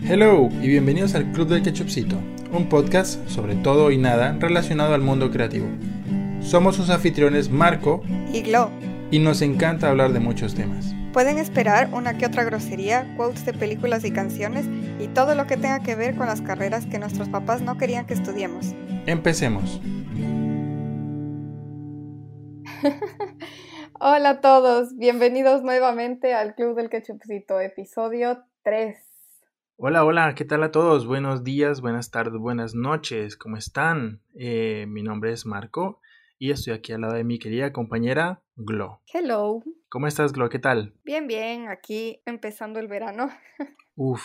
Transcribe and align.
Hello 0.00 0.48
y 0.60 0.66
bienvenidos 0.66 1.14
al 1.14 1.30
Club 1.30 1.46
del 1.46 1.62
Ketchupcito, 1.62 2.16
un 2.52 2.68
podcast 2.68 3.24
sobre 3.28 3.54
todo 3.54 3.92
y 3.92 3.96
nada 3.96 4.36
relacionado 4.40 4.92
al 4.94 5.00
mundo 5.00 5.30
creativo. 5.30 5.68
Somos 6.40 6.74
sus 6.74 6.90
anfitriones 6.90 7.48
Marco 7.48 8.02
y 8.32 8.42
Glo. 8.42 8.72
Y 9.12 9.20
nos 9.20 9.40
encanta 9.40 9.88
hablar 9.88 10.12
de 10.12 10.18
muchos 10.18 10.56
temas. 10.56 10.96
Pueden 11.12 11.38
esperar 11.38 11.90
una 11.92 12.18
que 12.18 12.26
otra 12.26 12.42
grosería, 12.42 13.14
quotes 13.16 13.46
de 13.46 13.52
películas 13.52 14.04
y 14.04 14.10
canciones 14.10 14.66
y 14.98 15.06
todo 15.06 15.36
lo 15.36 15.46
que 15.46 15.56
tenga 15.56 15.84
que 15.84 15.94
ver 15.94 16.16
con 16.16 16.26
las 16.26 16.42
carreras 16.42 16.86
que 16.86 16.98
nuestros 16.98 17.28
papás 17.28 17.62
no 17.62 17.78
querían 17.78 18.04
que 18.04 18.14
estudiemos. 18.14 18.74
Empecemos. 19.06 19.80
Hola 24.00 24.30
a 24.30 24.40
todos, 24.40 24.96
bienvenidos 24.96 25.64
nuevamente 25.64 26.32
al 26.32 26.54
Club 26.54 26.76
del 26.76 26.88
Ketchupcito, 26.88 27.58
episodio 27.58 28.44
3. 28.62 28.96
Hola, 29.76 30.04
hola, 30.04 30.36
¿qué 30.36 30.44
tal 30.44 30.62
a 30.62 30.70
todos? 30.70 31.04
Buenos 31.04 31.42
días, 31.42 31.80
buenas 31.80 32.12
tardes, 32.12 32.38
buenas 32.40 32.76
noches, 32.76 33.36
¿cómo 33.36 33.56
están? 33.56 34.20
Eh, 34.36 34.86
mi 34.86 35.02
nombre 35.02 35.32
es 35.32 35.46
Marco 35.46 36.00
y 36.38 36.52
estoy 36.52 36.74
aquí 36.74 36.92
al 36.92 37.00
lado 37.00 37.14
de 37.14 37.24
mi 37.24 37.40
querida 37.40 37.72
compañera 37.72 38.40
Glo. 38.54 39.02
Hello. 39.12 39.64
¿Cómo 39.88 40.06
estás, 40.06 40.32
Glo? 40.32 40.48
¿Qué 40.48 40.60
tal? 40.60 40.94
Bien, 41.02 41.26
bien, 41.26 41.66
aquí 41.66 42.22
empezando 42.24 42.78
el 42.78 42.86
verano. 42.86 43.30
Uf, 43.96 44.22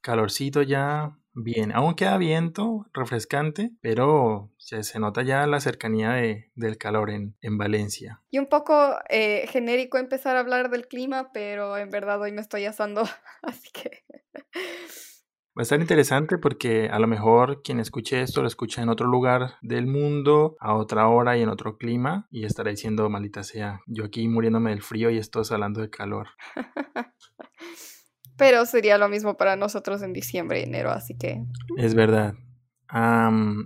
calorcito 0.00 0.62
ya, 0.62 1.16
Bien, 1.34 1.72
aún 1.72 1.94
queda 1.94 2.18
viento 2.18 2.86
refrescante, 2.92 3.70
pero 3.80 4.50
se, 4.58 4.82
se 4.82 4.98
nota 4.98 5.22
ya 5.22 5.46
la 5.46 5.60
cercanía 5.60 6.10
de, 6.12 6.50
del 6.54 6.76
calor 6.76 7.08
en, 7.08 7.34
en, 7.40 7.56
Valencia. 7.56 8.20
Y 8.30 8.38
un 8.38 8.46
poco 8.46 8.96
eh, 9.08 9.46
genérico 9.48 9.96
empezar 9.96 10.36
a 10.36 10.40
hablar 10.40 10.68
del 10.68 10.88
clima, 10.88 11.32
pero 11.32 11.78
en 11.78 11.88
verdad 11.88 12.20
hoy 12.20 12.32
me 12.32 12.42
estoy 12.42 12.66
asando, 12.66 13.04
así 13.42 13.70
que... 13.72 14.04
Va 15.56 15.60
a 15.60 15.62
estar 15.62 15.80
interesante 15.80 16.38
porque 16.38 16.88
a 16.90 16.98
lo 16.98 17.06
mejor 17.06 17.62
quien 17.62 17.78
escuche 17.78 18.22
esto 18.22 18.40
lo 18.40 18.48
escucha 18.48 18.82
en 18.82 18.88
otro 18.88 19.06
lugar 19.06 19.56
del 19.60 19.86
mundo, 19.86 20.56
a 20.60 20.74
otra 20.74 21.08
hora 21.08 21.36
y 21.36 21.42
en 21.42 21.50
otro 21.50 21.76
clima, 21.76 22.26
y 22.30 22.44
estará 22.44 22.70
diciendo, 22.70 23.08
maldita 23.10 23.42
sea, 23.42 23.80
yo 23.86 24.04
aquí 24.04 24.28
muriéndome 24.28 24.70
del 24.70 24.82
frío 24.82 25.10
y 25.10 25.18
esto 25.18 25.42
hablando 25.50 25.80
de 25.80 25.90
calor. 25.90 26.28
Pero 28.42 28.66
sería 28.66 28.98
lo 28.98 29.08
mismo 29.08 29.36
para 29.36 29.54
nosotros 29.54 30.02
en 30.02 30.12
diciembre 30.12 30.58
y 30.60 30.64
enero, 30.64 30.90
así 30.90 31.16
que... 31.16 31.44
Es 31.76 31.94
verdad. 31.94 32.34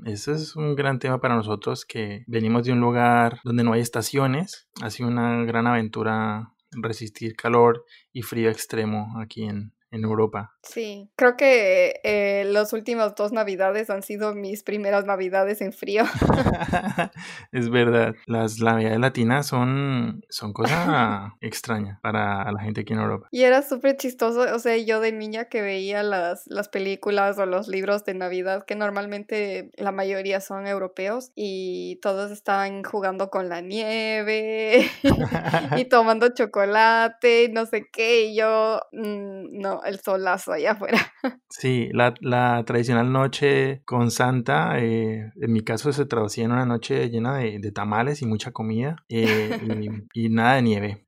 eso 0.05 0.35
es 0.35 0.55
un 0.55 0.77
gran 0.77 0.99
tema 0.99 1.19
para 1.19 1.35
nosotros 1.35 1.87
que 1.87 2.25
venimos 2.27 2.65
de 2.65 2.73
un 2.73 2.81
lugar 2.81 3.41
donde 3.43 3.65
no 3.65 3.73
hay 3.73 3.81
estaciones. 3.81 4.69
Ha 4.83 4.91
sido 4.91 5.09
una 5.09 5.45
gran 5.45 5.67
aventura 5.67 6.53
resistir 6.73 7.37
calor 7.37 7.85
y 8.13 8.21
frío 8.21 8.51
extremo 8.51 9.19
aquí 9.19 9.45
en, 9.45 9.73
en 9.97 10.05
Europa. 10.05 10.55
Sí, 10.63 11.11
creo 11.17 11.37
que 11.37 12.01
eh, 12.05 12.45
las 12.47 12.73
últimas 12.73 13.15
dos 13.15 13.33
navidades 13.33 13.91
han 13.91 14.03
sido 14.03 14.35
mis 14.35 14.63
primeras 14.63 15.05
navidades 15.05 15.61
en 15.61 15.73
frío. 15.73 16.05
es 17.53 17.71
verdad, 17.71 18.15
las 18.27 18.59
navidades 18.61 18.99
latinas 18.99 19.47
son, 19.47 20.23
son 20.29 20.53
cosa 20.53 21.35
extraña 21.41 21.99
para 22.03 22.51
la 22.51 22.61
gente 22.61 22.83
aquí 22.83 22.93
en 22.93 23.01
Europa. 23.01 23.29
Y 23.31 23.43
era 23.43 23.63
súper 23.63 23.97
chistoso, 23.97 24.55
o 24.55 24.59
sea, 24.59 24.77
yo 24.77 25.01
de 25.01 25.13
niña 25.13 25.47
que 25.47 25.63
veía 25.63 26.03
las, 26.03 26.45
las 26.47 26.69
películas 26.69 27.39
o 27.39 27.47
los 27.47 27.69
libros 27.69 28.05
de 28.05 28.15
Navidad, 28.15 28.65
que 28.67 28.75
normalmente 28.75 29.71
la 29.77 29.93
mayoría 29.93 30.41
son 30.41 30.67
europeos, 30.67 31.33
y 31.35 31.99
todos 32.03 32.31
estaban 32.31 32.83
jugando 32.83 33.31
con 33.31 33.49
la 33.49 33.61
nieve 33.61 34.91
y 35.77 35.85
tomando 35.87 36.29
chocolate, 36.29 37.51
no 37.53 37.67
sé 37.67 37.89
qué, 37.93 38.27
y 38.27 38.37
yo, 38.37 38.81
mm, 38.93 39.59
no, 39.59 39.81
el 39.87 40.01
solazo 40.01 40.53
allá 40.53 40.73
afuera. 40.73 40.99
Sí, 41.49 41.89
la, 41.93 42.13
la 42.21 42.65
tradicional 42.67 43.13
noche 43.13 43.83
con 43.85 44.11
Santa, 44.11 44.79
eh, 44.79 45.33
en 45.41 45.53
mi 45.53 45.63
caso 45.63 45.93
se 45.93 46.05
traducía 46.05 46.45
en 46.45 46.53
una 46.53 46.67
noche 46.67 47.09
llena 47.09 47.39
de, 47.39 47.59
de 47.61 47.73
tamales 47.73 48.21
y 48.21 48.27
mucha 48.27 48.51
comida 48.51 48.97
eh, 49.09 49.59
y, 50.13 50.27
y, 50.27 50.29
nada 50.29 50.57
de 50.57 50.63
nieve. 50.63 51.07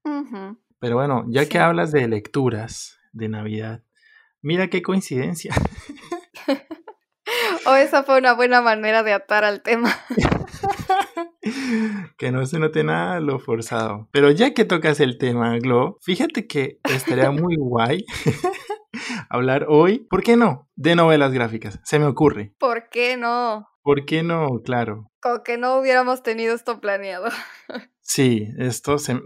Pero 0.78 0.97
bueno, 0.97 1.25
ya 1.28 1.47
que 1.49 1.59
hablas 1.59 1.93
de 1.93 2.06
lecturas 2.09 2.99
de 3.12 3.28
Navidad, 3.28 3.83
mira 4.41 4.69
qué 4.69 4.81
coincidencia. 4.81 5.55
o 7.67 7.75
esa 7.75 8.05
fue 8.05 8.19
una 8.19 8.33
buena 8.33 8.62
manera 8.62 9.03
de 9.03 9.12
atar 9.12 9.44
al 9.44 9.62
tema. 9.62 9.94
que 12.17 12.33
no 12.33 12.47
se 12.47 12.59
note 12.59 12.84
nada 12.84 13.21
lo 13.21 13.38
forzado. 13.38 14.09
Pero 14.12 14.31
ya 14.31 14.55
que 14.55 14.65
tocas 14.65 15.00
el 15.00 15.19
tema, 15.19 15.56
Glo, 15.59 15.99
fíjate 16.00 16.47
que 16.47 16.78
estaría 16.84 17.31
muy 17.31 17.56
guay 17.56 18.05
hablar 19.31 19.66
hoy, 19.69 20.06
¿por 20.11 20.22
qué 20.22 20.37
no? 20.37 20.69
De 20.77 20.94
novelas 20.94 21.33
gráficas, 21.33 21.81
se 21.84 21.99
me 21.99 22.06
ocurre. 22.06 22.55
¿Por 22.59 22.89
qué 22.89 23.16
no? 23.16 23.69
¿Por 23.83 24.05
qué 24.05 24.22
no? 24.22 24.61
Claro. 24.65 25.11
Como 25.21 25.43
que 25.43 25.56
no 25.56 25.78
hubiéramos 25.78 26.22
tenido 26.22 26.55
esto 26.55 26.81
planeado. 26.81 27.28
Sí, 28.00 28.49
esto 28.56 28.97
se, 28.97 29.21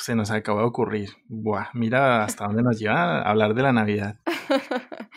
se 0.00 0.14
nos 0.14 0.30
acaba 0.30 0.60
de 0.60 0.66
ocurrir. 0.66 1.08
Buah, 1.26 1.68
mira 1.72 2.22
hasta 2.22 2.44
dónde 2.44 2.62
nos 2.62 2.78
lleva 2.78 3.22
a 3.22 3.30
hablar 3.30 3.54
de 3.54 3.62
la 3.62 3.72
Navidad. 3.72 4.20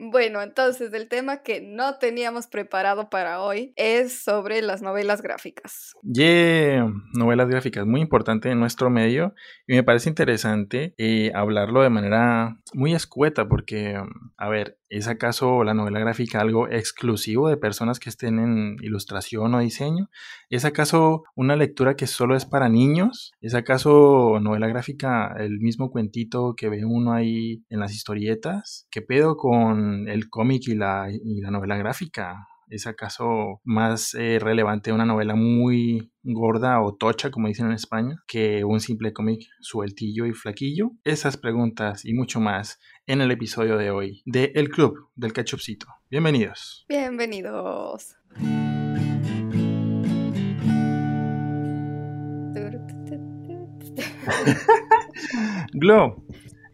Bueno, 0.00 0.42
entonces 0.42 0.92
el 0.92 1.08
tema 1.08 1.42
que 1.42 1.60
no 1.60 1.96
teníamos 1.98 2.46
preparado 2.46 3.10
para 3.10 3.42
hoy 3.42 3.72
es 3.76 4.22
sobre 4.22 4.62
las 4.62 4.80
novelas 4.80 5.22
gráficas. 5.22 5.94
Yeah, 6.02 6.88
novelas 7.14 7.48
gráficas, 7.48 7.84
muy 7.84 8.00
importante 8.00 8.50
en 8.50 8.60
nuestro 8.60 8.90
medio 8.90 9.34
y 9.66 9.74
me 9.74 9.82
parece 9.82 10.08
interesante 10.08 10.94
eh, 10.98 11.32
hablarlo 11.34 11.82
de 11.82 11.90
manera 11.90 12.58
muy 12.74 12.94
escueta 12.94 13.48
porque, 13.48 14.00
a 14.36 14.48
ver, 14.48 14.78
¿es 14.88 15.08
acaso 15.08 15.64
la 15.64 15.74
novela 15.74 15.98
gráfica 15.98 16.40
algo 16.40 16.68
exclusivo 16.68 17.48
de 17.48 17.56
personas 17.56 17.98
que 17.98 18.08
estén 18.08 18.38
en 18.38 18.76
ilustración 18.82 19.54
o 19.54 19.58
diseño? 19.58 20.10
¿Es 20.48 20.64
acaso 20.64 21.24
una 21.34 21.56
lectura 21.56 21.96
que 21.96 22.06
solo 22.06 22.36
es 22.36 22.46
para 22.46 22.68
niños? 22.68 23.32
¿Es 23.40 23.54
acaso 23.54 24.38
novela 24.40 24.68
gráfica 24.68 25.34
el 25.38 25.58
mismo 25.58 25.90
cuentito 25.90 26.54
que 26.56 26.68
ve 26.68 26.84
uno 26.84 27.12
ahí 27.12 27.64
en 27.68 27.80
las 27.80 27.92
historietas? 27.92 28.86
¿Qué 28.90 29.02
pedo 29.02 29.36
con 29.36 29.87
el 30.08 30.28
cómic 30.28 30.68
y 30.68 30.74
la, 30.74 31.08
y 31.10 31.40
la 31.40 31.50
novela 31.50 31.76
gráfica? 31.76 32.48
¿Es 32.70 32.86
acaso 32.86 33.60
más 33.64 34.14
eh, 34.14 34.38
relevante 34.38 34.92
una 34.92 35.06
novela 35.06 35.34
muy 35.34 36.12
gorda 36.22 36.82
o 36.82 36.94
tocha, 36.94 37.30
como 37.30 37.48
dicen 37.48 37.66
en 37.66 37.72
España, 37.72 38.16
que 38.26 38.62
un 38.62 38.80
simple 38.80 39.14
cómic 39.14 39.40
sueltillo 39.60 40.26
y 40.26 40.34
flaquillo? 40.34 40.90
Esas 41.02 41.38
preguntas 41.38 42.04
y 42.04 42.12
mucho 42.12 42.40
más 42.40 42.78
en 43.06 43.22
el 43.22 43.30
episodio 43.30 43.78
de 43.78 43.90
hoy 43.90 44.22
de 44.26 44.52
El 44.54 44.68
Club 44.68 45.08
del 45.14 45.32
Ketchupcito. 45.32 45.86
Bienvenidos. 46.10 46.84
Bienvenidos. 46.88 48.16
Glow, 55.72 56.24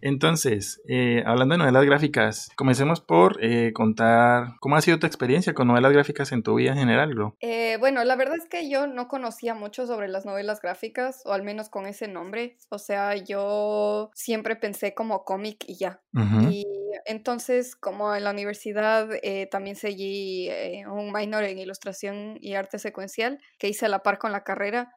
entonces, 0.04 0.82
eh, 0.86 1.22
hablando 1.24 1.54
de 1.54 1.60
novelas 1.60 1.86
gráficas, 1.86 2.50
comencemos 2.56 3.00
por 3.00 3.42
eh, 3.42 3.72
contar 3.72 4.48
cómo 4.60 4.76
ha 4.76 4.82
sido 4.82 4.98
tu 4.98 5.06
experiencia 5.06 5.54
con 5.54 5.66
novelas 5.66 5.92
gráficas 5.92 6.30
en 6.32 6.42
tu 6.42 6.56
vida 6.56 6.72
en 6.72 6.78
general, 6.78 7.14
Glo. 7.14 7.36
Eh, 7.40 7.78
bueno, 7.80 8.04
la 8.04 8.14
verdad 8.14 8.36
es 8.36 8.46
que 8.46 8.68
yo 8.68 8.86
no 8.86 9.08
conocía 9.08 9.54
mucho 9.54 9.86
sobre 9.86 10.08
las 10.08 10.26
novelas 10.26 10.60
gráficas, 10.60 11.22
o 11.24 11.32
al 11.32 11.42
menos 11.42 11.70
con 11.70 11.86
ese 11.86 12.06
nombre. 12.06 12.58
O 12.68 12.78
sea, 12.78 13.16
yo 13.16 14.10
siempre 14.12 14.56
pensé 14.56 14.92
como 14.92 15.24
cómic 15.24 15.64
y 15.66 15.78
ya. 15.78 16.02
Y 16.50 16.66
entonces, 17.06 17.74
como 17.74 18.14
en 18.14 18.24
la 18.24 18.30
universidad 18.30 19.08
también 19.50 19.74
seguí 19.74 20.50
un 20.86 21.12
minor 21.12 21.44
en 21.44 21.58
ilustración 21.58 22.36
y 22.40 22.54
arte 22.54 22.78
secuencial 22.78 23.40
que 23.58 23.68
hice 23.68 23.86
a 23.86 23.88
la 23.88 24.02
par 24.02 24.18
con 24.18 24.32
la 24.32 24.44
carrera, 24.44 24.94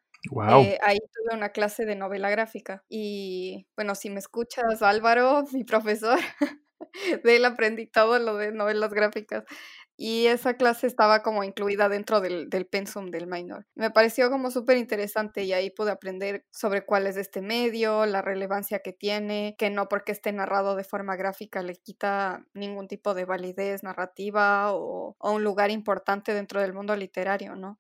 eh, 0.50 0.78
ahí 0.82 0.98
tuve 1.00 1.36
una 1.36 1.50
clase 1.50 1.86
de 1.86 1.96
novela 1.96 2.30
gráfica 2.30 2.84
y 2.90 3.68
bueno, 3.76 3.96
si 3.96 4.10
me 4.10 4.20
escuchas 4.20 4.82
Álvaro, 4.82 5.44
mi 5.54 5.64
profesor, 5.64 6.20
de 7.24 7.36
él 7.36 7.46
aprendí 7.46 7.88
todo 7.88 8.20
lo 8.20 8.38
de 8.38 8.52
novelas 8.52 8.94
gráficas 8.94 9.44
y 10.00 10.28
esa 10.28 10.54
clase 10.56 10.86
estaba 10.86 11.24
como 11.24 11.44
incluida 11.44 11.90
dentro 11.90 12.22
del, 12.22 12.50
del 12.50 12.68
pensum 12.68 13.10
del 13.10 13.26
minor. 13.26 13.66
Me 13.74 13.90
pareció 13.90 14.30
como 14.30 14.52
súper 14.52 14.78
interesante 14.78 15.44
y 15.44 15.54
ahí 15.54 15.72
pude 15.72 15.90
aprender 15.92 16.46
sobre 16.52 16.86
cuál 16.86 17.08
es 17.08 17.18
este 17.18 17.42
medio, 17.42 18.06
la 18.06 18.22
relevancia 18.22 18.80
que 18.80 18.94
tiene, 18.94 19.56
que 19.58 19.72
no 19.72 19.88
porque 19.90 20.12
esté 20.12 20.32
narrado 20.32 20.76
de 20.76 20.84
forma 20.84 21.16
gráfica 21.16 21.64
le 21.64 21.76
quita 21.76 22.46
ningún 22.54 22.88
tipo 22.88 23.16
de 23.16 23.26
validez 23.26 23.82
narrativa 23.84 24.72
o, 24.74 25.16
o 25.18 25.32
un 25.32 25.44
lugar 25.44 25.72
importante 25.72 26.34
dentro 26.36 26.62
del 26.62 26.74
mundo 26.74 26.96
literario, 26.96 27.56
¿no? 27.56 27.80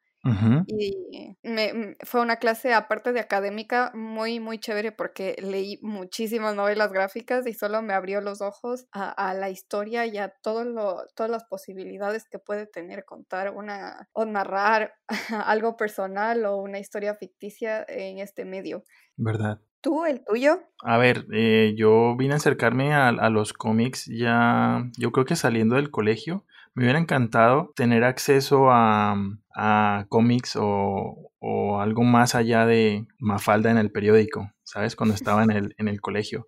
Y 0.67 1.37
me, 1.43 1.73
mm, 1.73 1.95
fue 2.03 2.21
una 2.21 2.37
clase, 2.37 2.73
aparte 2.73 3.13
de 3.13 3.19
académica, 3.19 3.91
muy, 3.93 4.39
muy 4.39 4.59
chévere 4.59 4.91
porque 4.91 5.35
leí 5.41 5.79
muchísimas 5.81 6.55
novelas 6.55 6.91
gráficas 6.91 7.47
y 7.47 7.53
solo 7.53 7.81
me 7.81 7.93
abrió 7.93 8.21
los 8.21 8.41
ojos 8.41 8.87
a, 8.91 9.33
la 9.33 9.49
historia 9.49 10.05
y 10.05 10.17
a 10.17 10.29
todo 10.41 10.63
lo, 10.63 11.05
todas 11.15 11.29
las 11.29 11.45
posibilidades 11.45 12.27
que 12.29 12.39
puede 12.39 12.65
tener 12.65 13.05
contar 13.05 13.53
una 13.53 14.07
o 14.13 14.25
narrar 14.25 14.93
algo 15.45 15.77
personal 15.77 16.45
o 16.45 16.57
una 16.57 16.79
historia 16.79 17.15
ficticia 17.15 17.85
en 17.87 18.19
este 18.19 18.45
medio. 18.45 18.83
¿Verdad? 19.15 19.61
¿Tú, 19.81 20.05
el 20.05 20.23
tuyo? 20.25 20.59
A 20.83 20.97
ver, 20.97 21.25
eh, 21.31 21.73
yo 21.77 22.15
vine 22.17 22.33
a 22.33 22.37
acercarme 22.37 22.93
a, 22.93 23.09
a, 23.09 23.29
los 23.29 23.53
cómics 23.53 24.05
ya, 24.07 24.83
yo 24.97 25.11
creo 25.11 25.25
que 25.25 25.35
saliendo 25.35 25.75
del 25.75 25.91
colegio. 25.91 26.45
Me 26.77 26.83
hubiera 26.83 26.99
encantado 26.99 27.73
tener 27.75 28.03
acceso 28.03 28.69
a, 28.69 29.15
a 29.55 30.05
cómics 30.09 30.55
o, 30.55 31.31
o, 31.39 31.81
algo 31.81 32.03
más 32.03 32.35
allá 32.35 32.67
de 32.67 33.07
Mafalda 33.17 33.71
en 33.71 33.79
el 33.79 33.91
periódico, 33.91 34.51
¿sabes? 34.63 34.95
Cuando 34.95 35.15
estaba 35.15 35.43
en 35.43 35.49
el, 35.49 35.75
en 35.79 35.87
el 35.87 36.01
colegio. 36.01 36.45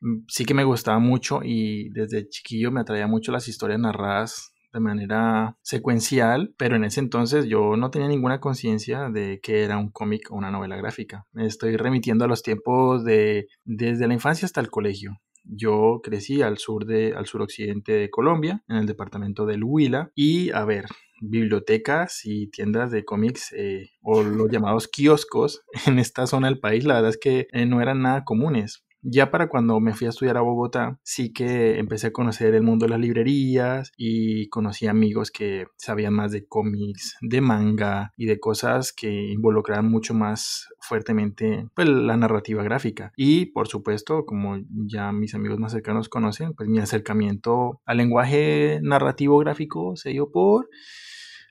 Mm, 0.00 0.26
sí 0.28 0.44
que 0.44 0.52
me 0.52 0.64
gustaba 0.64 0.98
mucho 0.98 1.40
y 1.42 1.88
desde 1.94 2.28
chiquillo 2.28 2.70
me 2.72 2.82
atraía 2.82 3.06
mucho 3.06 3.32
las 3.32 3.48
historias 3.48 3.80
narradas 3.80 4.52
de 4.70 4.80
manera 4.80 5.56
secuencial, 5.62 6.52
pero 6.58 6.76
en 6.76 6.84
ese 6.84 7.00
entonces 7.00 7.46
yo 7.46 7.74
no 7.78 7.90
tenía 7.90 8.08
ninguna 8.08 8.40
conciencia 8.40 9.08
de 9.08 9.40
que 9.42 9.64
era 9.64 9.78
un 9.78 9.88
cómic 9.88 10.30
o 10.30 10.34
una 10.34 10.50
novela 10.50 10.76
gráfica. 10.76 11.24
Me 11.32 11.46
estoy 11.46 11.78
remitiendo 11.78 12.26
a 12.26 12.28
los 12.28 12.42
tiempos 12.42 13.02
de 13.02 13.46
desde 13.64 14.08
la 14.08 14.12
infancia 14.12 14.44
hasta 14.44 14.60
el 14.60 14.68
colegio. 14.68 15.22
Yo 15.44 16.00
crecí 16.02 16.42
al 16.42 16.58
sur 16.58 16.86
de 16.86 17.14
al 17.14 17.26
suroccidente 17.26 17.92
de 17.92 18.10
Colombia, 18.10 18.62
en 18.68 18.76
el 18.76 18.86
departamento 18.86 19.46
del 19.46 19.62
Huila 19.64 20.10
y 20.14 20.50
a 20.50 20.64
ver, 20.64 20.86
bibliotecas 21.20 22.22
y 22.24 22.48
tiendas 22.48 22.90
de 22.90 23.04
cómics 23.04 23.52
eh, 23.52 23.90
o 24.02 24.22
los 24.22 24.50
llamados 24.50 24.88
kioscos 24.88 25.64
en 25.86 25.98
esta 25.98 26.26
zona 26.26 26.48
del 26.48 26.60
país, 26.60 26.84
la 26.84 26.94
verdad 26.94 27.10
es 27.10 27.18
que 27.18 27.46
eh, 27.52 27.66
no 27.66 27.80
eran 27.80 28.02
nada 28.02 28.24
comunes. 28.24 28.83
Ya 29.06 29.30
para 29.30 29.48
cuando 29.48 29.80
me 29.80 29.92
fui 29.92 30.06
a 30.06 30.10
estudiar 30.10 30.38
a 30.38 30.40
Bogotá, 30.40 30.98
sí 31.02 31.30
que 31.34 31.78
empecé 31.78 32.06
a 32.06 32.12
conocer 32.12 32.54
el 32.54 32.62
mundo 32.62 32.86
de 32.86 32.90
las 32.90 33.00
librerías 33.00 33.92
y 33.98 34.48
conocí 34.48 34.86
amigos 34.86 35.30
que 35.30 35.66
sabían 35.76 36.14
más 36.14 36.32
de 36.32 36.46
cómics, 36.46 37.18
de 37.20 37.42
manga 37.42 38.14
y 38.16 38.24
de 38.24 38.40
cosas 38.40 38.94
que 38.94 39.10
involucraban 39.10 39.90
mucho 39.90 40.14
más 40.14 40.68
fuertemente 40.80 41.68
pues, 41.74 41.86
la 41.86 42.16
narrativa 42.16 42.62
gráfica. 42.62 43.12
Y 43.14 43.46
por 43.46 43.68
supuesto, 43.68 44.24
como 44.24 44.56
ya 44.86 45.12
mis 45.12 45.34
amigos 45.34 45.58
más 45.58 45.72
cercanos 45.72 46.08
conocen, 46.08 46.54
pues 46.54 46.70
mi 46.70 46.78
acercamiento 46.78 47.82
al 47.84 47.98
lenguaje 47.98 48.80
narrativo 48.82 49.38
gráfico 49.38 49.96
se 49.96 50.10
dio 50.10 50.30
por 50.30 50.70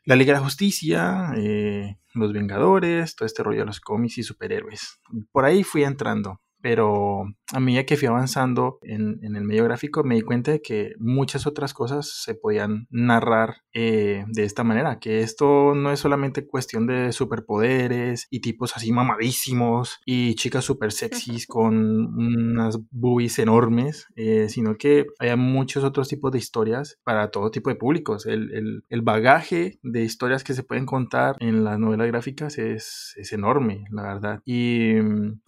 la 0.05 0.15
Liga 0.15 0.33
de 0.33 0.43
Justicia, 0.43 1.33
eh, 1.37 1.99
Los 2.15 2.33
Vengadores, 2.33 3.15
todo 3.15 3.27
este 3.27 3.43
rollo 3.43 3.59
de 3.59 3.67
los 3.67 3.79
cómics 3.79 4.17
y 4.17 4.23
superhéroes. 4.23 4.99
Por 5.31 5.45
ahí 5.45 5.63
fui 5.63 5.83
entrando 5.83 6.41
pero 6.63 7.25
a 7.51 7.59
medida 7.59 7.85
que 7.85 7.97
fui 7.97 8.07
avanzando 8.07 8.79
en, 8.83 9.19
el 9.21 9.43
medio 9.43 9.65
gráfico 9.65 10.01
me 10.05 10.15
di 10.15 10.21
cuenta 10.21 10.51
de 10.51 10.61
que 10.61 10.93
muchas 10.97 11.45
otras 11.45 11.73
cosas 11.73 12.09
se 12.23 12.35
podían 12.35 12.87
narrar 12.89 13.57
eh, 13.73 14.23
de 14.29 14.45
esta 14.45 14.63
manera, 14.63 14.97
que 14.97 15.19
esto 15.19 15.75
no 15.75 15.91
es 15.91 15.99
solamente 15.99 16.47
cuestión 16.47 16.87
de 16.87 17.11
superpoderes 17.11 18.27
y 18.29 18.39
tipos 18.39 18.77
así 18.77 18.93
mamadísimos 18.93 19.99
y 20.05 20.35
chicas 20.35 20.63
super 20.63 20.93
sexys 20.93 21.45
con 21.47 21.75
unas 21.75 22.79
boobies 22.91 23.37
enormes, 23.39 24.07
eh, 24.15 24.47
sino 24.47 24.77
que 24.77 25.07
hay 25.19 25.35
muchos 25.35 25.83
otros 25.83 26.07
tipos 26.07 26.31
de 26.31 26.37
historias 26.37 26.97
para 27.03 27.29
todo 27.29 27.51
tipo 27.51 27.71
de 27.71 27.75
públicos. 27.75 28.25
El, 28.25 28.83
bagaje 29.03 29.79
de 29.83 30.03
historias 30.03 30.45
que 30.45 30.53
se 30.53 30.63
pueden 30.63 30.85
contar 30.85 31.35
en 31.41 31.65
las 31.65 31.77
novelas 31.77 32.07
gráficas 32.07 32.57
es, 32.57 33.13
es 33.17 33.33
enorme, 33.33 33.83
la 33.91 34.03
verdad. 34.03 34.41
Y 34.45 34.93
mm, 34.93 35.41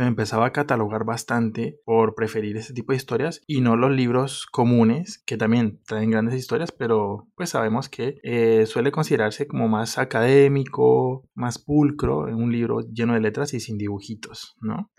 me 0.00 0.08
empezaba 0.08 0.46
a 0.46 0.52
catalogar 0.52 1.04
bastante 1.04 1.80
por 1.84 2.14
preferir 2.14 2.56
ese 2.56 2.74
tipo 2.74 2.92
de 2.92 2.96
historias 2.96 3.42
y 3.46 3.60
no 3.60 3.76
los 3.76 3.90
libros 3.90 4.46
comunes 4.46 5.22
que 5.24 5.36
también 5.36 5.80
traen 5.86 6.10
grandes 6.10 6.34
historias, 6.34 6.72
pero 6.72 7.28
pues 7.34 7.50
sabemos 7.50 7.88
que 7.88 8.18
eh, 8.22 8.66
suele 8.66 8.90
considerarse 8.92 9.46
como 9.46 9.68
más 9.68 9.98
académico, 9.98 11.24
más 11.34 11.58
pulcro, 11.58 12.28
en 12.28 12.36
un 12.36 12.52
libro 12.52 12.80
lleno 12.80 13.14
de 13.14 13.20
letras 13.20 13.54
y 13.54 13.60
sin 13.60 13.78
dibujitos, 13.78 14.56
¿no? 14.60 14.90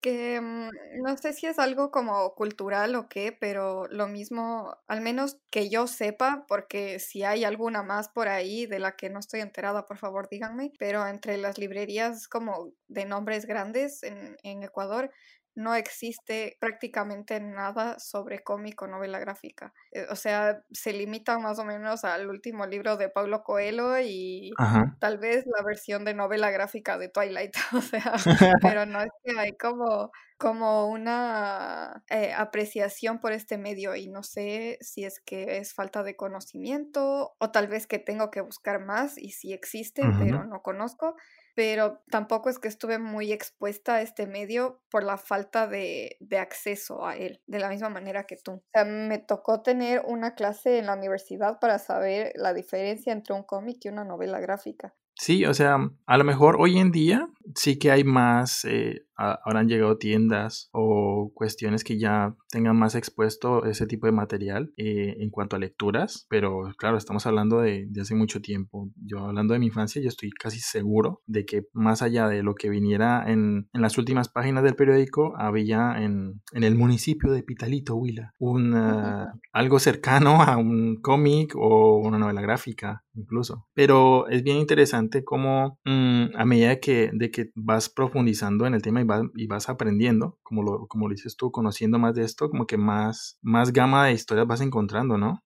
que 0.00 0.40
mm, 0.40 1.02
no 1.02 1.16
sé 1.16 1.32
si 1.32 1.46
es 1.46 1.58
algo 1.58 1.90
como 1.90 2.34
cultural 2.34 2.94
o 2.94 3.08
qué, 3.08 3.36
pero 3.38 3.86
lo 3.90 4.08
mismo, 4.08 4.76
al 4.86 5.00
menos 5.00 5.38
que 5.50 5.68
yo 5.68 5.86
sepa, 5.86 6.44
porque 6.48 6.98
si 6.98 7.22
hay 7.22 7.44
alguna 7.44 7.82
más 7.82 8.08
por 8.08 8.28
ahí 8.28 8.66
de 8.66 8.78
la 8.78 8.96
que 8.96 9.10
no 9.10 9.18
estoy 9.18 9.40
enterada, 9.40 9.86
por 9.86 9.98
favor 9.98 10.28
díganme, 10.30 10.72
pero 10.78 11.06
entre 11.06 11.38
las 11.38 11.58
librerías 11.58 12.28
como 12.28 12.72
de 12.88 13.04
nombres 13.04 13.46
grandes 13.46 14.02
en, 14.02 14.62
Ecuador 14.62 15.10
no 15.54 15.74
existe 15.74 16.56
prácticamente 16.60 17.40
nada 17.40 17.98
sobre 17.98 18.44
cómic 18.44 18.80
o 18.80 18.86
novela 18.86 19.18
gráfica. 19.18 19.74
Eh, 19.90 20.06
o 20.08 20.14
sea, 20.14 20.62
se 20.70 20.92
limita 20.92 21.36
más 21.40 21.58
o 21.58 21.64
menos 21.64 22.04
al 22.04 22.28
último 22.28 22.64
libro 22.64 22.96
de 22.96 23.08
Pablo 23.08 23.42
Coelho 23.42 23.98
y 23.98 24.52
tal 25.00 25.18
vez 25.18 25.44
la 25.46 25.64
versión 25.64 26.04
de 26.04 26.14
novela 26.14 26.52
gráfica 26.52 26.96
de 26.96 27.08
Twilight. 27.08 27.54
O 27.72 27.80
sea, 27.80 28.12
pero 28.62 28.86
no 28.86 29.00
es 29.00 29.10
que 29.24 29.36
hay 29.36 29.56
como, 29.56 30.12
como 30.38 30.86
una 30.86 32.04
eh, 32.08 32.32
apreciación 32.32 33.18
por 33.18 33.32
este 33.32 33.58
medio 33.58 33.96
y 33.96 34.06
no 34.06 34.22
sé 34.22 34.78
si 34.80 35.04
es 35.04 35.20
que 35.20 35.58
es 35.58 35.74
falta 35.74 36.04
de 36.04 36.14
conocimiento 36.14 37.34
o 37.38 37.50
tal 37.50 37.66
vez 37.66 37.88
que 37.88 37.98
tengo 37.98 38.30
que 38.30 38.42
buscar 38.42 38.84
más 38.84 39.18
y 39.18 39.30
si 39.30 39.52
existe, 39.52 40.02
pero 40.20 40.44
no 40.44 40.62
conozco 40.62 41.16
pero 41.58 42.04
tampoco 42.08 42.50
es 42.50 42.60
que 42.60 42.68
estuve 42.68 43.00
muy 43.00 43.32
expuesta 43.32 43.96
a 43.96 44.02
este 44.02 44.28
medio 44.28 44.80
por 44.92 45.02
la 45.02 45.18
falta 45.18 45.66
de, 45.66 46.16
acceso 46.38 47.04
a 47.04 47.16
él, 47.16 47.40
de 47.48 47.58
la 47.58 47.68
misma 47.68 47.88
manera 47.88 48.28
que 48.28 48.36
tú. 48.36 48.52
O 48.52 48.62
sea, 48.72 48.84
me 48.84 49.18
tocó 49.18 49.60
tener 49.60 50.02
una 50.06 50.36
clase 50.36 50.78
en 50.78 50.86
la 50.86 50.94
universidad 50.94 51.58
para 51.58 51.80
saber 51.80 52.30
la 52.36 52.54
diferencia 52.54 53.12
entre 53.12 53.34
un 53.34 53.42
cómic 53.42 53.78
y 53.82 53.88
una 53.88 54.04
novela 54.04 54.38
gráfica. 54.38 54.94
Sí, 55.16 55.46
o 55.46 55.52
sea, 55.52 55.78
a 56.06 56.16
lo 56.16 56.22
mejor 56.22 56.58
hoy 56.60 56.78
en 56.78 56.92
día 56.92 57.28
sí 57.56 57.76
que 57.76 57.90
hay 57.90 58.04
más, 58.04 58.64
eh, 58.64 59.07
ahora 59.18 59.60
han 59.60 59.68
llegado 59.68 59.98
tiendas 59.98 60.70
o 60.72 61.32
cuestiones 61.34 61.84
que 61.84 61.98
ya 61.98 62.34
tengan 62.50 62.76
más 62.76 62.94
expuesto 62.94 63.64
ese 63.64 63.86
tipo 63.86 64.06
de 64.06 64.12
material 64.12 64.72
eh, 64.76 65.16
en 65.18 65.30
cuanto 65.30 65.56
a 65.56 65.58
lecturas, 65.58 66.26
pero 66.30 66.72
claro, 66.78 66.96
estamos 66.96 67.26
hablando 67.26 67.60
de, 67.60 67.88
hace 68.00 68.14
mucho 68.14 68.40
tiempo. 68.40 68.90
Yo 68.96 69.26
hablando 69.26 69.54
de 69.54 69.60
mi 69.60 69.66
infancia, 69.66 70.00
yo 70.00 70.08
estoy 70.08 70.30
casi 70.30 70.60
seguro 70.60 71.20
de 71.26 71.44
que 71.44 71.62
más 71.72 72.02
allá 72.02 72.28
de 72.28 72.42
lo 72.42 72.54
que 72.54 72.70
viniera 72.70 73.24
en, 73.26 73.68
en 73.72 73.82
las 73.82 73.98
últimas 73.98 74.28
páginas 74.28 74.62
del 74.62 74.76
periódico, 74.76 75.34
había 75.36 75.96
en, 75.98 76.40
en 76.52 76.64
el 76.64 76.76
municipio 76.76 77.32
de 77.32 77.42
Pitalito, 77.42 77.96
Huila, 77.96 78.32
un, 78.38 78.74
algo 79.52 79.78
cercano 79.78 80.42
a 80.42 80.56
un 80.56 81.00
cómic 81.02 81.54
o 81.56 81.98
una 81.98 82.18
novela 82.18 82.40
gráfica 82.40 83.04
incluso. 83.18 83.66
Pero 83.74 84.28
es 84.28 84.42
bien 84.42 84.58
interesante 84.58 85.24
cómo 85.24 85.78
mm, 85.84 86.36
a 86.36 86.44
medida 86.44 86.78
que, 86.78 87.10
de 87.12 87.30
que 87.30 87.50
vas 87.54 87.88
profundizando 87.88 88.66
en 88.66 88.74
el 88.74 88.82
tema 88.82 89.00
y 89.00 89.04
y 89.34 89.46
vas 89.46 89.68
aprendiendo, 89.68 90.38
como 90.42 90.62
lo, 90.62 90.86
como 90.86 91.08
lo 91.08 91.14
dices 91.14 91.36
tú, 91.36 91.50
conociendo 91.50 91.98
más 91.98 92.14
de 92.14 92.24
esto, 92.24 92.50
como 92.50 92.66
que 92.66 92.76
más, 92.76 93.38
más 93.42 93.72
gama 93.72 94.06
de 94.06 94.12
historias 94.12 94.46
vas 94.46 94.60
encontrando, 94.60 95.18
¿no? 95.18 95.42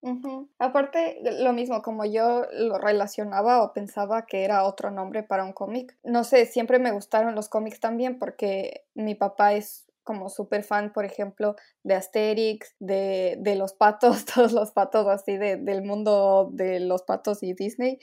Aparte, 0.59 1.21
lo 1.41 1.53
mismo, 1.53 1.83
como 1.83 2.05
yo 2.05 2.47
lo 2.53 2.79
relacionaba 2.79 3.63
o 3.63 3.73
pensaba 3.73 4.27
que 4.27 4.45
era 4.45 4.65
otro 4.65 4.91
nombre 4.91 5.23
para 5.23 5.45
un 5.45 5.53
cómic, 5.53 5.97
no 6.05 6.25
sé, 6.25 6.47
siempre 6.47 6.79
me 6.79 6.93
gustaron 6.93 7.35
los 7.35 7.49
cómics 7.49 7.81
también 7.81 8.19
porque 8.19 8.85
mi 8.95 9.15
papá 9.15 9.55
es 9.55 9.87
como 10.03 10.29
súper 10.29 10.65
fan, 10.65 10.93
por 10.93 11.05
ejemplo, 11.05 11.57
de 11.83 11.95
Asterix, 11.95 12.75
de, 12.81 13.37
de, 13.39 13.57
los 13.57 13.73
patos, 13.73 14.25
todos 14.35 14.53
los 14.53 14.73
patos 14.73 15.07
así 15.09 15.37
de, 15.37 15.57
del 15.57 15.83
mundo 15.83 16.51
de 16.53 16.81
los 16.81 17.03
patos 17.03 17.43
y 17.43 17.55
Disney. 17.55 17.99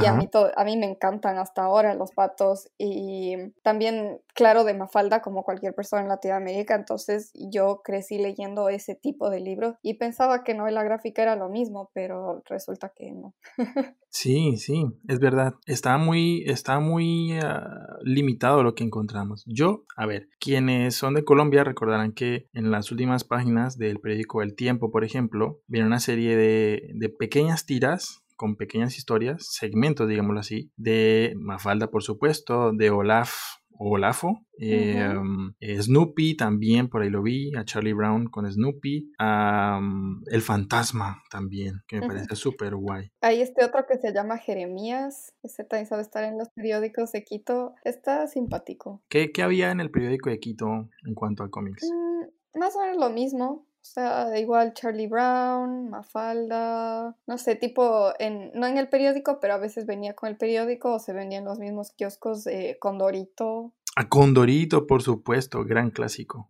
Y 0.00 0.06
a 0.06 0.14
mí, 0.14 0.28
a 0.56 0.64
mí 0.64 0.76
me 0.76 0.86
encantan 0.86 1.38
hasta 1.38 1.62
ahora 1.62 1.94
los 1.94 2.12
patos 2.12 2.70
y 2.78 3.36
también, 3.62 4.20
claro, 4.34 4.64
de 4.64 4.74
Mafalda 4.74 5.22
como 5.22 5.42
cualquier 5.42 5.74
persona 5.74 6.02
en 6.02 6.08
Latinoamérica, 6.08 6.74
entonces 6.74 7.32
yo 7.34 7.82
crecí 7.82 8.18
leyendo 8.18 8.68
ese 8.68 8.94
tipo 8.94 9.30
de 9.30 9.40
libros 9.40 9.76
y 9.82 9.94
pensaba 9.94 10.44
que 10.44 10.54
novela 10.54 10.82
gráfica 10.82 11.22
era 11.22 11.36
lo 11.36 11.48
mismo, 11.48 11.90
pero 11.94 12.42
resulta 12.46 12.92
que 12.94 13.12
no. 13.12 13.34
Sí, 14.12 14.56
sí, 14.56 14.86
es 15.06 15.20
verdad. 15.20 15.54
Está 15.66 15.96
muy, 15.96 16.42
está 16.46 16.80
muy 16.80 17.38
ah, 17.38 17.96
limitado 18.02 18.64
lo 18.64 18.74
que 18.74 18.82
encontramos. 18.82 19.44
Yo, 19.46 19.84
a 19.96 20.04
ver, 20.04 20.28
quienes 20.40 20.96
son 20.96 21.14
de 21.14 21.24
Colombia 21.24 21.62
recordarán 21.62 22.12
que 22.12 22.48
en 22.52 22.72
las 22.72 22.90
últimas 22.90 23.22
páginas 23.22 23.78
del 23.78 24.00
periódico 24.00 24.42
El 24.42 24.56
Tiempo, 24.56 24.90
por 24.90 25.04
ejemplo, 25.04 25.60
viene 25.68 25.86
una 25.86 26.00
serie 26.00 26.36
de, 26.36 26.90
de 26.94 27.08
pequeñas 27.08 27.66
tiras 27.66 28.24
con 28.40 28.56
pequeñas 28.56 28.96
historias, 28.96 29.48
segmentos, 29.50 30.08
digámoslo 30.08 30.40
así, 30.40 30.70
de 30.78 31.34
Mafalda, 31.36 31.90
por 31.90 32.02
supuesto, 32.02 32.72
de 32.72 32.88
Olaf 32.88 33.34
Olafo. 33.78 34.46
Em, 34.58 35.52
Snoopy 35.60 36.38
también, 36.38 36.88
por 36.88 37.02
ahí 37.02 37.10
lo 37.10 37.22
vi, 37.22 37.54
a 37.54 37.66
Charlie 37.66 37.92
Brown 37.92 38.30
con 38.30 38.50
Snoopy, 38.50 39.12
El 39.18 40.40
Fantasma 40.40 41.22
también, 41.30 41.82
que 41.86 42.00
me 42.00 42.06
parece 42.06 42.34
súper 42.34 42.76
guay. 42.76 43.12
Hay 43.20 43.42
este 43.42 43.62
otro 43.62 43.84
que 43.86 43.98
se 43.98 44.14
llama 44.14 44.38
Jeremías, 44.38 45.34
ese 45.42 45.64
también 45.64 45.86
sabe 45.86 46.00
estar 46.00 46.24
en 46.24 46.38
los 46.38 46.48
periódicos 46.48 47.12
de 47.12 47.22
Quito, 47.22 47.74
está 47.84 48.26
simpático. 48.26 49.02
¿Qué, 49.10 49.30
había 49.42 49.70
en 49.70 49.80
el 49.80 49.90
periódico 49.90 50.30
de 50.30 50.40
Quito 50.40 50.88
en 51.06 51.14
cuanto 51.14 51.42
a 51.42 51.50
cómics? 51.50 51.86
Mm, 51.92 52.58
más 52.58 52.74
o 52.74 52.80
menos 52.80 52.96
lo 52.96 53.10
mismo, 53.10 53.66
o 53.82 53.84
sea, 53.84 54.38
igual 54.38 54.74
Charlie 54.74 55.06
Brown, 55.06 55.88
Mafalda, 55.88 57.16
no 57.26 57.38
sé, 57.38 57.56
tipo, 57.56 58.12
en, 58.18 58.52
no 58.54 58.66
en 58.66 58.76
el 58.76 58.88
periódico, 58.88 59.40
pero 59.40 59.54
a 59.54 59.58
veces 59.58 59.86
venía 59.86 60.14
con 60.14 60.28
el 60.28 60.36
periódico 60.36 60.94
o 60.94 60.98
se 60.98 61.14
vendían 61.14 61.46
los 61.46 61.58
mismos 61.58 61.90
kioscos 61.92 62.44
de 62.44 62.76
Condorito, 62.78 63.72
a 63.96 64.08
Condorito, 64.08 64.86
por 64.86 65.02
supuesto, 65.02 65.64
gran 65.64 65.90
clásico. 65.90 66.48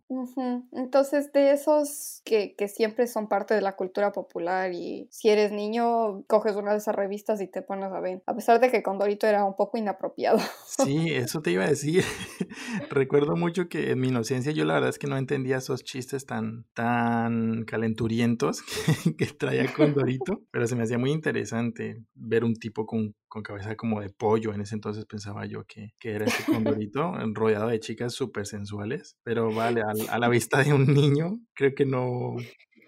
Entonces, 0.71 1.33
de 1.33 1.51
esos 1.51 2.21
que, 2.23 2.55
siempre 2.67 3.07
son 3.07 3.27
parte 3.27 3.55
de 3.55 3.61
la 3.61 3.75
cultura 3.75 4.11
popular 4.11 4.71
y 4.73 5.07
si 5.11 5.29
eres 5.29 5.51
niño, 5.51 6.23
coges 6.27 6.55
una 6.55 6.71
de 6.71 6.77
esas 6.77 6.95
revistas 6.95 7.41
y 7.41 7.47
te 7.47 7.61
pones 7.61 7.91
a 7.91 7.99
ver, 7.99 8.21
a 8.27 8.35
pesar 8.35 8.59
de 8.59 8.69
que 8.69 8.83
Condorito 8.83 9.25
era 9.25 9.43
un 9.43 9.55
poco 9.55 9.77
inapropiado. 9.77 10.39
Sí, 10.65 11.07
eso 11.13 11.41
te 11.41 11.51
iba 11.51 11.63
a 11.63 11.69
decir. 11.69 12.03
Recuerdo 12.89 13.35
mucho 13.35 13.67
que 13.67 13.91
en 13.91 13.99
mi 13.99 14.09
inocencia 14.09 14.51
yo 14.51 14.63
la 14.63 14.75
verdad 14.75 14.89
es 14.89 14.99
que 14.99 15.07
no 15.07 15.17
entendía 15.17 15.57
esos 15.57 15.83
chistes 15.83 16.25
tan, 16.25 16.65
tan 16.73 17.63
calenturientos 17.65 18.61
que, 19.17 19.25
traía 19.25 19.71
Condorito, 19.73 20.41
pero 20.51 20.67
se 20.67 20.75
me 20.75 20.83
hacía 20.83 20.99
muy 20.99 21.11
interesante 21.11 22.03
ver 22.13 22.43
un 22.43 22.53
tipo 22.53 22.85
con, 22.85 23.15
cabeza 23.41 23.75
como 23.77 24.01
de 24.01 24.09
pollo. 24.09 24.53
En 24.53 24.61
ese 24.61 24.75
entonces 24.75 25.05
pensaba 25.05 25.45
yo 25.45 25.63
que, 25.65 25.93
que 25.97 26.11
era 26.11 26.25
ese 26.25 26.43
Condorito 26.43 27.13
rodeado 27.33 27.69
de 27.69 27.79
chicas 27.79 28.13
súper 28.13 28.45
sensuales, 28.45 29.17
pero 29.23 29.53
vale, 29.53 29.81
a, 29.81 30.19
la 30.19 30.27
vista 30.27 30.61
de 30.61 30.73
un 30.73 30.93
niño, 30.93 31.39
creo 31.53 31.73
que 31.73 31.85
no, 31.85 32.35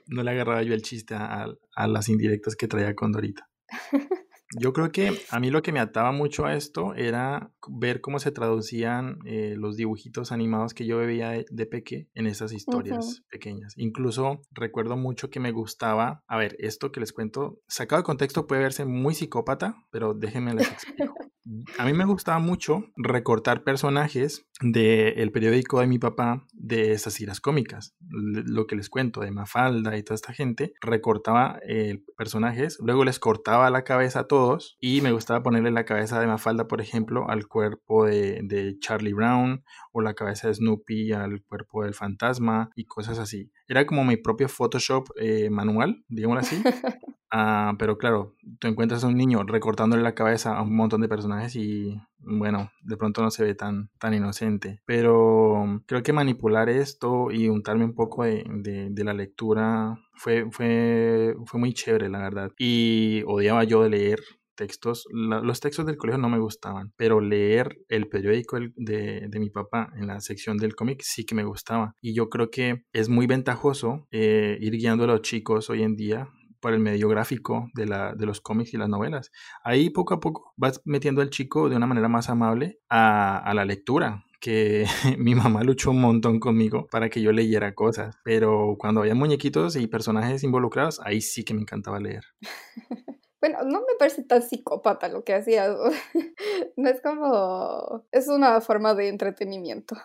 no 0.08 0.24
le 0.24 0.32
agarraba 0.32 0.62
yo 0.64 0.74
el 0.74 0.82
chiste 0.82 1.16
a, 1.16 1.48
a 1.76 1.88
las 1.88 2.10
indirectas 2.10 2.56
que 2.56 2.68
traía 2.68 2.94
Condorita. 2.94 3.50
Yo 4.60 4.74
creo 4.74 4.92
que 4.92 5.18
a 5.30 5.40
mí 5.40 5.50
lo 5.50 5.62
que 5.62 5.72
me 5.72 5.80
ataba 5.80 6.12
mucho 6.12 6.46
a 6.46 6.56
esto 6.56 6.94
era 6.96 7.52
ver 7.68 8.02
cómo 8.02 8.20
se 8.20 8.32
traducían 8.32 9.20
eh, 9.26 9.56
los 9.58 9.78
dibujitos 9.78 10.32
animados 10.32 10.74
que 10.74 10.86
yo 10.86 10.98
veía 10.98 11.30
de, 11.30 11.46
de 11.50 11.66
peque 11.66 12.08
en 12.14 12.28
esas 12.28 12.54
historias 12.54 13.24
pequeñas. 13.30 13.74
Incluso 13.78 14.42
recuerdo 14.52 14.98
mucho 14.98 15.30
que 15.30 15.40
me 15.40 15.52
gustaba, 15.52 16.24
a 16.28 16.38
ver, 16.38 16.56
esto 16.60 16.92
que 16.92 17.00
les 17.00 17.14
cuento, 17.14 17.60
sacado 17.68 18.02
de 18.02 18.06
contexto 18.06 18.48
puede 18.48 18.62
verse 18.62 18.86
muy 18.86 19.16
psicópata, 19.16 19.76
pero 19.92 20.14
déjenme 20.14 20.54
les 20.54 20.72
explico. 20.72 21.14
A 21.78 21.86
mí 21.86 21.94
me 21.94 22.06
gustaba 22.06 22.40
mucho 22.40 22.86
recortar 22.96 23.64
personajes 23.64 24.46
del 24.62 25.32
periódico 25.32 25.82
de 25.82 25.88
mi 25.88 26.00
papá 26.00 26.46
de 26.54 26.94
esas 26.94 27.16
tiras 27.16 27.42
cómicas. 27.42 27.96
Lo 28.00 28.66
que 28.66 28.78
les 28.78 28.90
cuento 28.90 29.22
de 29.22 29.32
Mafalda 29.32 29.98
y 29.98 30.04
toda 30.04 30.16
esta 30.16 30.34
gente, 30.34 30.74
recortaba 30.80 31.60
eh, 31.68 32.02
personajes, 32.18 32.78
luego 32.80 33.04
les 33.04 33.20
cortaba 33.20 33.70
la 33.70 33.84
cabeza 33.84 34.22
a 34.22 34.28
todos 34.28 34.43
y 34.80 35.02
me 35.02 35.12
gustaba 35.12 35.44
ponerle 35.44 35.72
la 35.72 35.86
cabeza 35.86 36.20
de 36.20 36.28
Mafalda, 36.28 36.68
por 36.68 36.82
ejemplo, 36.82 37.30
al 37.30 37.48
cuerpo 37.48 38.06
de, 38.06 38.78
Charlie 38.80 39.14
Brown 39.14 39.64
o 39.92 40.02
la 40.02 40.14
cabeza 40.14 40.48
de 40.48 40.56
Snoopy 40.56 41.12
al 41.14 41.44
cuerpo 41.44 41.84
del 41.84 41.94
fantasma 41.94 42.70
y 42.76 42.86
cosas 42.86 43.20
así. 43.20 43.52
Era 43.68 43.86
como 43.86 44.04
mi 44.04 44.18
propio 44.18 44.50
Photoshop 44.50 45.10
eh, 45.20 45.50
manual, 45.50 46.04
digámoslo 46.08 46.42
así. 46.42 46.62
Ah, 47.36 47.74
pero 47.80 47.98
claro, 47.98 48.36
tú 48.60 48.68
encuentras 48.68 49.04
a 49.04 49.08
un 49.08 49.18
niño 49.18 49.42
recortándole 49.42 50.04
la 50.04 50.14
cabeza 50.14 50.56
a 50.56 50.62
un 50.62 50.76
montón 50.76 51.02
de 51.02 51.10
personajes 51.10 51.56
y 51.56 52.00
bueno, 52.26 52.72
de 52.84 52.98
pronto 52.98 53.22
no 53.22 53.32
se 53.32 53.44
ve 53.44 53.56
tan, 53.56 53.90
tan 54.00 54.14
inocente. 54.14 54.80
Pero 54.86 55.82
creo 55.88 56.04
que 56.04 56.14
manipular 56.14 56.70
esto 56.70 57.32
y 57.32 57.50
untarme 57.50 57.86
un 57.86 57.96
poco 57.96 58.24
de, 58.24 58.44
de, 58.92 59.04
la 59.04 59.14
lectura 59.14 59.96
fue, 60.16 60.46
fue, 60.52 61.36
fue 61.46 61.60
muy 61.60 61.74
chévere, 61.74 62.10
la 62.10 62.20
verdad. 62.20 62.52
Y 62.58 63.24
odiaba 63.28 63.64
yo 63.64 63.84
de 63.84 63.90
leer 63.90 64.20
textos, 64.56 65.06
los 65.12 65.60
textos 65.60 65.86
del 65.86 65.98
colegio 65.98 66.22
no 66.22 66.30
me 66.30 66.40
gustaban, 66.40 66.94
pero 66.96 67.20
leer 67.20 67.78
el 67.90 68.08
periódico 68.08 68.58
de, 68.76 69.28
de 69.28 69.40
mi 69.40 69.50
papá 69.50 69.92
en 69.96 70.08
la 70.08 70.22
sección 70.22 70.58
del 70.58 70.76
cómic 70.76 71.02
sí 71.04 71.26
que 71.26 71.36
me 71.36 71.44
gustaba. 71.44 71.96
Y 72.02 72.14
yo 72.14 72.30
creo 72.30 72.50
que 72.50 72.84
es 72.94 73.10
muy 73.10 73.28
ventajoso 73.28 74.08
eh, 74.12 74.58
ir 74.62 74.74
guiando 74.74 75.06
a 75.06 75.08
los 75.08 75.22
chicos 75.22 75.70
hoy 75.70 75.84
en 75.84 75.96
día 75.96 76.30
por 76.64 76.74
el 76.74 76.80
medio 76.80 77.10
gráfico 77.10 77.70
de, 77.74 77.86
la, 77.86 78.14
de 78.16 78.26
los 78.26 78.40
cómics 78.40 78.74
y 78.74 78.78
las 78.78 78.88
novelas. 78.88 79.32
Ahí 79.66 79.90
poco 79.90 80.14
a 80.14 80.22
poco 80.22 80.54
vas 80.56 80.82
metiendo 80.86 81.22
al 81.22 81.30
chico 81.30 81.68
de 81.68 81.76
una 81.76 81.88
manera 81.88 82.08
más 82.08 82.30
amable 82.30 82.80
a, 82.90 83.38
a 83.38 83.54
la 83.54 83.66
lectura, 83.66 84.24
que 84.40 84.86
mi 85.20 85.36
mamá 85.36 85.64
luchó 85.64 85.92
un 85.92 86.00
montón 86.00 86.40
conmigo 86.40 86.88
para 86.90 87.10
que 87.10 87.22
yo 87.22 87.34
leyera 87.34 87.76
cosas, 87.76 88.16
pero 88.24 88.78
cuando 88.80 89.02
había 89.02 89.14
muñequitos 89.14 89.76
y 89.76 89.88
personajes 89.88 90.44
involucrados, 90.44 91.02
ahí 91.04 91.20
sí 91.20 91.44
que 91.44 91.54
me 91.54 91.62
encantaba 91.62 92.00
leer. 92.00 92.24
Bueno, 93.44 93.62
no 93.66 93.82
me 93.82 93.96
parece 94.00 94.24
tan 94.24 94.42
psicópata 94.42 95.10
lo 95.10 95.26
que 95.26 95.34
hacía. 95.34 95.68
No 96.78 96.90
es 96.90 97.02
como. 97.02 98.06
Es 98.10 98.30
una 98.30 98.62
forma 98.62 98.94
de 98.96 99.10
entretenimiento. 99.10 99.98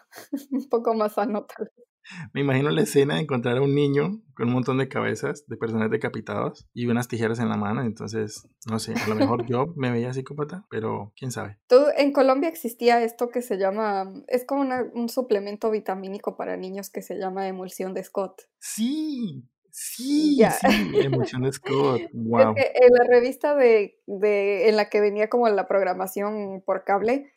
Un 0.50 0.68
poco 0.68 0.92
más 0.94 1.12
sano, 1.14 1.46
tal 1.46 1.70
vez. 1.76 1.87
Me 2.32 2.40
imagino 2.40 2.70
la 2.70 2.82
escena 2.82 3.14
de 3.14 3.22
encontrar 3.22 3.58
a 3.58 3.62
un 3.62 3.74
niño 3.74 4.22
con 4.34 4.48
un 4.48 4.54
montón 4.54 4.78
de 4.78 4.88
cabezas 4.88 5.44
de 5.46 5.56
personas 5.56 5.90
decapitados 5.90 6.68
y 6.72 6.86
unas 6.86 7.08
tijeras 7.08 7.38
en 7.40 7.48
la 7.48 7.56
mano. 7.56 7.82
Entonces, 7.82 8.48
no 8.70 8.78
sé, 8.78 8.94
a 8.94 9.08
lo 9.08 9.14
mejor 9.14 9.46
yo 9.46 9.66
me 9.76 9.90
veía 9.90 10.12
psicópata, 10.12 10.66
pero 10.70 11.12
quién 11.16 11.30
sabe. 11.30 11.58
¿Tú, 11.68 11.76
en 11.96 12.12
Colombia 12.12 12.48
existía 12.48 13.02
esto 13.02 13.28
que 13.30 13.42
se 13.42 13.58
llama, 13.58 14.12
es 14.28 14.44
como 14.44 14.62
un 14.94 15.08
suplemento 15.08 15.70
vitamínico 15.70 16.36
para 16.36 16.56
niños 16.56 16.90
que 16.90 17.02
se 17.02 17.18
llama 17.18 17.48
emulsión 17.48 17.94
de 17.94 18.04
Scott. 18.04 18.42
Sí, 18.58 19.44
Sí, 19.80 20.42
sí, 20.60 20.98
Emulsión 21.00 21.42
de 21.42 21.52
Scott. 21.52 22.00
Wow. 22.12 22.54
en 22.56 22.92
la 22.92 23.04
revista 23.08 23.54
de, 23.54 24.00
de, 24.06 24.68
en 24.68 24.76
la 24.76 24.88
que 24.88 25.00
venía 25.00 25.28
como 25.28 25.48
la 25.48 25.68
programación 25.68 26.62
por 26.66 26.84
cable, 26.84 27.32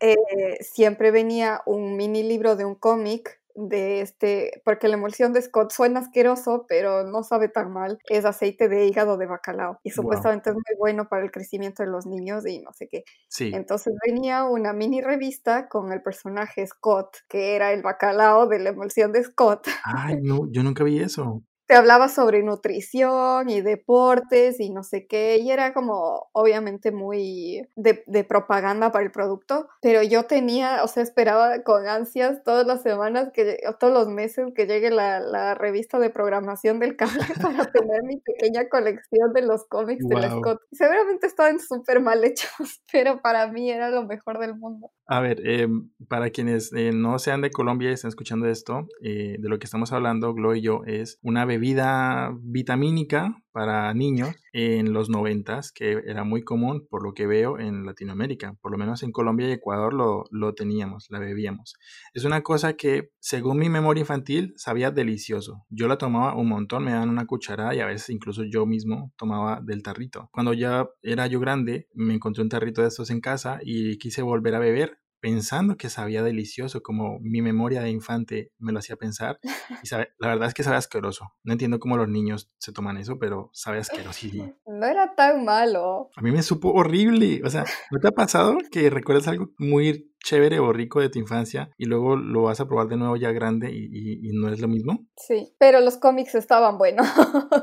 eh, 0.00 0.16
siempre 0.60 1.10
venía 1.10 1.62
un 1.64 1.96
mini 1.96 2.22
libro 2.22 2.54
de 2.54 2.66
un 2.66 2.74
cómic 2.74 3.40
de 3.56 4.00
este, 4.00 4.62
porque 4.64 4.88
la 4.88 4.94
emulsión 4.94 5.32
de 5.32 5.42
Scott 5.42 5.72
suena 5.72 6.00
asqueroso, 6.00 6.66
pero 6.68 7.04
no 7.04 7.22
sabe 7.22 7.48
tan 7.48 7.72
mal, 7.72 7.98
es 8.08 8.24
aceite 8.24 8.68
de 8.68 8.86
hígado 8.86 9.16
de 9.16 9.26
bacalao 9.26 9.78
y 9.82 9.90
supuestamente 9.90 10.50
es 10.50 10.54
muy 10.54 10.76
bueno 10.78 11.08
para 11.08 11.24
el 11.24 11.30
crecimiento 11.30 11.82
de 11.82 11.90
los 11.90 12.06
niños 12.06 12.46
y 12.46 12.60
no 12.60 12.72
sé 12.72 12.88
qué. 12.88 13.04
Sí. 13.28 13.50
Entonces 13.54 13.94
venía 14.06 14.44
una 14.44 14.72
mini 14.72 15.00
revista 15.00 15.68
con 15.68 15.92
el 15.92 16.02
personaje 16.02 16.66
Scott, 16.66 17.18
que 17.28 17.56
era 17.56 17.72
el 17.72 17.82
bacalao 17.82 18.46
de 18.46 18.58
la 18.58 18.70
emulsión 18.70 19.12
de 19.12 19.24
Scott. 19.24 19.68
Ay, 19.84 20.16
no, 20.22 20.50
yo 20.50 20.62
nunca 20.62 20.84
vi 20.84 21.00
eso 21.00 21.42
te 21.66 21.74
hablaba 21.74 22.08
sobre 22.08 22.42
nutrición 22.42 23.48
y 23.48 23.60
deportes 23.60 24.60
y 24.60 24.70
no 24.70 24.82
sé 24.82 25.06
qué, 25.06 25.38
y 25.38 25.50
era 25.50 25.72
como 25.72 26.28
obviamente 26.32 26.92
muy 26.92 27.66
de, 27.74 28.04
de, 28.06 28.24
propaganda 28.24 28.92
para 28.92 29.04
el 29.04 29.10
producto, 29.10 29.68
pero 29.80 30.02
yo 30.02 30.24
tenía, 30.24 30.82
o 30.84 30.88
sea, 30.88 31.02
esperaba 31.02 31.62
con 31.62 31.88
ansias 31.88 32.42
todas 32.44 32.66
las 32.66 32.82
semanas, 32.82 33.30
que, 33.32 33.58
todos 33.78 33.92
los 33.92 34.08
meses 34.08 34.46
que 34.54 34.66
llegue 34.66 34.90
la, 34.90 35.20
la 35.20 35.54
revista 35.54 35.98
de 35.98 36.10
programación 36.10 36.78
del 36.78 36.96
cable 36.96 37.18
para 37.42 37.70
tener 37.70 38.02
mi 38.04 38.18
pequeña 38.18 38.68
colección 38.68 39.32
de 39.32 39.42
los 39.42 39.64
cómics 39.66 40.06
de 40.06 40.14
la 40.16 40.30
Scott. 40.30 40.60
Seguramente 40.72 41.26
estaban 41.26 41.58
súper 41.60 42.00
mal 42.00 42.22
hechos, 42.24 42.50
pero 42.92 43.20
para 43.20 43.50
mí 43.50 43.70
era 43.70 43.90
lo 43.90 44.04
mejor 44.06 44.38
del 44.38 44.54
mundo. 44.54 44.90
A 45.08 45.20
ver, 45.20 45.46
em, 45.46 45.90
para 46.08 46.30
quienes 46.30 46.72
eh, 46.72 46.92
no 46.92 47.18
sean 47.18 47.40
de 47.40 47.50
Colombia 47.50 47.90
y 47.90 47.94
estén 47.94 48.08
escuchando 48.08 48.46
esto, 48.46 48.88
eh, 49.02 49.36
de 49.38 49.48
lo 49.48 49.58
que 49.58 49.64
estamos 49.64 49.92
hablando, 49.92 50.34
Glo 50.34 50.54
y 50.54 50.62
yo, 50.62 50.82
es 50.86 51.18
una 51.22 51.44
bebida 51.56 52.36
vitamínica 52.42 53.42
para 53.52 53.92
niños 53.94 54.34
en 54.52 54.92
los 54.92 55.08
noventas, 55.08 55.72
que 55.72 56.02
era 56.06 56.24
muy 56.24 56.44
común 56.44 56.86
por 56.90 57.02
lo 57.02 57.14
que 57.14 57.26
veo 57.26 57.58
en 57.58 57.86
Latinoamérica. 57.86 58.54
Por 58.60 58.70
lo 58.70 58.76
menos 58.76 59.02
en 59.02 59.12
Colombia 59.12 59.48
y 59.48 59.52
Ecuador 59.52 59.94
lo, 59.94 60.24
lo 60.30 60.54
teníamos, 60.54 61.06
la 61.08 61.18
bebíamos. 61.18 61.74
Es 62.12 62.24
una 62.24 62.42
cosa 62.42 62.74
que, 62.74 63.10
según 63.18 63.58
mi 63.58 63.70
memoria 63.70 64.02
infantil, 64.02 64.52
sabía 64.56 64.90
delicioso. 64.90 65.64
Yo 65.70 65.88
la 65.88 65.96
tomaba 65.96 66.36
un 66.36 66.48
montón, 66.48 66.84
me 66.84 66.92
daban 66.92 67.08
una 67.08 67.26
cucharada 67.26 67.74
y 67.74 67.80
a 67.80 67.86
veces 67.86 68.10
incluso 68.10 68.42
yo 68.44 68.66
mismo 68.66 69.12
tomaba 69.16 69.60
del 69.62 69.82
tarrito. 69.82 70.28
Cuando 70.32 70.52
ya 70.52 70.86
era 71.02 71.26
yo 71.26 71.40
grande, 71.40 71.88
me 71.94 72.12
encontré 72.12 72.42
un 72.42 72.50
tarrito 72.50 72.82
de 72.82 72.88
estos 72.88 73.08
en 73.08 73.22
casa 73.22 73.58
y 73.62 73.96
quise 73.96 74.20
volver 74.20 74.54
a 74.54 74.58
beber 74.58 74.98
pensando 75.20 75.76
que 75.76 75.88
sabía 75.88 76.22
delicioso, 76.22 76.82
como 76.82 77.18
mi 77.20 77.42
memoria 77.42 77.82
de 77.82 77.90
infante 77.90 78.52
me 78.58 78.72
lo 78.72 78.78
hacía 78.78 78.96
pensar. 78.96 79.38
Y 79.82 79.88
sabe, 79.88 80.08
la 80.18 80.28
verdad 80.28 80.48
es 80.48 80.54
que 80.54 80.62
sabe 80.62 80.76
asqueroso. 80.76 81.32
No 81.42 81.52
entiendo 81.52 81.78
cómo 81.78 81.96
los 81.96 82.08
niños 82.08 82.50
se 82.58 82.72
toman 82.72 82.96
eso, 82.96 83.18
pero 83.18 83.50
sabe 83.52 83.78
asqueroso. 83.78 84.26
No 84.66 84.86
era 84.86 85.14
tan 85.14 85.44
malo. 85.44 86.10
A 86.16 86.20
mí 86.20 86.30
me 86.30 86.42
supo 86.42 86.70
horrible. 86.70 87.40
O 87.44 87.48
sea, 87.48 87.64
¿no 87.90 87.98
te 87.98 88.08
ha 88.08 88.10
pasado 88.10 88.58
que 88.70 88.90
recuerdas 88.90 89.26
algo 89.26 89.50
muy 89.58 90.12
chévere 90.26 90.58
o 90.58 90.72
rico 90.72 91.00
de 91.00 91.08
tu 91.08 91.20
infancia 91.20 91.70
y 91.78 91.84
luego 91.84 92.16
lo 92.16 92.42
vas 92.42 92.58
a 92.60 92.66
probar 92.66 92.88
de 92.88 92.96
nuevo 92.96 93.16
ya 93.16 93.30
grande 93.30 93.70
y, 93.72 94.32
no 94.32 94.48
es 94.48 94.60
lo 94.60 94.68
mismo. 94.68 95.06
Sí, 95.16 95.54
pero 95.58 95.80
los 95.80 95.96
cómics 95.98 96.34
estaban 96.34 96.78
buenos. 96.78 97.06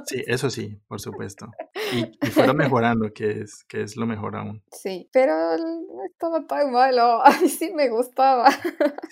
Sí, 0.05 0.23
eso 0.27 0.49
sí, 0.49 0.79
por 0.87 1.01
supuesto. 1.01 1.47
y, 1.91 2.27
fueron 2.27 2.57
mejorando, 2.57 3.11
que 3.13 3.41
es, 3.41 3.65
que 3.67 3.81
es 3.81 3.97
lo 3.97 4.05
mejor 4.05 4.35
aún. 4.35 4.63
Sí, 4.71 5.09
pero 5.11 5.33
estaba 6.09 6.47
tan 6.47 6.71
malo, 6.71 7.21
mí 7.43 7.49
sí 7.49 7.71
me 7.73 7.89
gustaba. 7.89 8.49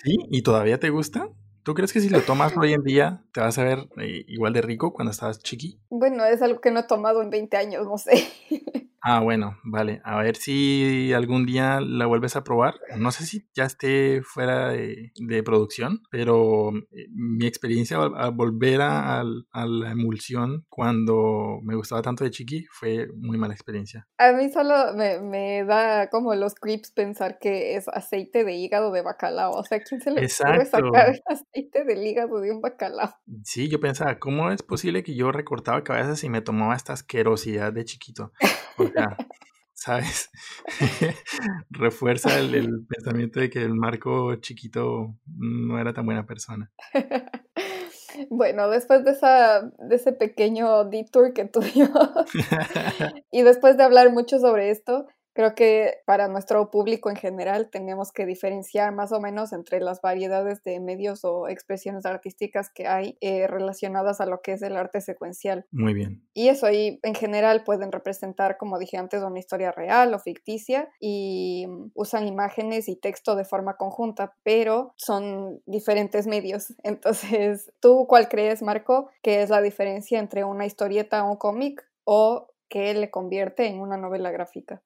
¿Sí? 0.02 0.16
¿Y 0.30 0.42
todavía 0.42 0.80
te 0.80 0.90
gusta? 0.90 1.28
¿Tú 1.62 1.74
crees 1.74 1.92
que 1.92 2.00
si 2.00 2.08
lo 2.08 2.20
tomas 2.22 2.56
hoy 2.56 2.72
en 2.72 2.82
día 2.82 3.22
te 3.32 3.40
vas 3.40 3.56
a 3.58 3.64
ver 3.64 3.86
eh, 3.98 4.24
igual 4.26 4.52
de 4.52 4.62
rico 4.62 4.92
cuando 4.92 5.12
estabas 5.12 5.38
chiqui? 5.38 5.78
Bueno, 5.90 6.24
es 6.24 6.42
algo 6.42 6.60
que 6.60 6.72
no 6.72 6.80
he 6.80 6.84
tomado 6.84 7.22
en 7.22 7.30
20 7.30 7.56
años, 7.56 7.86
no 7.86 7.98
sé. 7.98 8.26
Ah, 9.04 9.18
bueno, 9.18 9.58
vale. 9.64 10.00
A 10.04 10.22
ver 10.22 10.36
si 10.36 11.12
algún 11.12 11.44
día 11.44 11.80
la 11.80 12.06
vuelves 12.06 12.36
a 12.36 12.44
probar. 12.44 12.74
No 12.96 13.10
sé 13.10 13.26
si 13.26 13.48
ya 13.52 13.64
esté 13.64 14.22
fuera 14.22 14.68
de, 14.68 15.42
producción, 15.44 16.02
pero 16.08 16.70
eh, 16.92 17.08
mi 17.10 17.46
experiencia 17.46 17.98
al, 18.00 18.30
volver 18.30 18.80
a, 18.80 19.24
la 19.24 19.90
emulsión 19.90 20.66
cuando 20.68 21.58
me 21.64 21.74
gustaba 21.74 22.00
tanto 22.00 22.22
de 22.22 22.30
chiqui 22.30 22.64
fue 22.70 23.08
muy 23.16 23.38
mala 23.38 23.54
experiencia. 23.54 24.06
A 24.18 24.32
mí 24.32 24.50
solo 24.52 24.94
me, 24.94 25.64
da 25.64 26.08
como 26.08 26.36
los 26.36 26.54
creeps 26.54 26.92
pensar 26.92 27.38
que 27.40 27.74
es 27.74 27.88
aceite 27.88 28.44
de 28.44 28.54
hígado 28.54 28.92
de 28.92 29.02
bacalao. 29.02 29.50
O 29.50 29.64
sea, 29.64 29.80
¿quién 29.80 30.00
se 30.00 30.12
le 30.12 30.28
puede 30.28 30.66
sacar 30.66 31.20
aceite 31.26 31.84
del 31.84 32.06
hígado 32.06 32.40
de 32.40 32.52
un 32.52 32.60
bacalao? 32.60 33.16
Sí, 33.42 33.68
yo 33.68 33.80
pensaba, 33.80 34.20
¿cómo 34.20 34.52
es 34.52 34.62
posible 34.62 35.02
que 35.02 35.16
yo 35.16 35.32
recortaba 35.32 35.82
cabezas 35.82 36.22
y 36.22 36.30
me 36.30 36.40
tomaba 36.40 36.76
esta 36.76 36.92
asquerosidad 36.92 37.72
de 37.72 37.84
chiquito? 37.84 38.32
¿sabes? 39.82 40.30
Refuerza 41.70 42.38
el, 42.38 42.86
pensamiento 42.86 43.40
de 43.40 43.50
que 43.50 43.62
el 43.62 43.74
Marco 43.74 44.34
chiquito 44.36 45.14
no 45.26 45.78
era 45.78 45.92
tan 45.92 46.06
buena 46.06 46.26
persona. 46.26 46.70
Bueno, 48.28 48.68
después 48.68 49.04
de, 49.04 49.12
esa, 49.12 49.62
de 49.62 49.96
ese 49.96 50.12
pequeño 50.12 50.84
detour 50.84 51.32
que 51.32 51.46
tuvimos 51.46 52.10
y 53.30 53.40
después 53.40 53.78
de 53.78 53.84
hablar 53.84 54.12
mucho 54.12 54.38
sobre 54.38 54.70
esto, 54.70 55.06
Creo 55.34 55.54
que 55.54 55.98
para 56.04 56.28
nuestro 56.28 56.70
público 56.70 57.08
en 57.08 57.16
general 57.16 57.70
tenemos 57.70 58.12
que 58.12 58.26
diferenciar 58.26 58.92
más 58.92 59.12
o 59.12 59.20
menos 59.20 59.52
entre 59.54 59.80
las 59.80 60.02
variedades 60.02 60.62
de 60.62 60.78
medios 60.78 61.24
o 61.24 61.48
expresiones 61.48 62.04
artísticas 62.04 62.70
que 62.70 62.86
hay 62.86 63.16
eh, 63.22 63.46
relacionadas 63.46 64.20
a 64.20 64.26
lo 64.26 64.42
que 64.42 64.52
es 64.52 64.62
el 64.62 64.76
arte 64.76 65.00
secuencial. 65.00 65.64
Muy 65.70 65.94
bien. 65.94 66.22
Y 66.34 66.48
eso 66.48 66.66
ahí 66.66 67.00
en 67.02 67.14
general 67.14 67.64
pueden 67.64 67.92
representar, 67.92 68.58
como 68.58 68.78
dije 68.78 68.98
antes, 68.98 69.22
una 69.22 69.38
historia 69.38 69.72
real 69.72 70.12
o 70.12 70.18
ficticia 70.18 70.90
y 71.00 71.66
mm, 71.66 71.92
usan 71.94 72.26
imágenes 72.26 72.88
y 72.88 72.96
texto 72.96 73.34
de 73.34 73.46
forma 73.46 73.76
conjunta, 73.78 74.34
pero 74.42 74.92
son 74.96 75.62
diferentes 75.64 76.26
medios. 76.26 76.74
Entonces, 76.82 77.72
¿tú 77.80 78.06
cuál 78.06 78.28
crees, 78.28 78.62
Marco, 78.62 79.08
que 79.22 79.42
es 79.42 79.48
la 79.48 79.62
diferencia 79.62 80.18
entre 80.18 80.44
una 80.44 80.66
historieta 80.66 81.24
o 81.24 81.30
un 81.30 81.36
cómic 81.36 81.82
o 82.04 82.48
que 82.68 82.92
le 82.94 83.10
convierte 83.10 83.66
en 83.66 83.80
una 83.80 83.96
novela 83.96 84.30
gráfica? 84.30 84.82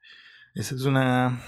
Esa 0.56 0.74
es 0.74 0.86
una, 0.86 1.38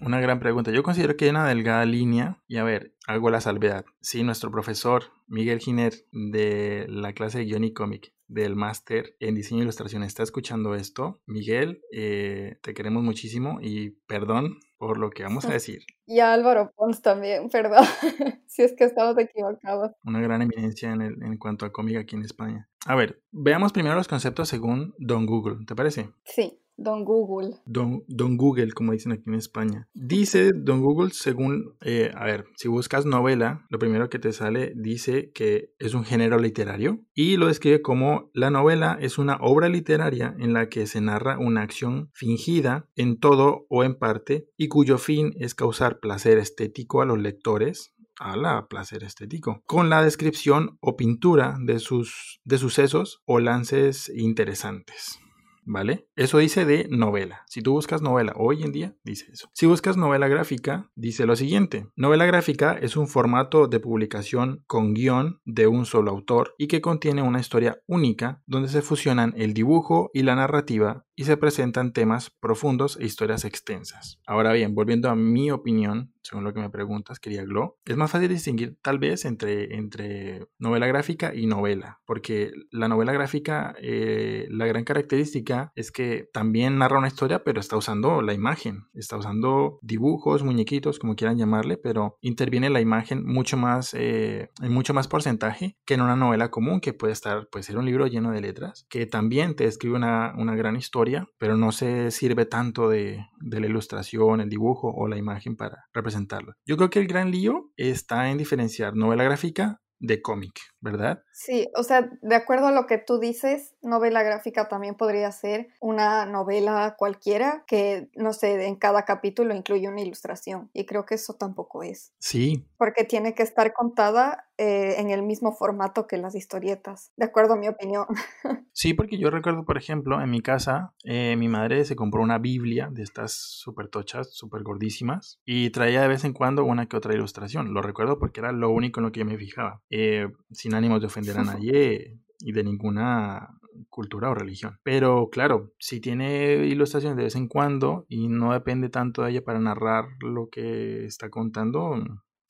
gran 0.00 0.40
pregunta. 0.40 0.72
Yo 0.72 0.82
considero 0.82 1.16
que 1.16 1.26
hay 1.26 1.30
una 1.30 1.46
delgada 1.46 1.84
línea 1.84 2.42
y 2.48 2.56
a 2.56 2.64
ver, 2.64 2.96
hago 3.06 3.30
la 3.30 3.40
salvedad. 3.40 3.84
Sí, 4.00 4.24
nuestro 4.24 4.50
profesor 4.50 5.04
Miguel 5.28 5.60
Giner 5.60 5.94
de 6.10 6.86
la 6.88 7.12
clase 7.12 7.38
de 7.38 7.44
guion 7.44 7.62
y 7.62 7.72
cómic 7.72 8.12
del 8.26 8.56
máster 8.56 9.14
en 9.20 9.36
diseño 9.36 9.60
e 9.60 9.62
ilustración 9.62 10.02
está 10.02 10.24
escuchando 10.24 10.74
esto. 10.74 11.20
Miguel, 11.26 11.80
eh, 11.92 12.58
te 12.60 12.74
queremos 12.74 13.04
muchísimo 13.04 13.60
y 13.62 13.90
perdón 14.08 14.58
por 14.78 14.98
lo 14.98 15.10
que 15.10 15.22
vamos 15.22 15.44
a 15.44 15.52
decir. 15.52 15.82
Y 16.04 16.18
a 16.18 16.32
Álvaro 16.32 16.72
Pons 16.74 17.02
también, 17.02 17.50
perdón, 17.50 17.84
si 18.46 18.62
es 18.62 18.72
que 18.72 18.82
estamos 18.82 19.16
equivocados. 19.16 19.92
Una 20.04 20.20
gran 20.20 20.42
eminencia 20.42 20.90
en, 20.92 21.02
el, 21.02 21.22
en 21.22 21.38
cuanto 21.38 21.66
a 21.66 21.72
cómic 21.72 21.98
aquí 21.98 22.16
en 22.16 22.22
España. 22.22 22.68
A 22.84 22.96
ver, 22.96 23.22
veamos 23.30 23.72
primero 23.72 23.94
los 23.94 24.08
conceptos 24.08 24.48
según 24.48 24.92
Don 24.98 25.26
Google, 25.26 25.64
¿te 25.66 25.76
parece? 25.76 26.10
Sí. 26.24 26.60
Don 26.76 27.04
Google. 27.04 27.56
Don, 27.66 28.04
don, 28.08 28.36
Google, 28.36 28.72
como 28.72 28.92
dicen 28.92 29.12
aquí 29.12 29.24
en 29.26 29.34
España. 29.34 29.88
Dice 29.92 30.52
Don 30.54 30.80
Google, 30.80 31.10
según, 31.12 31.76
eh, 31.82 32.10
a 32.14 32.24
ver, 32.24 32.46
si 32.56 32.68
buscas 32.68 33.04
novela, 33.04 33.66
lo 33.68 33.78
primero 33.78 34.08
que 34.08 34.18
te 34.18 34.32
sale 34.32 34.72
dice 34.74 35.30
que 35.32 35.74
es 35.78 35.94
un 35.94 36.04
género 36.04 36.38
literario 36.38 37.00
y 37.14 37.36
lo 37.36 37.48
describe 37.48 37.82
como 37.82 38.30
la 38.32 38.50
novela 38.50 38.96
es 39.00 39.18
una 39.18 39.36
obra 39.40 39.68
literaria 39.68 40.34
en 40.38 40.54
la 40.54 40.68
que 40.68 40.86
se 40.86 41.00
narra 41.00 41.38
una 41.38 41.62
acción 41.62 42.10
fingida 42.14 42.88
en 42.96 43.18
todo 43.18 43.66
o 43.68 43.84
en 43.84 43.98
parte 43.98 44.48
y 44.56 44.68
cuyo 44.68 44.96
fin 44.98 45.34
es 45.36 45.54
causar 45.54 46.00
placer 46.00 46.38
estético 46.38 47.02
a 47.02 47.06
los 47.06 47.18
lectores, 47.18 47.94
a 48.18 48.36
la 48.36 48.68
placer 48.68 49.04
estético, 49.04 49.62
con 49.66 49.90
la 49.90 50.02
descripción 50.02 50.78
o 50.80 50.96
pintura 50.96 51.56
de 51.60 51.78
sus 51.78 52.40
de 52.44 52.58
sucesos 52.58 53.22
o 53.26 53.38
lances 53.38 54.10
interesantes. 54.14 55.18
¿Vale? 55.64 56.06
Eso 56.16 56.38
dice 56.38 56.64
de 56.64 56.88
novela. 56.90 57.44
Si 57.46 57.62
tú 57.62 57.72
buscas 57.72 58.02
novela 58.02 58.32
hoy 58.36 58.62
en 58.62 58.72
día, 58.72 58.94
dice 59.04 59.26
eso. 59.32 59.48
Si 59.52 59.66
buscas 59.66 59.96
novela 59.96 60.28
gráfica, 60.28 60.90
dice 60.94 61.26
lo 61.26 61.36
siguiente. 61.36 61.88
Novela 61.96 62.26
gráfica 62.26 62.78
es 62.80 62.96
un 62.96 63.08
formato 63.08 63.66
de 63.66 63.80
publicación 63.80 64.64
con 64.66 64.94
guion 64.94 65.40
de 65.44 65.66
un 65.66 65.86
solo 65.86 66.10
autor 66.10 66.54
y 66.58 66.66
que 66.68 66.80
contiene 66.80 67.22
una 67.22 67.40
historia 67.40 67.80
única 67.86 68.42
donde 68.46 68.68
se 68.68 68.82
fusionan 68.82 69.34
el 69.36 69.54
dibujo 69.54 70.10
y 70.12 70.22
la 70.22 70.34
narrativa 70.34 71.06
y 71.20 71.24
se 71.24 71.36
presentan 71.36 71.92
temas 71.92 72.30
profundos 72.30 72.96
e 72.98 73.04
historias 73.04 73.44
extensas. 73.44 74.18
Ahora 74.26 74.54
bien, 74.54 74.74
volviendo 74.74 75.10
a 75.10 75.14
mi 75.14 75.50
opinión, 75.50 76.14
según 76.22 76.44
lo 76.44 76.54
que 76.54 76.60
me 76.60 76.70
preguntas, 76.70 77.18
quería 77.20 77.44
Glo, 77.44 77.78
es 77.84 77.96
más 77.98 78.10
fácil 78.10 78.30
distinguir 78.30 78.78
tal 78.80 78.98
vez 78.98 79.26
entre, 79.26 79.76
entre 79.76 80.46
novela 80.58 80.86
gráfica 80.86 81.34
y 81.34 81.46
novela, 81.46 82.00
porque 82.06 82.52
la 82.70 82.88
novela 82.88 83.12
gráfica, 83.12 83.74
eh, 83.82 84.46
la 84.48 84.64
gran 84.64 84.84
característica 84.84 85.72
es 85.74 85.92
que 85.92 86.30
también 86.32 86.78
narra 86.78 86.96
una 86.96 87.08
historia, 87.08 87.44
pero 87.44 87.60
está 87.60 87.76
usando 87.76 88.22
la 88.22 88.32
imagen, 88.32 88.84
está 88.94 89.18
usando 89.18 89.78
dibujos, 89.82 90.42
muñequitos, 90.42 90.98
como 90.98 91.16
quieran 91.16 91.36
llamarle, 91.36 91.76
pero 91.76 92.16
interviene 92.22 92.70
la 92.70 92.80
imagen 92.80 93.26
mucho 93.26 93.58
más, 93.58 93.92
eh, 93.92 94.48
en 94.62 94.72
mucho 94.72 94.94
más 94.94 95.06
porcentaje 95.06 95.76
que 95.84 95.94
en 95.94 96.00
una 96.00 96.16
novela 96.16 96.50
común, 96.50 96.80
que 96.80 96.94
puede 96.94 97.12
estar, 97.12 97.46
puede 97.50 97.62
ser 97.64 97.76
un 97.76 97.84
libro 97.84 98.06
lleno 98.06 98.30
de 98.30 98.40
letras, 98.40 98.86
que 98.88 99.04
también 99.04 99.54
te 99.54 99.64
describe 99.64 99.96
una, 99.96 100.32
una 100.38 100.54
gran 100.54 100.76
historia 100.76 101.09
pero 101.38 101.56
no 101.56 101.72
se 101.72 102.10
sirve 102.10 102.46
tanto 102.46 102.88
de, 102.88 103.26
la 103.40 103.66
ilustración, 103.66 104.40
el 104.40 104.48
dibujo 104.48 104.92
o 104.94 105.08
la 105.08 105.16
imagen 105.16 105.56
para 105.56 105.84
representarlo. 105.92 106.54
Yo 106.66 106.76
creo 106.76 106.90
que 106.90 107.00
el 107.00 107.06
gran 107.06 107.30
lío 107.30 107.70
está 107.76 108.30
en 108.30 108.38
diferenciar 108.38 108.94
novela 108.94 109.24
gráfica 109.24 109.80
de 109.98 110.22
cómic, 110.22 110.60
¿verdad? 110.80 111.22
Sí, 111.32 111.68
o 111.76 111.82
sea, 111.82 112.10
de 112.22 112.34
acuerdo 112.34 112.68
a 112.68 112.72
lo 112.72 112.86
que 112.86 112.98
tú 112.98 113.18
dices, 113.18 113.74
novela 113.82 114.22
gráfica 114.22 114.68
también 114.68 114.94
podría 114.94 115.30
ser 115.32 115.68
una 115.80 116.26
novela 116.26 116.96
cualquiera 116.98 117.64
que, 117.66 118.10
no 118.14 118.32
sé, 118.32 118.66
en 118.66 118.76
cada 118.76 119.04
capítulo 119.04 119.54
incluye 119.54 119.88
una 119.88 120.00
ilustración. 120.00 120.70
Y 120.72 120.86
creo 120.86 121.06
que 121.06 121.14
eso 121.14 121.34
tampoco 121.34 121.82
es. 121.82 122.12
Sí. 122.18 122.66
Porque 122.76 123.04
tiene 123.04 123.34
que 123.34 123.42
estar 123.42 123.72
contada 123.72 124.50
eh, 124.62 124.96
en 124.98 125.08
el 125.08 125.22
mismo 125.22 125.52
formato 125.52 126.06
que 126.06 126.18
las 126.18 126.34
historietas, 126.34 127.12
de 127.16 127.24
acuerdo 127.24 127.54
a 127.54 127.56
mi 127.56 127.68
opinión. 127.68 128.06
Sí, 128.72 128.94
porque 128.94 129.18
yo 129.18 129.30
recuerdo, 129.30 129.64
por 129.66 129.76
ejemplo, 129.76 130.22
en 130.22 130.30
mi 130.30 130.40
casa, 130.40 130.94
eh, 131.04 131.34
mi 131.36 131.48
madre 131.48 131.84
se 131.84 131.96
compró 131.96 132.22
una 132.22 132.38
Biblia 132.38 132.88
de 132.90 133.02
estas 133.02 133.32
súper 133.32 133.88
tochas, 133.88 134.32
súper 134.32 134.62
gordísimas, 134.62 135.38
y 135.44 135.70
traía 135.70 136.00
de 136.00 136.08
vez 136.08 136.24
en 136.24 136.32
cuando 136.32 136.64
una 136.64 136.86
que 136.86 136.96
otra 136.96 137.12
ilustración. 137.12 137.74
Lo 137.74 137.82
recuerdo 137.82 138.18
porque 138.18 138.40
era 138.40 138.52
lo 138.52 138.70
único 138.70 139.00
en 139.00 139.06
lo 139.06 139.12
que 139.12 139.20
yo 139.20 139.26
me 139.26 139.36
fijaba, 139.36 139.82
eh, 139.90 140.28
sin 140.70 140.76
ánimos 140.76 141.00
de 141.00 141.06
ofender 141.06 141.36
a 141.38 141.44
nadie 141.44 142.18
y 142.38 142.52
de 142.52 142.64
ninguna 142.64 143.60
cultura 143.88 144.30
o 144.30 144.34
religión. 144.34 144.78
Pero 144.82 145.28
claro, 145.30 145.72
si 145.78 146.00
tiene 146.00 146.66
ilustraciones 146.66 147.16
de 147.16 147.24
vez 147.24 147.34
en 147.34 147.48
cuando 147.48 148.06
y 148.08 148.28
no 148.28 148.52
depende 148.52 148.88
tanto 148.88 149.22
de 149.22 149.30
ella 149.30 149.44
para 149.44 149.58
narrar 149.58 150.06
lo 150.20 150.48
que 150.48 151.04
está 151.04 151.30
contando, 151.30 152.02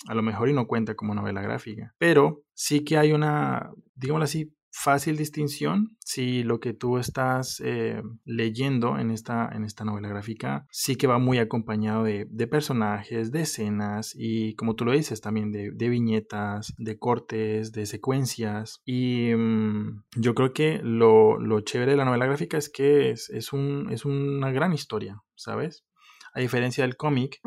a 0.06 0.14
lo 0.14 0.22
mejor 0.22 0.48
y 0.48 0.52
no 0.52 0.66
cuenta 0.66 0.94
como 0.94 1.14
novela 1.14 1.42
gráfica. 1.42 1.94
Pero 1.98 2.42
sí 2.54 2.84
que 2.84 2.98
hay 2.98 3.12
una, 3.12 3.70
digámoslo 3.94 4.24
así, 4.24 4.52
fácil 4.70 5.16
distinción 5.16 5.96
si 5.98 6.42
lo 6.42 6.60
que 6.60 6.72
tú 6.72 6.98
estás 6.98 7.60
eh, 7.64 8.02
leyendo 8.24 8.98
en 8.98 9.10
esta, 9.10 9.48
en 9.52 9.64
esta 9.64 9.84
novela 9.84 10.08
gráfica 10.08 10.66
sí 10.70 10.96
que 10.96 11.06
va 11.06 11.18
muy 11.18 11.38
acompañado 11.38 12.04
de, 12.04 12.26
personajes, 12.46 13.32
de 13.32 13.42
escenas 13.42 14.14
y 14.16 14.54
como 14.54 14.76
tú 14.76 14.84
lo 14.84 14.92
dices 14.92 15.20
también 15.20 15.52
de, 15.52 15.88
viñetas, 15.88 16.72
de 16.78 16.98
cortes, 16.98 17.72
de 17.72 17.86
secuencias 17.86 18.80
y 18.84 19.32
mm, 19.34 20.04
yo 20.16 20.34
creo 20.34 20.52
que 20.52 20.80
lo, 20.82 21.38
chévere 21.62 21.92
de 21.92 21.96
la 21.96 22.04
novela 22.04 22.26
gráfica 22.26 22.56
es 22.56 22.70
que 22.70 23.10
es, 23.10 23.28
es, 23.30 23.52
un, 23.52 23.88
es 23.90 24.04
una 24.04 24.50
gran 24.50 24.72
historia, 24.72 25.20
¿sabes? 25.34 25.84
A 26.32 26.40
diferencia 26.40 26.84
del 26.84 26.96
cómic, 26.96 27.40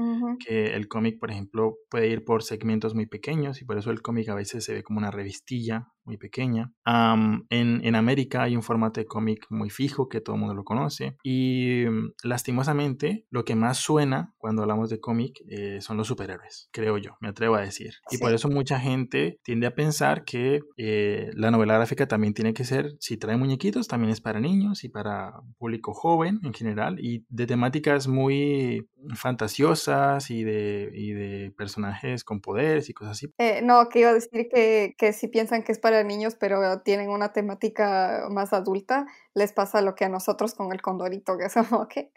que 0.46 0.76
el 0.76 0.90
cómic, 0.90 1.18
por 1.18 1.32
ejemplo, 1.32 1.78
puede 1.90 2.10
ir 2.10 2.26
por 2.26 2.44
segmentos 2.44 2.94
muy 2.94 3.06
pequeños 3.06 3.62
y 3.62 3.66
por 3.66 3.78
eso 3.78 3.92
el 3.92 4.02
cómic 4.02 4.28
a 4.28 4.36
veces 4.36 4.66
se 4.66 4.74
ve 4.74 4.84
como 4.84 5.00
una 5.00 5.10
revistilla 5.10 5.93
muy 6.06 6.18
pequeña. 6.18 6.72
en, 6.86 7.46
en, 7.50 7.96
América 7.96 8.44
hay 8.44 8.56
un 8.56 8.64
formato 8.64 9.00
de 9.00 9.06
cómic 9.06 9.46
muy 9.50 9.70
fijo 9.70 10.10
que 10.10 10.22
todo 10.22 10.36
el 10.36 10.40
mundo 10.40 10.56
lo 10.56 10.64
conoce 10.64 11.16
y 11.24 11.86
mm, 11.88 12.14
lastimosamente 12.24 13.26
lo 13.30 13.46
que 13.46 13.56
más 13.56 13.78
suena 13.78 14.34
cuando 14.38 14.64
hablamos 14.64 14.90
de 14.90 15.00
cómic 15.00 15.42
eh, 15.48 15.80
son 15.82 15.98
los 15.98 16.08
superhéroes, 16.08 16.70
creo 16.72 16.98
yo, 16.98 17.18
me 17.22 17.30
atrevo 17.30 17.56
a 17.56 17.62
decir. 17.62 17.94
Y 18.12 18.18
por 18.18 18.34
eso 18.34 18.50
mucha 18.50 18.80
gente 18.80 19.40
tiende 19.44 19.68
a 19.68 19.76
pensar 19.76 20.26
que 20.26 20.62
eh, 20.78 21.30
la 21.34 21.52
novela 21.52 21.76
gráfica 21.76 22.08
también 22.08 22.34
tiene 22.34 22.54
que 22.54 22.66
ser, 22.66 22.96
si 23.00 23.18
trae 23.18 23.38
muñequitos, 23.38 23.88
también 23.88 24.12
es 24.12 24.22
para 24.22 24.40
niños 24.40 24.84
y 24.84 24.90
para 24.90 25.34
público 25.58 25.94
joven 25.94 26.40
en 26.44 26.54
general 26.54 27.00
y 27.00 27.26
de 27.30 27.48
temáticas 27.48 28.08
muy 28.08 28.88
fantasiosas 29.16 30.30
y 30.30 30.44
de, 30.44 30.90
y 30.94 31.14
de 31.14 31.52
personajes 31.58 32.24
con 32.24 32.42
poderes 32.42 32.90
y 32.90 32.94
cosas 32.94 33.14
así. 33.14 33.34
Eh, 33.38 33.62
no, 33.64 33.90
que 33.90 34.00
iba 34.00 34.10
a 34.10 34.14
decir 34.14 34.48
que, 34.54 34.96
que 34.98 35.14
si 35.14 35.28
piensan 35.28 35.64
que 35.64 35.72
es 35.72 35.80
para 35.80 35.93
niños, 36.04 36.36
pero 36.36 36.82
tienen 36.82 37.10
una 37.10 37.34
temática 37.34 38.28
más 38.32 38.54
adulta, 38.54 39.06
les 39.36 39.52
pasa 39.52 39.82
lo 39.82 39.96
que 39.96 40.06
a 40.06 40.10
nosotros 40.10 40.54
con 40.54 40.72
el 40.72 40.82
condorito, 40.82 41.38
que 41.38 41.46
es 41.46 41.54
como 41.54 41.88
que... 41.88 42.12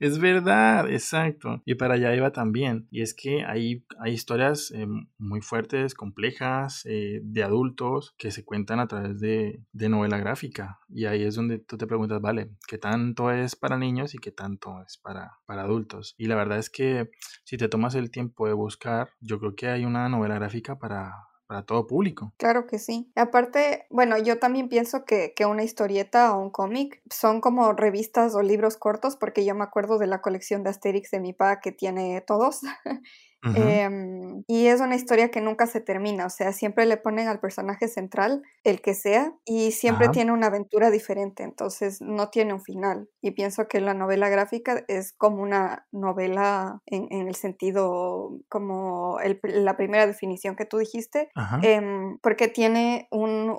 es 0.00 0.18
verdad, 0.18 0.90
exacto. 0.90 1.62
Y 1.64 1.74
para 1.74 1.94
allá 1.94 2.14
iba 2.14 2.32
también. 2.32 2.88
Y 2.90 3.02
es 3.02 3.14
que 3.14 3.44
hay, 3.44 3.84
hay 3.98 4.12
historias 4.12 4.72
eh, 4.74 4.86
muy 5.18 5.40
fuertes, 5.40 5.94
complejas, 5.94 6.84
eh, 6.86 7.20
de 7.22 7.42
adultos, 7.42 8.14
que 8.18 8.30
se 8.30 8.44
cuentan 8.44 8.80
a 8.80 8.88
través 8.88 9.20
de, 9.20 9.62
de 9.72 9.88
novela 9.88 10.18
gráfica. 10.18 10.80
Y 10.88 11.04
ahí 11.06 11.24
es 11.24 11.34
donde 11.34 11.58
tú 11.58 11.76
te 11.76 11.86
preguntas, 11.86 12.20
vale, 12.20 12.50
¿qué 12.66 12.78
tanto 12.78 13.30
es 13.30 13.54
para 13.56 13.78
niños 13.78 14.14
y 14.14 14.18
qué 14.18 14.32
tanto 14.32 14.82
es 14.82 14.98
para, 14.98 15.38
para 15.46 15.62
adultos? 15.62 16.14
Y 16.16 16.26
la 16.26 16.36
verdad 16.36 16.58
es 16.58 16.70
que 16.70 17.10
si 17.44 17.56
te 17.56 17.68
tomas 17.68 17.94
el 17.94 18.10
tiempo 18.10 18.46
de 18.46 18.54
buscar, 18.54 19.10
yo 19.20 19.38
creo 19.38 19.54
que 19.54 19.68
hay 19.68 19.84
una 19.84 20.08
novela 20.08 20.36
gráfica 20.36 20.78
para 20.78 21.29
para 21.50 21.64
todo 21.64 21.88
público. 21.88 22.32
Claro 22.36 22.68
que 22.68 22.78
sí. 22.78 23.10
Aparte, 23.16 23.84
bueno, 23.90 24.16
yo 24.16 24.38
también 24.38 24.68
pienso 24.68 25.04
que, 25.04 25.34
que 25.34 25.46
una 25.46 25.64
historieta 25.64 26.32
o 26.32 26.40
un 26.40 26.50
cómic 26.50 27.02
son 27.10 27.40
como 27.40 27.72
revistas 27.72 28.36
o 28.36 28.42
libros 28.42 28.76
cortos, 28.76 29.16
porque 29.16 29.44
yo 29.44 29.56
me 29.56 29.64
acuerdo 29.64 29.98
de 29.98 30.06
la 30.06 30.22
colección 30.22 30.62
de 30.62 30.70
Asterix 30.70 31.10
de 31.10 31.18
mi 31.18 31.32
papá 31.32 31.58
que 31.58 31.72
tiene 31.72 32.20
todos. 32.20 32.60
Em, 33.42 34.44
y 34.46 34.66
es 34.66 34.80
una 34.80 34.96
historia 34.96 35.30
que 35.30 35.40
nunca 35.40 35.66
se 35.66 35.80
termina, 35.80 36.26
o 36.26 36.30
sea, 36.30 36.52
siempre 36.52 36.84
le 36.84 36.98
ponen 36.98 37.26
al 37.28 37.40
personaje 37.40 37.88
central, 37.88 38.42
el 38.64 38.82
que 38.82 38.94
sea, 38.94 39.32
y 39.46 39.72
siempre 39.72 40.10
tiene 40.10 40.32
una 40.32 40.48
aventura 40.48 40.90
diferente, 40.90 41.42
entonces 41.42 42.00
no 42.02 42.28
tiene 42.28 42.52
un 42.52 42.60
final. 42.60 43.08
Y 43.22 43.30
pienso 43.30 43.66
que 43.66 43.80
la 43.80 43.94
novela 43.94 44.28
gráfica 44.28 44.84
es 44.88 45.12
como 45.12 45.42
una 45.42 45.86
novela 45.90 46.82
en, 46.86 47.28
el 47.28 47.34
sentido, 47.34 48.38
como 48.48 49.18
la 49.42 49.76
primera 49.76 50.06
definición 50.06 50.54
que 50.54 50.66
tú 50.66 50.78
dijiste, 50.78 51.30
em, 51.62 52.18
porque 52.18 52.48
tiene 52.48 53.08
un, 53.10 53.56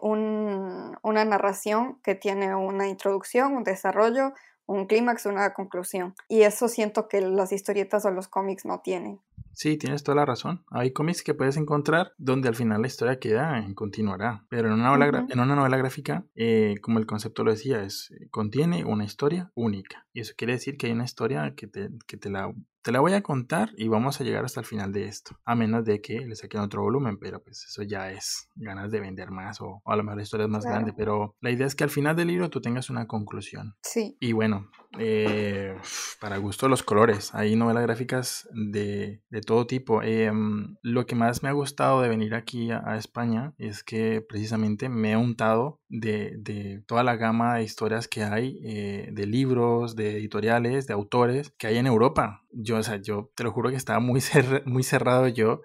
una 1.01 1.25
narración 1.25 1.99
que 2.03 2.13
tiene 2.13 2.55
una 2.55 2.87
introducción, 2.87 3.53
un 3.53 3.63
desarrollo, 3.63 4.33
un 4.65 4.87
clímax, 4.87 5.25
una 5.25 5.53
conclusión. 5.53 6.13
Y 6.27 6.41
eso 6.41 6.67
siento 6.67 7.07
que 7.07 7.21
las 7.21 7.51
historietas 7.51 8.05
o 8.05 8.11
los 8.11 8.27
cómics 8.27 8.65
no 8.65 8.79
tienen. 8.79 9.19
Sí, 9.53 9.77
tienes 9.77 10.03
toda 10.03 10.15
la 10.15 10.25
razón. 10.25 10.63
Hay 10.69 10.91
cómics 10.91 11.23
que 11.23 11.33
puedes 11.33 11.57
encontrar 11.57 12.13
donde 12.17 12.47
al 12.47 12.55
final 12.55 12.81
la 12.81 12.87
historia 12.87 13.19
queda 13.19 13.59
en 13.59 13.73
continuará. 13.73 14.45
Pero 14.49 14.67
en 14.67 14.73
una 14.75 14.87
novela, 14.87 15.25
en 15.29 15.39
una 15.39 15.55
novela 15.55 15.77
gráfica, 15.77 16.25
eh, 16.35 16.75
como 16.81 16.99
el 16.99 17.05
concepto 17.05 17.43
lo 17.43 17.51
decía, 17.51 17.83
es, 17.83 18.13
contiene 18.31 18.85
una 18.85 19.03
historia 19.03 19.51
única. 19.53 20.07
Y 20.13 20.21
eso 20.21 20.33
quiere 20.37 20.53
decir 20.53 20.77
que 20.77 20.87
hay 20.87 20.93
una 20.93 21.03
historia 21.03 21.53
que 21.55 21.67
te, 21.67 21.89
que 22.07 22.17
te 22.17 22.29
la 22.29 22.53
te 22.81 22.91
la 22.91 22.99
voy 22.99 23.13
a 23.13 23.21
contar 23.21 23.71
y 23.77 23.87
vamos 23.87 24.19
a 24.19 24.23
llegar 24.23 24.45
hasta 24.45 24.59
el 24.59 24.65
final 24.65 24.91
de 24.91 25.05
esto. 25.05 25.37
A 25.45 25.55
menos 25.55 25.85
de 25.85 26.01
que 26.01 26.19
le 26.21 26.35
saquen 26.35 26.61
otro 26.61 26.81
volumen, 26.81 27.17
pero 27.17 27.43
pues 27.43 27.65
eso 27.65 27.83
ya 27.83 28.11
es 28.11 28.49
ganas 28.55 28.91
de 28.91 28.99
vender 28.99 29.31
más 29.31 29.61
o, 29.61 29.81
a 29.85 29.95
lo 29.95 30.03
mejor 30.03 30.17
la 30.17 30.23
historia 30.23 30.45
es 30.45 30.51
más 30.51 30.65
grande. 30.65 30.93
Pero 30.95 31.35
la 31.41 31.51
idea 31.51 31.67
es 31.67 31.75
que 31.75 31.83
al 31.83 31.89
final 31.89 32.15
del 32.15 32.27
libro 32.27 32.49
tú 32.49 32.61
tengas 32.61 32.89
una 32.89 33.07
conclusión. 33.07 33.75
Sí. 33.81 34.17
Y 34.19 34.33
bueno, 34.33 34.69
eh, 34.99 35.75
para 36.19 36.37
gusto 36.37 36.67
los 36.67 36.83
colores. 36.83 37.33
Hay 37.33 37.55
novelas 37.55 37.83
gráficas 37.83 38.49
de, 38.53 39.21
de 39.29 39.41
todo 39.41 39.67
tipo. 39.67 40.01
Em, 40.03 40.75
lo 40.81 41.05
que 41.05 41.15
más 41.15 41.43
me 41.43 41.49
ha 41.49 41.53
gustado 41.53 42.01
de 42.01 42.09
venir 42.09 42.35
aquí 42.35 42.71
a, 42.71 42.97
España 42.97 43.53
es 43.57 43.83
que 43.83 44.21
precisamente 44.21 44.89
me 44.89 45.13
he 45.13 45.17
untado 45.17 45.79
de, 45.91 46.35
de, 46.37 46.81
toda 46.87 47.03
la 47.03 47.17
gama 47.17 47.55
de 47.55 47.63
historias 47.63 48.07
que 48.07 48.23
hay, 48.23 48.59
eh, 48.63 49.09
de 49.11 49.25
libros, 49.25 49.95
de 49.95 50.17
editoriales, 50.17 50.87
de 50.87 50.93
autores 50.93 51.53
que 51.57 51.67
hay 51.67 51.77
en 51.77 51.85
Europa. 51.85 52.43
Yo, 52.51 52.77
o 52.77 52.83
sea, 52.83 52.95
yo 52.97 53.29
te 53.35 53.43
lo 53.43 53.51
juro 53.51 53.69
que 53.69 53.75
estaba 53.75 53.99
muy, 53.99 54.21
muy 54.65 54.83
cerrado 54.83 55.27
yo 55.27 55.61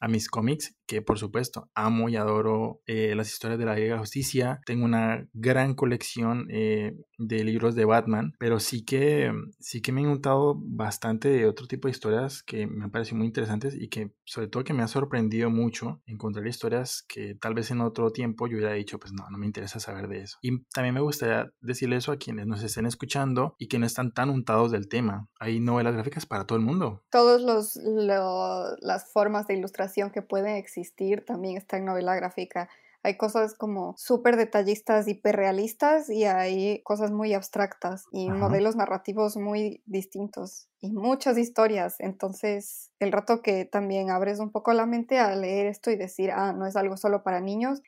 a 0.00 0.08
mis 0.08 0.28
cómics, 0.28 0.76
que 0.86 1.02
por 1.02 1.18
supuesto 1.18 1.68
amo 1.74 2.08
y 2.08 2.16
adoro 2.16 2.80
eh, 2.86 3.14
las 3.14 3.32
historias 3.32 3.58
de 3.58 3.64
la 3.64 3.74
Liga 3.74 3.94
de 3.94 4.00
Justicia. 4.00 4.60
Tengo 4.66 4.84
una 4.84 5.26
gran 5.32 5.74
colección 5.74 6.46
eh, 6.50 6.96
de 7.18 7.44
libros 7.44 7.74
de 7.74 7.84
Batman, 7.84 8.34
pero 8.38 8.60
sí 8.60 8.84
que, 8.84 9.32
sí 9.58 9.80
que 9.80 9.92
me 9.92 10.02
he 10.02 10.04
notado 10.04 10.54
bastante 10.58 11.28
de 11.28 11.46
otro 11.46 11.66
tipo 11.66 11.88
de 11.88 11.92
historias 11.92 12.42
que 12.42 12.66
me 12.66 12.84
han 12.84 12.90
parecido 12.90 13.18
muy 13.18 13.26
interesantes 13.26 13.74
y 13.74 13.88
que 13.88 14.12
sobre 14.24 14.48
todo 14.48 14.64
que 14.64 14.74
me 14.74 14.82
ha 14.82 14.88
sorprendido 14.88 15.50
mucho 15.50 16.02
encontrar 16.06 16.46
historias 16.46 17.04
que 17.08 17.34
tal 17.34 17.54
vez 17.54 17.70
en 17.70 17.80
otro 17.80 18.10
tiempo 18.10 18.46
yo 18.46 18.56
hubiera 18.56 18.74
dicho, 18.74 18.98
pues 18.98 19.12
no, 19.12 19.28
no 19.30 19.38
me 19.38 19.46
interesa 19.46 19.80
saber 19.80 20.08
de 20.08 20.20
eso. 20.20 20.38
Y 20.42 20.64
también 20.74 20.94
me 20.94 21.00
gustaría 21.00 21.50
decirle 21.60 21.96
eso 21.96 22.12
a 22.12 22.18
quienes 22.18 22.46
nos 22.46 22.62
estén 22.62 22.86
escuchando 22.86 23.54
y 23.58 23.68
que 23.68 23.78
no 23.78 23.86
están 23.86 24.12
tan 24.12 24.30
untados 24.30 24.70
del 24.70 24.88
tema. 24.88 25.28
Hay 25.40 25.60
novelas 25.60 25.94
gráficas 25.94 26.26
para 26.26 26.46
todo 26.46 26.58
el 26.58 26.64
mundo. 26.64 27.02
Todas 27.10 27.40
los, 27.40 27.76
las 27.76 29.12
formas 29.12 29.46
de 29.46 29.54
ilustración 29.54 29.85
que 30.12 30.22
pueden 30.22 30.56
existir 30.56 31.24
también 31.24 31.56
están 31.56 31.80
en 31.80 31.86
novela 31.86 32.14
gráfica 32.14 32.68
hay 33.06 33.16
cosas 33.16 33.54
como 33.54 33.94
súper 33.96 34.36
detallistas, 34.36 35.06
hiperrealistas 35.06 36.10
y 36.10 36.24
hay 36.24 36.82
cosas 36.82 37.12
muy 37.12 37.34
abstractas 37.34 38.06
y 38.10 38.30
modelos 38.30 38.74
narrativos 38.74 39.36
muy 39.36 39.80
distintos 39.86 40.68
y 40.80 40.90
muchas 40.90 41.38
historias. 41.38 42.00
Entonces, 42.00 42.90
el 42.98 43.12
rato 43.12 43.42
que 43.42 43.64
también 43.64 44.10
abres 44.10 44.40
un 44.40 44.50
poco 44.50 44.72
la 44.72 44.86
mente 44.86 45.20
a 45.20 45.36
leer 45.36 45.66
esto 45.66 45.92
y 45.92 45.96
decir, 45.96 46.32
ah, 46.32 46.52
no 46.52 46.66
es 46.66 46.74
algo 46.74 46.96
solo 46.96 47.22
para 47.22 47.40
niños, 47.40 47.80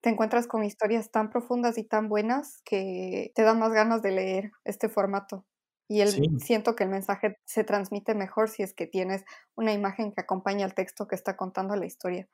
te 0.00 0.10
encuentras 0.10 0.48
con 0.48 0.64
historias 0.64 1.12
tan 1.12 1.30
profundas 1.30 1.78
y 1.78 1.84
tan 1.84 2.08
buenas 2.08 2.60
que 2.64 3.30
te 3.36 3.42
da 3.42 3.54
más 3.54 3.72
ganas 3.72 4.02
de 4.02 4.10
leer 4.10 4.50
este 4.64 4.88
formato. 4.88 5.46
Y 5.88 6.00
el, 6.00 6.40
siento 6.40 6.74
que 6.76 6.84
el 6.84 6.90
mensaje 6.90 7.36
se 7.44 7.64
transmite 7.64 8.14
mejor 8.14 8.48
si 8.48 8.62
es 8.62 8.72
que 8.74 8.86
tienes 8.86 9.24
una 9.54 9.72
imagen 9.72 10.12
que 10.12 10.22
acompaña 10.22 10.64
al 10.64 10.74
texto 10.74 11.06
que 11.06 11.14
está 11.14 11.36
contando 11.36 11.76
la 11.76 11.86
historia. 11.86 12.28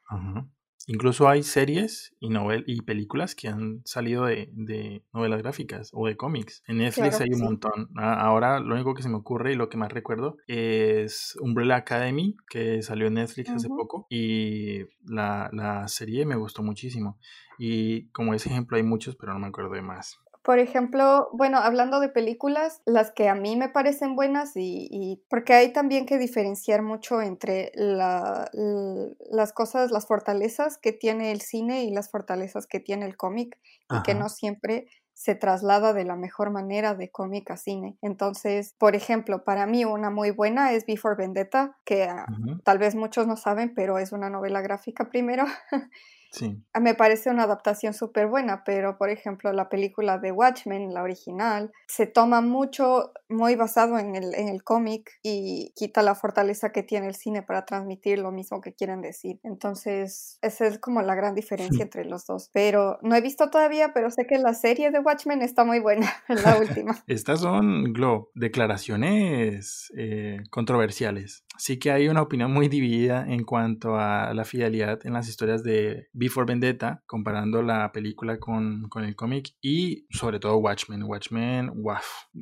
Incluso 0.87 1.29
hay 1.29 1.43
series 1.43 2.15
y, 2.21 2.31
novel 2.31 2.65
y 2.67 2.81
películas 2.83 3.35
que 3.35 3.49
han 3.49 3.83
salido 3.85 4.25
de, 4.25 5.03
novelas 5.13 5.43
gráficas 5.43 5.91
o 5.93 6.07
de 6.07 6.17
cómics. 6.17 6.63
En 6.67 6.79
Netflix 6.79 7.21
hay 7.21 7.29
un 7.33 7.41
montón. 7.43 7.91
Ahora 7.97 8.61
lo 8.61 8.75
único 8.75 8.95
que 8.95 9.03
se 9.03 9.09
me 9.09 9.17
ocurre 9.17 9.53
y 9.53 9.57
lo 9.57 9.69
que 9.69 9.77
más 9.77 9.93
recuerdo 9.93 10.37
es 10.47 11.37
Umbrella 11.41 11.77
Academy, 11.77 12.35
que 12.49 12.83
salió 12.83 13.09
en 13.09 13.15
Netflix 13.15 13.51
hace 13.51 13.69
poco. 13.69 14.07
Y 14.09 14.81
la, 15.05 15.51
la 15.53 15.87
serie 15.89 16.25
me 16.25 16.37
gustó 16.37 16.63
muchísimo. 16.63 17.19
Y 17.59 18.09
como 18.11 18.33
ese 18.33 18.49
ejemplo 18.49 18.77
hay 18.77 18.83
muchos, 18.83 19.17
pero 19.17 19.35
no 19.35 19.39
me 19.39 19.49
acuerdo 19.49 19.75
de 19.75 19.83
más. 19.83 20.19
Por 20.43 20.59
ejemplo, 20.59 21.29
bueno, 21.33 21.59
hablando 21.59 22.01
de 22.01 22.09
películas, 22.09 22.81
las 22.87 23.11
que 23.11 23.29
a 23.29 23.35
mí 23.35 23.57
me 23.57 23.69
parecen 23.69 24.17
buenas 24.17 24.53
y, 24.55 25.23
porque 25.29 25.53
hay 25.53 25.73
también 25.73 26.07
que 26.07 26.17
diferenciar 26.17 26.83
mucho 26.83 27.21
entre 27.21 27.73
las 27.75 29.53
cosas, 29.53 29.91
las 29.91 30.07
fortalezas 30.07 30.79
que 30.79 30.93
tiene 30.93 31.31
el 31.33 31.43
cine 31.43 31.85
y 31.85 31.91
las 31.91 32.11
fortalezas 32.11 32.67
que 32.67 32.81
tiene 32.81 33.05
el 33.05 33.17
cómic 33.19 33.59
y 33.91 34.03
que 34.03 34.15
no 34.15 34.31
siempre 34.31 34.87
se 35.13 35.35
traslada 35.35 35.93
de 35.93 36.05
la 36.05 36.17
mejor 36.17 36.51
manera 36.51 36.95
de 36.95 37.11
cómic 37.11 37.51
a 37.51 37.59
cine. 37.59 37.99
Entonces, 38.01 38.75
por 38.79 38.97
ejemplo, 38.97 39.45
para 39.45 39.67
mí 39.67 39.85
una 39.85 40.09
muy 40.09 40.31
buena 40.31 40.73
es 40.73 40.87
Before 40.87 41.17
Vendetta, 41.17 41.77
que 41.85 42.05
ah, 42.05 42.25
tal 42.65 42.79
vez 42.79 42.95
muchos 42.95 43.27
no 43.27 43.37
saben, 43.37 43.75
pero 43.75 43.99
es 43.99 44.13
una 44.13 44.31
novela 44.31 44.63
gráfica 44.63 45.11
primero. 45.11 45.45
Sí. 46.31 46.63
Ah, 46.73 46.81
me 46.81 46.95
parece 46.95 47.31
una 47.31 47.45
adaptación 47.45 47.95
súper 47.95 48.29
buena, 48.29 48.63
pero 48.65 48.97
por 48.99 49.11
ejemplo 49.11 49.53
la 49.53 49.69
película 49.69 50.19
de 50.19 50.33
Watchmen, 50.33 50.95
la 50.95 51.03
original, 51.03 51.73
se 51.89 52.07
toma 52.07 52.41
mucho, 52.41 53.13
muy 53.29 53.57
basado 53.57 53.99
en 53.99 54.15
el, 54.15 54.35
en 54.35 54.49
el 54.49 54.63
cómic 54.63 55.19
y 55.23 55.73
quita 55.77 56.03
la 56.03 56.15
fortaleza 56.15 56.71
que 56.73 56.83
tiene 56.83 57.09
el 57.09 57.15
cine 57.15 57.43
para 57.43 57.65
transmitir 57.65 58.19
lo 58.19 58.33
mismo 58.33 58.61
que 58.61 58.75
quieren 58.75 59.01
decir. 59.01 59.41
Entonces, 59.43 60.39
esa 60.43 60.67
es 60.67 60.79
como 60.79 61.03
la 61.03 61.15
gran 61.15 61.35
diferencia 61.35 61.83
entre 61.83 62.05
los 62.05 62.27
dos. 62.27 62.51
Pero 62.53 62.99
no 63.03 63.15
he 63.15 63.21
visto 63.21 63.51
todavía, 63.51 63.93
pero 63.93 64.11
sé 64.11 64.27
que 64.27 64.39
la 64.39 64.55
serie 64.55 64.91
de 64.91 65.01
Watchmen 65.01 65.43
está 65.43 65.65
muy 65.65 65.81
buena, 65.81 66.11
la 66.29 66.59
última. 66.59 67.03
Estas 67.07 67.41
son, 67.41 67.93
Glo, 67.93 68.31
declaraciones 68.35 69.93
eh, 69.97 70.39
controversiales. 70.51 71.45
Sí 71.59 71.79
que 71.79 71.91
hay 71.93 72.09
una 72.09 72.23
opinión 72.23 72.53
muy 72.53 72.69
dividida 72.69 73.27
en 73.29 73.45
cuanto 73.45 73.97
a 73.97 74.33
la 74.33 74.45
fidelidad 74.45 75.01
en 75.05 75.13
las 75.13 75.29
historias 75.29 75.63
de 75.63 76.09
Before 76.21 76.45
Vendetta, 76.45 77.03
comparando 77.07 77.63
la 77.63 77.91
película 77.93 78.39
con, 78.39 78.91
el 78.95 79.17
cómic 79.17 79.55
y 79.63 80.07
sobre 80.11 80.39
todo 80.39 80.59
Watchmen. 80.59 81.03
Watchmen, 81.03 81.71
wow. 81.83 81.97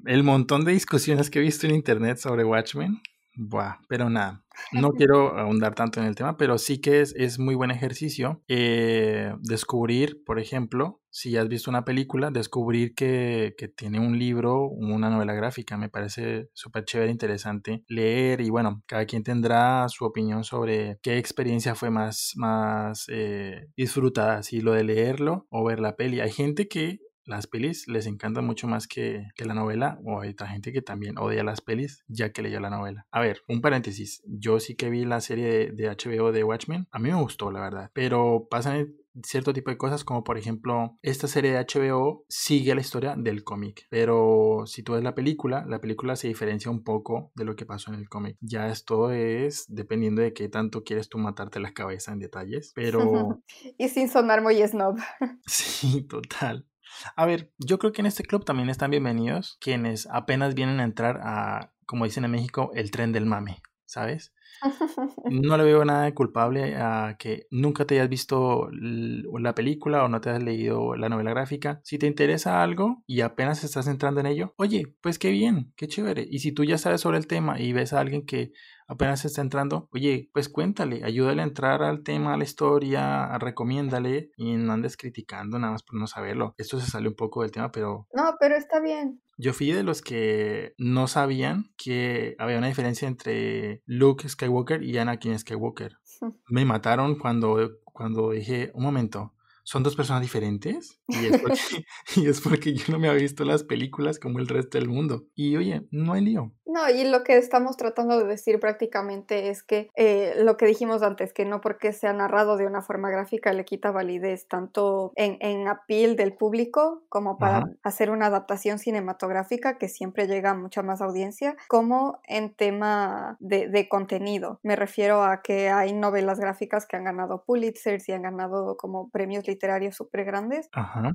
El 0.05 0.25
montón 0.25 0.65
de 0.65 0.73
discusiones 0.73 1.31
que 1.31 1.39
he 1.39 1.43
visto 1.43 1.69
en 1.69 1.77
internet 1.77 2.19
sobre 2.19 2.45
Watchmen 2.45 3.01
Buah, 3.41 3.79
pero 3.89 4.11
nada, 4.11 4.45
no 4.73 4.91
quiero 4.91 5.39
ahondar 5.39 5.77
tanto 5.77 6.01
en 6.01 6.07
el 6.07 6.17
tema, 6.17 6.37
pero 6.37 6.59
sí 6.59 6.81
que 6.81 7.01
es, 7.01 7.15
es 7.17 7.39
muy 7.39 7.55
buen 7.55 7.71
ejercicio 7.71 8.43
eh, 8.49 9.33
descubrir, 9.43 10.25
por 10.25 10.41
ejemplo, 10.41 11.01
si 11.09 11.37
has 11.37 11.49
visto 11.49 11.71
una 11.71 11.85
película, 11.85 12.33
descubrir 12.33 12.95
que, 12.95 13.55
que 13.57 13.69
tiene 13.69 14.01
un 14.01 14.19
libro, 14.19 14.69
una 14.69 15.09
novela 15.09 15.35
gráfica. 15.35 15.77
Me 15.77 15.89
parece 15.89 16.49
súper 16.53 16.85
chévere, 16.85 17.11
interesante 17.11 17.85
leer 17.89 18.41
y 18.41 18.51
bueno, 18.51 18.83
cada 18.87 19.07
quien 19.07 19.23
tendrá 19.23 19.89
su 19.89 20.05
opinión 20.05 20.45
sobre 20.45 20.99
qué 21.03 21.19
experiencia 21.19 21.75
fue 21.75 21.91
más, 21.91 22.33
más 22.37 23.07
eh, 23.09 23.69
disfrutada, 23.77 24.43
si 24.43 24.61
lo 24.61 24.73
de 24.73 24.85
leerlo 24.85 25.47
o 25.51 25.65
ver 25.65 25.81
la 25.81 25.97
peli. 25.97 26.21
Hay 26.21 26.33
gente 26.33 26.69
que 26.69 26.99
las 27.29 27.47
pelis 27.47 27.87
les 27.87 28.07
encantan 28.07 28.45
mucho 28.45 28.67
más 28.67 28.89
que, 28.89 29.27
la 29.39 29.55
novela, 29.55 29.99
o 30.05 30.21
hay 30.21 30.31
otra 30.31 30.49
gente 30.49 30.73
que 30.73 30.83
también 30.83 31.19
odia 31.19 31.45
las 31.45 31.61
pelis 31.61 32.05
ya 32.09 32.33
que 32.33 32.43
leyó 32.43 32.61
la 32.61 32.71
novela. 32.71 33.07
A 33.11 33.21
ver, 33.21 33.43
un 33.49 33.61
paréntesis, 33.61 34.23
yo 34.27 34.61
sí 34.61 34.75
que 34.75 34.91
vi 34.91 35.05
la 35.05 35.21
serie 35.21 35.71
de, 35.73 35.89
HBO 35.89 36.33
de 36.33 36.45
Watchmen, 36.45 36.87
a 36.91 36.99
mí 36.99 37.11
me 37.11 37.21
gustó 37.21 37.51
la 37.51 37.61
verdad, 37.61 37.91
pero 37.95 38.47
pasan 38.51 38.95
cierto 39.25 39.53
tipo 39.53 39.71
de 39.71 39.79
cosas 39.79 40.05
como 40.05 40.23
por 40.23 40.39
ejemplo 40.39 40.97
esta 41.03 41.27
serie 41.27 41.53
de 41.53 41.59
HBO 41.59 42.25
sigue 42.29 42.75
la 42.77 42.83
historia 42.83 43.17
del 43.17 43.43
cómic 43.43 43.87
pero 43.91 44.63
si 44.67 44.85
tú 44.85 44.93
ves 44.93 45.03
la 45.03 45.17
película 45.17 45.65
la 45.67 45.81
película 45.81 46.15
se 46.15 46.29
diferencia 46.29 46.71
un 46.71 46.85
poco 46.85 47.33
de 47.35 47.45
lo 47.45 47.57
que 47.57 47.67
pasó 47.67 47.93
en 47.93 47.99
el 47.99 48.09
cómic. 48.09 48.37
Ya 48.41 48.69
esto 48.69 49.11
es 49.11 49.65
dependiendo 49.69 50.23
de 50.23 50.33
qué 50.33 50.49
tanto 50.49 50.85
quieres 50.85 51.09
tú 51.09 51.19
matarte 51.19 51.59
la 51.59 51.73
cabeza 51.73 52.13
en 52.13 52.21
detalles 52.21 52.71
pero 52.77 53.43
y 53.79 53.89
sin 53.89 54.09
sonar 54.09 54.41
muy 54.41 54.65
snob. 54.65 54.99
Sí 55.47 56.03
total 56.03 56.68
a 57.17 57.27
ver, 57.27 57.53
yo 57.59 57.79
creo 57.79 57.93
que 57.93 58.03
en 58.03 58.07
este 58.07 58.25
club 58.25 58.45
también 58.45 58.69
están 58.69 58.91
bienvenidos 58.91 59.59
quienes 59.61 60.07
apenas 60.07 60.55
vienen 60.55 60.81
a 60.81 60.85
entrar 60.85 61.21
a, 61.23 61.73
como 61.87 62.05
dicen 62.05 62.25
en 62.25 62.31
México, 62.31 62.71
el 62.75 62.91
tren 62.91 63.13
del 63.13 63.27
mame, 63.27 63.63
¿sabes? 63.85 64.33
No 65.31 65.57
le 65.57 65.65
veo 65.65 65.85
nada 65.85 66.05
de 66.05 66.15
culpable 66.15 66.77
a 66.77 67.17
que 67.19 67.47
nunca 67.51 67.85
te 67.85 67.95
hayas 67.95 68.09
visto 68.09 68.69
la 68.73 69.55
película 69.55 70.05
o 70.05 70.09
no 70.09 70.21
te 70.21 70.31
hayas 70.31 70.43
leído 70.43 70.97
la 70.97 71.09
novela 71.09 71.31
gráfica. 71.31 71.81
Si 71.85 71.99
te 71.99 72.07
interesa 72.07 72.63
algo 72.63 73.03
y 73.07 73.21
apenas 73.21 73.63
estás 73.65 73.87
entrando 73.87 74.21
en 74.21 74.27
ello, 74.27 74.55
oye, 74.57 74.95
pues 75.01 75.19
qué 75.19 75.31
bien, 75.31 75.73
qué 75.77 75.87
chévere. 75.87 76.27
Y 76.29 76.41
si 76.41 76.53
tú 76.53 76.65
ya 76.65 76.79
sabes 76.79 77.01
sobre 77.01 77.19
el 77.19 77.27
tema 77.27 77.61
y 77.61 77.73
ves 77.73 77.93
a 77.93 78.01
alguien 78.01 78.25
que 78.27 78.53
apenas 78.89 79.25
está 79.25 79.43
entrando, 79.43 79.89
oye, 79.93 80.31
pues 80.33 80.49
cuéntale, 80.49 81.05
ayúdale 81.05 81.43
a 81.43 81.45
entrar 81.45 81.83
al 81.83 82.03
tema, 82.03 82.35
a 82.35 82.37
la 82.37 82.45
historia, 82.45 83.39
recomiéndale 83.39 84.33
y 84.37 84.57
no 84.57 84.73
andes 84.73 84.97
criticando 84.97 85.59
nada 85.59 85.75
más 85.75 85.83
por 85.83 86.01
no 86.01 86.07
saberlo. 86.07 86.55
Esto 86.57 86.81
se 86.81 86.91
sale 86.91 87.09
un 87.09 87.15
poco 87.15 87.43
del 87.43 87.53
tema, 87.53 87.71
pero... 87.71 88.09
No, 88.13 88.35
pero 88.41 88.57
está 88.57 88.81
bien. 88.81 89.21
Yo 89.37 89.53
fui 89.53 89.71
de 89.71 89.85
los 89.85 90.03
que 90.03 90.75
no 90.79 91.07
sabían 91.07 91.71
que 91.77 92.35
había 92.39 92.59
una 92.59 92.67
diferencia 92.67 93.07
entre 93.07 93.83
Luke 93.87 94.29
Skywalker 94.29 94.83
y 94.83 94.99
Anakin 94.99 95.39
Skywalker. 95.39 95.99
Me 96.49 96.65
mataron 96.65 97.17
cuando, 97.17 97.71
cuando 97.85 98.31
dije, 98.31 98.73
un 98.75 98.83
momento, 98.83 99.35
son 99.69 99.83
dos 99.83 99.97
personas 99.97 100.23
diferentes 100.23 100.99
y 101.09 101.27
es, 101.27 101.43
porque, 101.43 101.59
y 102.17 102.27
es 102.27 102.41
porque 102.41 102.73
yo 102.73 102.85
no 102.91 102.99
me 102.99 103.09
había 103.09 103.21
visto 103.21 103.45
las 103.45 103.65
películas 103.65 104.19
como 104.19 104.39
el 104.39 104.49
resto 104.49 104.79
del 104.79 104.89
mundo. 104.89 105.27
Y 105.35 105.57
oye, 105.57 105.87
no 105.91 106.15
hay 106.15 106.23
lío. 106.23 106.55
No, 106.65 106.89
y 106.91 107.05
lo 107.05 107.25
que 107.25 107.37
estamos 107.37 107.77
tratando 107.77 108.19
de 108.19 108.25
decir 108.25 108.61
prácticamente 108.61 109.49
es 109.49 109.63
que 109.63 109.89
eh, 109.95 110.35
lo 110.39 110.57
que 110.57 110.67
dijimos 110.67 111.03
antes, 111.03 111.33
que 111.33 111.45
no 111.45 111.61
porque 111.61 111.93
sea 111.93 112.13
narrado 112.13 112.57
de 112.57 112.67
una 112.67 112.83
forma 112.83 113.11
gráfica 113.11 113.53
le 113.53 113.65
quita 113.65 113.91
validez 113.91 114.49
tanto 114.49 115.13
en, 115.17 115.39
en 115.41 115.67
appeal 115.67 116.17
del 116.17 116.35
público 116.35 117.03
como 117.09 117.39
para 117.39 117.65
hacer 117.83 118.11
una 118.11 118.27
adaptación 118.27 118.79
cinematográfica 118.79 119.79
que 119.79 119.89
siempre 119.89 120.27
llega 120.27 120.51
a 120.51 120.55
mucha 120.55 120.83
más 120.83 121.01
audiencia, 121.01 121.57
como 121.69 122.21
en 122.27 122.55
tema 122.55 123.37
de, 123.41 123.69
de 123.69 123.89
contenido. 123.89 124.61
Me 124.63 124.77
refiero 124.77 125.25
a 125.25 125.43
que 125.43 125.71
hay 125.71 125.93
novelas 125.95 126.39
gráficas 126.39 126.87
que 126.87 126.97
han 126.97 127.05
ganado 127.05 127.45
Pulitzer 127.45 127.99
y 128.07 128.13
han 128.13 128.23
ganado 128.23 128.77
como 128.77 129.09
premios 129.11 129.47
literarios 129.47 129.58
súper 129.93 130.25
grandes 130.25 130.69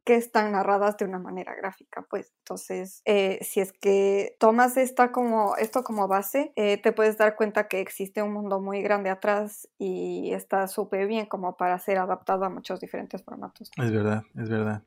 que 0.06 0.16
están 0.16 0.52
narradas 0.52 0.98
de 0.98 1.06
una 1.06 1.20
manera 1.20 1.56
gráfica. 1.56 2.06
Pues 2.10 2.34
entonces, 2.40 3.02
eh, 3.06 3.40
si 3.42 3.60
es 3.60 3.74
que 3.74 4.36
tomas 4.40 4.78
esta 4.78 5.12
como 5.12 5.56
esto 5.58 5.84
como 5.84 6.08
base, 6.08 6.52
eh, 6.56 6.78
te 6.78 6.92
puedes 6.92 7.18
dar 7.18 7.36
cuenta 7.36 7.68
que 7.68 7.82
existe 7.82 8.22
un 8.22 8.34
mundo 8.34 8.60
muy 8.62 8.82
grande 8.82 9.10
atrás 9.10 9.70
y 9.78 10.34
está 10.34 10.68
súper 10.68 11.08
bien 11.08 11.26
como 11.26 11.58
para 11.58 11.78
ser 11.80 11.98
adaptado 11.98 12.46
a 12.46 12.50
muchos 12.50 12.80
diferentes 12.80 13.24
formatos. 13.24 13.72
Es 13.78 13.92
verdad, 13.92 14.24
es 14.36 14.50
verdad. 14.50 14.84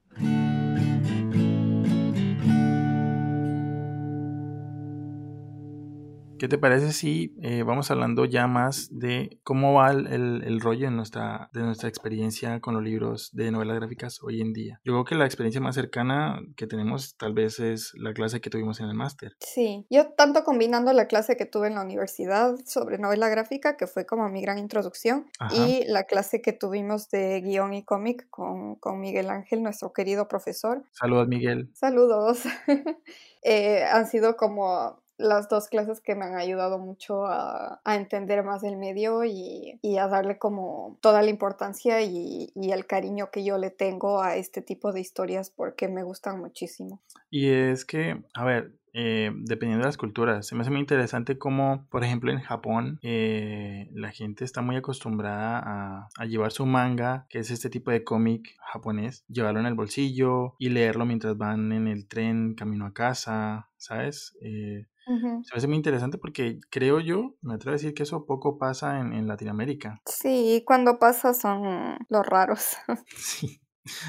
¿Qué 6.39 6.49
te 6.49 6.59
parece 6.59 6.93
si 6.93 7.35
eh, 7.43 7.63
vamos 7.63 7.91
hablando 7.91 8.27
ya 8.27 8.47
más 8.47 8.89
de 8.91 9.41
cómo 9.43 9.73
va 9.73 9.91
el, 9.91 10.61
rollo 10.61 10.87
en 10.87 10.97
nuestra, 10.97 11.49
de 11.55 11.63
nuestra 11.63 11.89
experiencia 11.89 12.61
con 12.61 12.75
los 12.75 12.83
libros 12.83 13.31
de 13.33 13.51
novelas 13.51 13.77
gráficas 13.77 14.19
hoy 14.23 14.43
en 14.43 14.53
día? 14.53 14.81
Yo 14.85 14.93
creo 14.93 15.05
que 15.05 15.15
la 15.15 15.25
experiencia 15.25 15.63
más 15.63 15.75
cercana 15.75 16.43
que 16.57 16.67
tenemos 16.67 17.17
tal 17.17 17.33
vez 17.33 17.59
es 17.59 17.93
la 17.95 18.13
clase 18.13 18.43
que 18.43 18.51
tuvimos 18.51 18.81
en 18.81 18.87
el 18.87 18.95
máster. 18.95 19.33
Sí, 19.41 19.87
yo 19.89 20.13
tanto 20.13 20.45
combinando 20.45 20.93
la 20.93 21.07
clase 21.07 21.39
que 21.39 21.47
tuve 21.47 21.69
en 21.69 21.77
la 21.77 21.83
universidad 21.83 22.55
sobre 22.67 22.99
novela 22.99 23.31
gráfica, 23.31 23.79
que 23.79 23.87
fue 23.87 24.05
como 24.05 24.29
mi 24.29 24.43
gran 24.43 24.59
introducción, 24.59 25.27
y 25.53 25.85
la 25.87 26.05
clase 26.05 26.43
que 26.43 26.53
tuvimos 26.53 27.09
de 27.09 27.41
guion 27.41 27.73
y 27.73 27.83
cómic 27.83 28.29
con, 28.29 28.77
con 28.77 29.01
Miguel 29.01 29.31
Ángel, 29.31 29.63
nuestro 29.63 29.95
querido 29.95 30.29
profesor. 30.29 30.85
Saludos, 30.93 31.29
Miguel. 31.29 31.71
Saludos. 31.73 32.43
Eh, 33.49 33.85
han 33.85 34.09
sido 34.09 34.37
como 34.37 35.01
las 35.19 35.49
dos 35.49 35.69
clases 35.69 36.01
que 36.01 36.15
me 36.15 36.25
han 36.25 36.37
ayudado 36.37 36.79
mucho 36.79 37.27
a, 37.27 37.81
entender 37.87 38.45
más 38.45 38.63
el 38.65 38.77
medio 38.77 39.25
y, 39.25 39.79
a 39.99 40.09
darle 40.09 40.39
como 40.39 40.99
toda 41.01 41.23
la 41.23 41.31
importancia 41.31 42.03
y, 42.03 42.53
el 42.57 42.87
cariño 42.87 43.31
que 43.31 43.45
yo 43.45 43.59
le 43.59 43.71
tengo 43.71 44.21
a 44.21 44.37
este 44.37 44.61
tipo 44.61 44.93
de 44.93 45.01
historias 45.01 45.51
porque 45.51 45.89
me 45.89 46.03
gustan 46.03 46.39
muchísimo. 46.41 47.01
Y 47.31 47.51
es 47.51 47.85
que, 47.85 48.23
a 48.35 48.45
ver, 48.45 48.73
eh, 48.99 49.31
dependiendo 49.35 49.83
de 49.83 49.89
las 49.89 49.99
culturas. 49.99 50.47
Se 50.47 50.55
me 50.55 50.63
hace 50.63 50.71
muy 50.71 50.81
interesante 50.81 51.37
cómo, 51.37 51.87
por 51.91 52.03
ejemplo, 52.03 52.33
en 52.33 52.41
Japón 52.41 52.99
eh, 53.03 53.91
la 53.93 54.11
gente 54.11 54.43
está 54.43 54.63
muy 54.63 54.77
acostumbrada 54.77 55.59
a, 55.59 56.09
a, 56.17 56.25
llevar 56.25 56.51
su 56.51 56.65
manga, 56.65 57.27
que 57.29 57.41
es 57.41 57.51
este 57.51 57.69
tipo 57.69 57.91
de 57.91 58.05
cómic 58.05 58.57
japonés, 58.73 59.27
llevarlo 59.29 59.61
en 59.61 59.67
el 59.67 59.75
bolsillo 59.75 60.55
y 60.59 60.71
leerlo 60.71 61.05
mientras 61.05 61.37
van 61.37 61.73
en 61.73 61.89
el 61.89 62.09
tren 62.09 62.55
camino 62.55 62.87
a 62.87 62.95
casa, 62.95 63.69
¿sabes? 63.77 64.35
Eh, 64.41 64.87
se 65.07 65.55
me 65.55 65.57
hace 65.57 65.69
muy 65.69 65.77
interesante 65.77 66.19
porque 66.19 66.59
creo 66.71 67.01
yo, 67.01 67.37
me 67.41 67.55
atrevo 67.55 67.73
a 67.73 67.79
decir 67.79 67.95
que 67.95 68.03
eso 68.03 68.27
poco 68.27 68.59
pasa 68.59 69.01
en, 69.01 69.13
en 69.13 69.29
Latinoamérica. 69.29 70.01
Sí, 70.05 70.63
cuando 70.67 70.99
pasa 70.99 71.33
son 71.33 71.97
los 72.09 72.27
raros. 72.27 72.77
sí. 73.17 73.61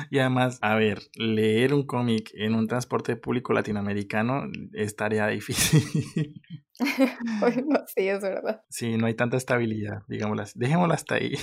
Y 0.09 0.17
además, 0.17 0.57
a 0.61 0.75
ver, 0.75 0.99
leer 1.15 1.73
un 1.73 1.85
cómic 1.85 2.31
en 2.33 2.55
un 2.55 2.67
transporte 2.67 3.15
público 3.15 3.53
latinoamericano 3.53 4.45
es 4.73 4.95
tarea 4.95 5.27
difícil. 5.27 6.33
bueno, 7.39 7.81
sí, 7.85 8.07
es 8.07 8.21
verdad. 8.21 8.61
Sí, 8.69 8.97
no 8.97 9.05
hay 9.05 9.13
tanta 9.13 9.37
estabilidad, 9.37 10.01
digámoslo 10.07 10.43
Dejémosla 10.55 10.95
hasta 10.95 11.15
ahí. 11.15 11.33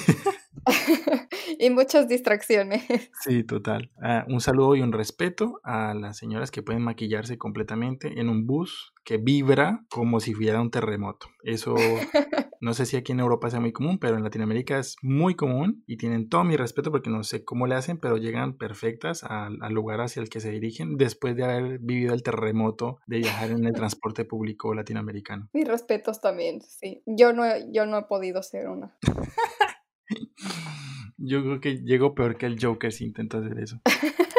Y 1.58 1.70
muchas 1.70 2.08
distracciones. 2.08 2.82
Sí, 3.24 3.42
total. 3.42 3.90
Ah, 4.02 4.24
un 4.28 4.40
saludo 4.40 4.76
y 4.76 4.82
un 4.82 4.92
respeto 4.92 5.60
a 5.62 5.94
las 5.94 6.18
señoras 6.18 6.50
que 6.50 6.62
pueden 6.62 6.82
maquillarse 6.82 7.38
completamente 7.38 8.20
en 8.20 8.28
un 8.28 8.46
bus 8.46 8.92
que 9.04 9.18
vibra 9.18 9.84
como 9.88 10.20
si 10.20 10.34
fuera 10.34 10.60
un 10.60 10.70
terremoto. 10.70 11.28
Eso 11.42 11.74
no 12.60 12.74
sé 12.74 12.86
si 12.86 12.96
aquí 12.96 13.12
en 13.12 13.20
Europa 13.20 13.50
sea 13.50 13.60
muy 13.60 13.72
común, 13.72 13.98
pero 13.98 14.16
en 14.16 14.24
Latinoamérica 14.24 14.78
es 14.78 14.96
muy 15.02 15.34
común 15.34 15.84
y 15.86 15.96
tienen 15.96 16.28
todo 16.28 16.44
mi 16.44 16.56
respeto 16.56 16.90
porque 16.90 17.10
no 17.10 17.22
sé 17.22 17.44
cómo 17.44 17.66
le 17.66 17.74
hacen, 17.74 17.98
pero 17.98 18.16
llegan 18.16 18.56
perfectas 18.56 19.22
al, 19.24 19.58
lugar 19.70 20.00
hacia 20.00 20.22
el 20.22 20.28
que 20.28 20.40
se 20.40 20.50
dirigen 20.50 20.96
después 20.96 21.36
de 21.36 21.44
haber 21.44 21.78
vivido 21.78 22.14
el 22.14 22.22
terremoto 22.22 23.00
de 23.06 23.18
viajar 23.18 23.50
en 23.50 23.64
el 23.64 23.72
transporte 23.72 24.24
público 24.24 24.74
latinoamericano. 24.74 25.48
Mis 25.52 25.68
respetos 25.68 26.20
también, 26.20 26.62
sí. 26.62 27.02
Yo 27.06 27.32
no, 27.32 27.44
yo 27.70 27.86
no 27.86 27.98
he 27.98 28.02
podido 28.04 28.42
ser 28.42 28.68
una. 28.68 28.96
Yo 31.16 31.42
creo 31.42 31.60
que 31.60 31.76
llego 31.78 32.14
peor 32.14 32.36
que 32.36 32.46
el 32.46 32.58
Joker 32.60 32.92
si 32.92 33.04
intenta 33.04 33.38
hacer 33.38 33.58
eso. 33.58 33.80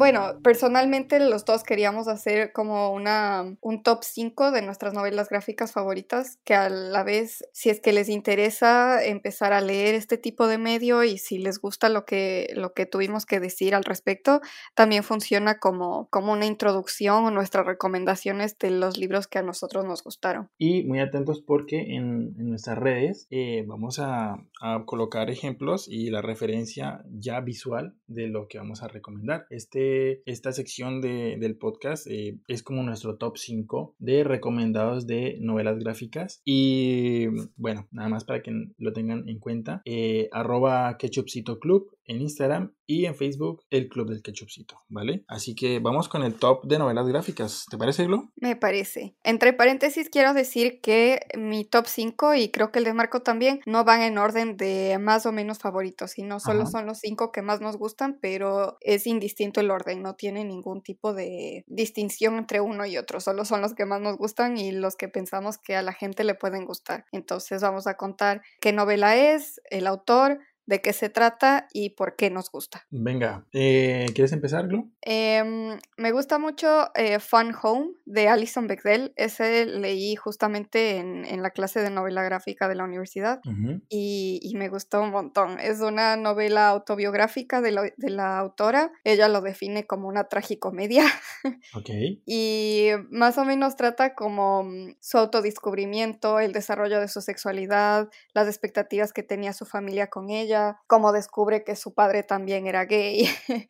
bueno, 0.00 0.40
personalmente 0.42 1.20
los 1.20 1.44
dos 1.44 1.62
queríamos 1.62 2.08
hacer 2.08 2.52
como 2.54 2.90
una, 2.90 3.54
un 3.60 3.82
top 3.82 3.98
5 4.02 4.50
de 4.50 4.62
nuestras 4.62 4.94
novelas 4.94 5.28
gráficas 5.28 5.72
favoritas, 5.72 6.38
que 6.42 6.54
a 6.54 6.70
la 6.70 7.04
vez, 7.04 7.44
si 7.52 7.68
es 7.68 7.82
que 7.82 7.92
les 7.92 8.08
interesa 8.08 9.04
empezar 9.04 9.52
a 9.52 9.60
leer 9.60 9.94
este 9.94 10.16
tipo 10.16 10.46
de 10.46 10.56
medio 10.56 11.04
y 11.04 11.18
si 11.18 11.36
les 11.36 11.60
gusta 11.60 11.90
lo 11.90 12.06
que, 12.06 12.50
lo 12.56 12.72
que 12.72 12.86
tuvimos 12.86 13.26
que 13.26 13.40
decir 13.40 13.74
al 13.74 13.84
respecto, 13.84 14.40
también 14.74 15.04
funciona 15.04 15.58
como, 15.58 16.08
como 16.08 16.32
una 16.32 16.46
introducción 16.46 17.26
o 17.26 17.30
nuestras 17.30 17.66
recomendaciones 17.66 18.58
de 18.58 18.70
los 18.70 18.96
libros 18.96 19.26
que 19.26 19.38
a 19.38 19.42
nosotros 19.42 19.84
nos 19.84 20.02
gustaron. 20.02 20.48
Y 20.56 20.82
muy 20.84 21.00
atentos 21.00 21.42
porque 21.42 21.94
en, 21.94 22.32
nuestras 22.38 22.78
redes 22.78 23.26
eh, 23.30 23.64
vamos 23.66 23.98
a, 23.98 24.38
a 24.60 24.84
colocar 24.84 25.30
ejemplos 25.30 25.88
y 25.88 26.10
la 26.10 26.22
referencia 26.22 27.02
ya 27.10 27.40
visual 27.40 27.94
de 28.06 28.28
lo 28.28 28.46
que 28.46 28.58
vamos 28.58 28.82
a 28.82 28.88
recomendar. 28.88 29.46
Este, 29.50 30.22
esta 30.30 30.52
sección 30.52 31.00
de, 31.00 31.36
del 31.38 31.56
podcast 31.56 32.06
eh, 32.06 32.38
es 32.46 32.62
como 32.62 32.82
nuestro 32.82 33.16
top 33.16 33.38
5 33.38 33.96
de 33.98 34.24
recomendados 34.24 35.06
de 35.06 35.38
novelas 35.40 35.78
gráficas. 35.78 36.42
Y 36.44 37.26
bueno, 37.56 37.88
nada 37.90 38.08
más 38.08 38.24
para 38.24 38.42
que 38.42 38.52
lo 38.76 38.92
tengan 38.92 39.28
en 39.28 39.38
cuenta. 39.38 39.82
Eh, 39.84 40.28
arroba 40.32 40.96
Ketchupcito 40.98 41.58
Club 41.58 41.96
en 42.10 42.20
Instagram 42.20 42.74
y 42.86 43.06
en 43.06 43.14
Facebook 43.14 43.62
el 43.70 43.88
Club 43.88 44.08
del 44.08 44.20
Ketchupcito, 44.20 44.76
¿vale? 44.88 45.24
Así 45.28 45.54
que 45.54 45.78
vamos 45.78 46.08
con 46.08 46.24
el 46.24 46.34
top 46.34 46.64
de 46.64 46.76
novelas 46.76 47.06
gráficas. 47.06 47.66
¿Te 47.70 47.78
parece, 47.78 48.04
Glo? 48.04 48.32
Me 48.34 48.56
parece. 48.56 49.14
Entre 49.22 49.52
paréntesis 49.52 50.10
quiero 50.10 50.34
decir 50.34 50.80
que 50.80 51.20
mi 51.38 51.64
top 51.64 51.86
5 51.86 52.34
y 52.34 52.50
creo 52.50 52.72
que 52.72 52.80
el 52.80 52.84
de 52.84 52.94
Marco 52.94 53.22
también 53.22 53.60
no 53.64 53.84
van 53.84 54.02
en 54.02 54.18
orden 54.18 54.56
de 54.56 54.98
más 54.98 55.24
o 55.24 55.30
menos 55.30 55.60
favoritos, 55.60 56.10
sino 56.10 56.40
solo 56.40 56.66
son 56.66 56.86
los 56.86 56.98
5 56.98 57.30
que 57.30 57.42
más 57.42 57.60
nos 57.60 57.76
gustan, 57.76 58.18
pero 58.20 58.76
es 58.80 59.06
indistinto 59.06 59.60
el 59.60 59.70
orden, 59.70 60.02
no 60.02 60.16
tiene 60.16 60.44
ningún 60.44 60.82
tipo 60.82 61.14
de 61.14 61.64
distinción 61.68 62.38
entre 62.38 62.60
uno 62.60 62.86
y 62.86 62.98
otro, 62.98 63.20
solo 63.20 63.44
son 63.44 63.60
los 63.60 63.74
que 63.74 63.86
más 63.86 64.00
nos 64.00 64.16
gustan 64.16 64.58
y 64.58 64.72
los 64.72 64.96
que 64.96 65.06
pensamos 65.06 65.58
que 65.58 65.76
a 65.76 65.82
la 65.82 65.92
gente 65.92 66.24
le 66.24 66.34
pueden 66.34 66.64
gustar. 66.64 67.04
Entonces 67.12 67.62
vamos 67.62 67.86
a 67.86 67.96
contar 67.96 68.42
qué 68.60 68.72
novela 68.72 69.14
es, 69.16 69.60
el 69.70 69.86
autor, 69.86 70.40
de 70.66 70.80
qué 70.80 70.92
se 70.92 71.08
trata 71.08 71.66
y 71.72 71.90
por 71.90 72.16
qué 72.16 72.30
nos 72.30 72.50
gusta. 72.50 72.86
Venga, 72.90 73.44
eh, 73.52 74.06
¿quieres 74.14 74.32
empezar, 74.32 74.68
Glo? 74.68 74.88
Em, 75.02 75.78
me 75.96 76.12
gusta 76.12 76.38
mucho 76.38 76.90
eh, 76.94 77.18
Fun 77.18 77.54
Home 77.60 77.92
de 78.04 78.28
Alison 78.28 78.66
Bechdel. 78.66 79.12
Ese 79.16 79.66
leí 79.66 80.14
justamente 80.16 80.98
en, 80.98 81.42
la 81.42 81.50
clase 81.50 81.80
de 81.80 81.90
novela 81.90 82.22
gráfica 82.22 82.68
de 82.68 82.74
la 82.74 82.84
universidad 82.84 83.40
y, 83.88 84.52
me 84.54 84.68
gustó 84.68 85.00
un 85.00 85.10
montón. 85.10 85.58
Es 85.58 85.80
una 85.80 86.16
novela 86.16 86.68
autobiográfica 86.68 87.62
de, 87.62 87.72
la 87.96 88.38
autora. 88.38 88.92
Ella 89.04 89.28
lo 89.28 89.40
define 89.40 89.86
como 89.86 90.08
una 90.08 90.24
tragicomedia. 90.24 91.04
Ok. 91.72 91.88
y 92.26 92.88
más 93.10 93.38
o 93.38 93.44
menos 93.44 93.76
trata 93.76 94.14
como 94.14 94.64
mm, 94.64 94.96
su 95.00 95.18
autodescubrimiento, 95.18 96.38
el 96.38 96.52
desarrollo 96.52 97.00
de 97.00 97.08
su 97.08 97.20
sexualidad, 97.20 98.08
las 98.34 98.48
expectativas 98.48 99.12
que 99.12 99.22
tenía 99.22 99.52
su 99.52 99.64
familia 99.64 100.08
con 100.08 100.30
ella 100.30 100.49
cómo 100.86 101.12
descubre 101.12 101.64
que 101.64 101.76
su 101.76 101.94
padre 101.94 102.22
también 102.22 102.66
era 102.66 102.84
gay. 102.84 103.28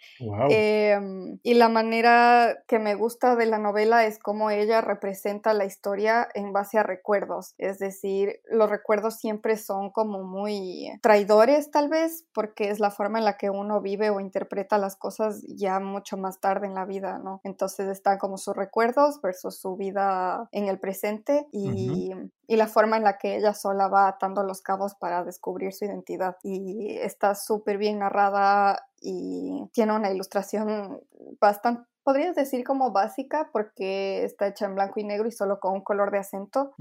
Em, 0.50 1.38
y 1.42 1.54
la 1.54 1.68
manera 1.68 2.62
que 2.66 2.78
me 2.78 2.94
gusta 2.94 3.36
de 3.36 3.46
la 3.46 3.58
novela 3.58 4.04
es 4.04 4.18
cómo 4.18 4.50
ella 4.50 4.80
representa 4.80 5.54
la 5.54 5.64
historia 5.64 6.28
en 6.34 6.52
base 6.52 6.78
a 6.78 6.82
recuerdos. 6.82 7.54
Es 7.58 7.78
decir, 7.78 8.40
los 8.50 8.68
recuerdos 8.68 9.16
siempre 9.16 9.56
son 9.56 9.90
como 9.90 10.22
muy 10.22 10.90
traidores 11.02 11.70
tal 11.70 11.88
vez, 11.88 12.26
porque 12.32 12.70
es 12.70 12.80
la 12.80 12.90
forma 12.90 13.18
en 13.18 13.24
la 13.24 13.36
que 13.36 13.50
uno 13.50 13.80
vive 13.80 14.10
o 14.10 14.20
interpreta 14.20 14.78
las 14.78 14.96
cosas 14.96 15.42
ya 15.48 15.80
mucho 15.80 16.16
más 16.16 16.40
tarde 16.40 16.66
en 16.66 16.74
la 16.74 16.84
vida, 16.84 17.18
¿no? 17.18 17.40
Entonces 17.44 17.88
están 17.88 18.18
como 18.18 18.38
sus 18.38 18.56
recuerdos 18.56 19.20
versus 19.22 19.58
su 19.58 19.76
vida 19.76 20.48
en 20.52 20.68
el 20.68 20.78
presente 20.78 21.46
y, 21.52 22.12
y 22.50 22.56
la 22.56 22.66
forma 22.66 22.96
en 22.96 23.04
la 23.04 23.16
que 23.16 23.36
ella 23.36 23.54
sola 23.54 23.86
va 23.86 24.08
atando 24.08 24.42
los 24.42 24.60
cabos 24.60 24.96
para 24.96 25.22
descubrir 25.22 25.72
su 25.72 25.84
identidad. 25.84 26.36
Y 26.42 26.96
está 26.98 27.36
súper 27.36 27.78
bien 27.78 28.00
narrada 28.00 28.88
y 29.00 29.70
tiene 29.72 29.94
una 29.94 30.10
ilustración 30.10 31.00
bastante 31.40 31.88
podrías 32.02 32.34
decir 32.34 32.64
como 32.64 32.92
básica 32.92 33.50
porque 33.52 34.24
está 34.24 34.46
hecha 34.46 34.66
en 34.66 34.74
blanco 34.74 35.00
y 35.00 35.04
negro 35.04 35.28
y 35.28 35.32
solo 35.32 35.60
con 35.60 35.74
un 35.74 35.80
color 35.82 36.10
de 36.10 36.18
acento. 36.18 36.72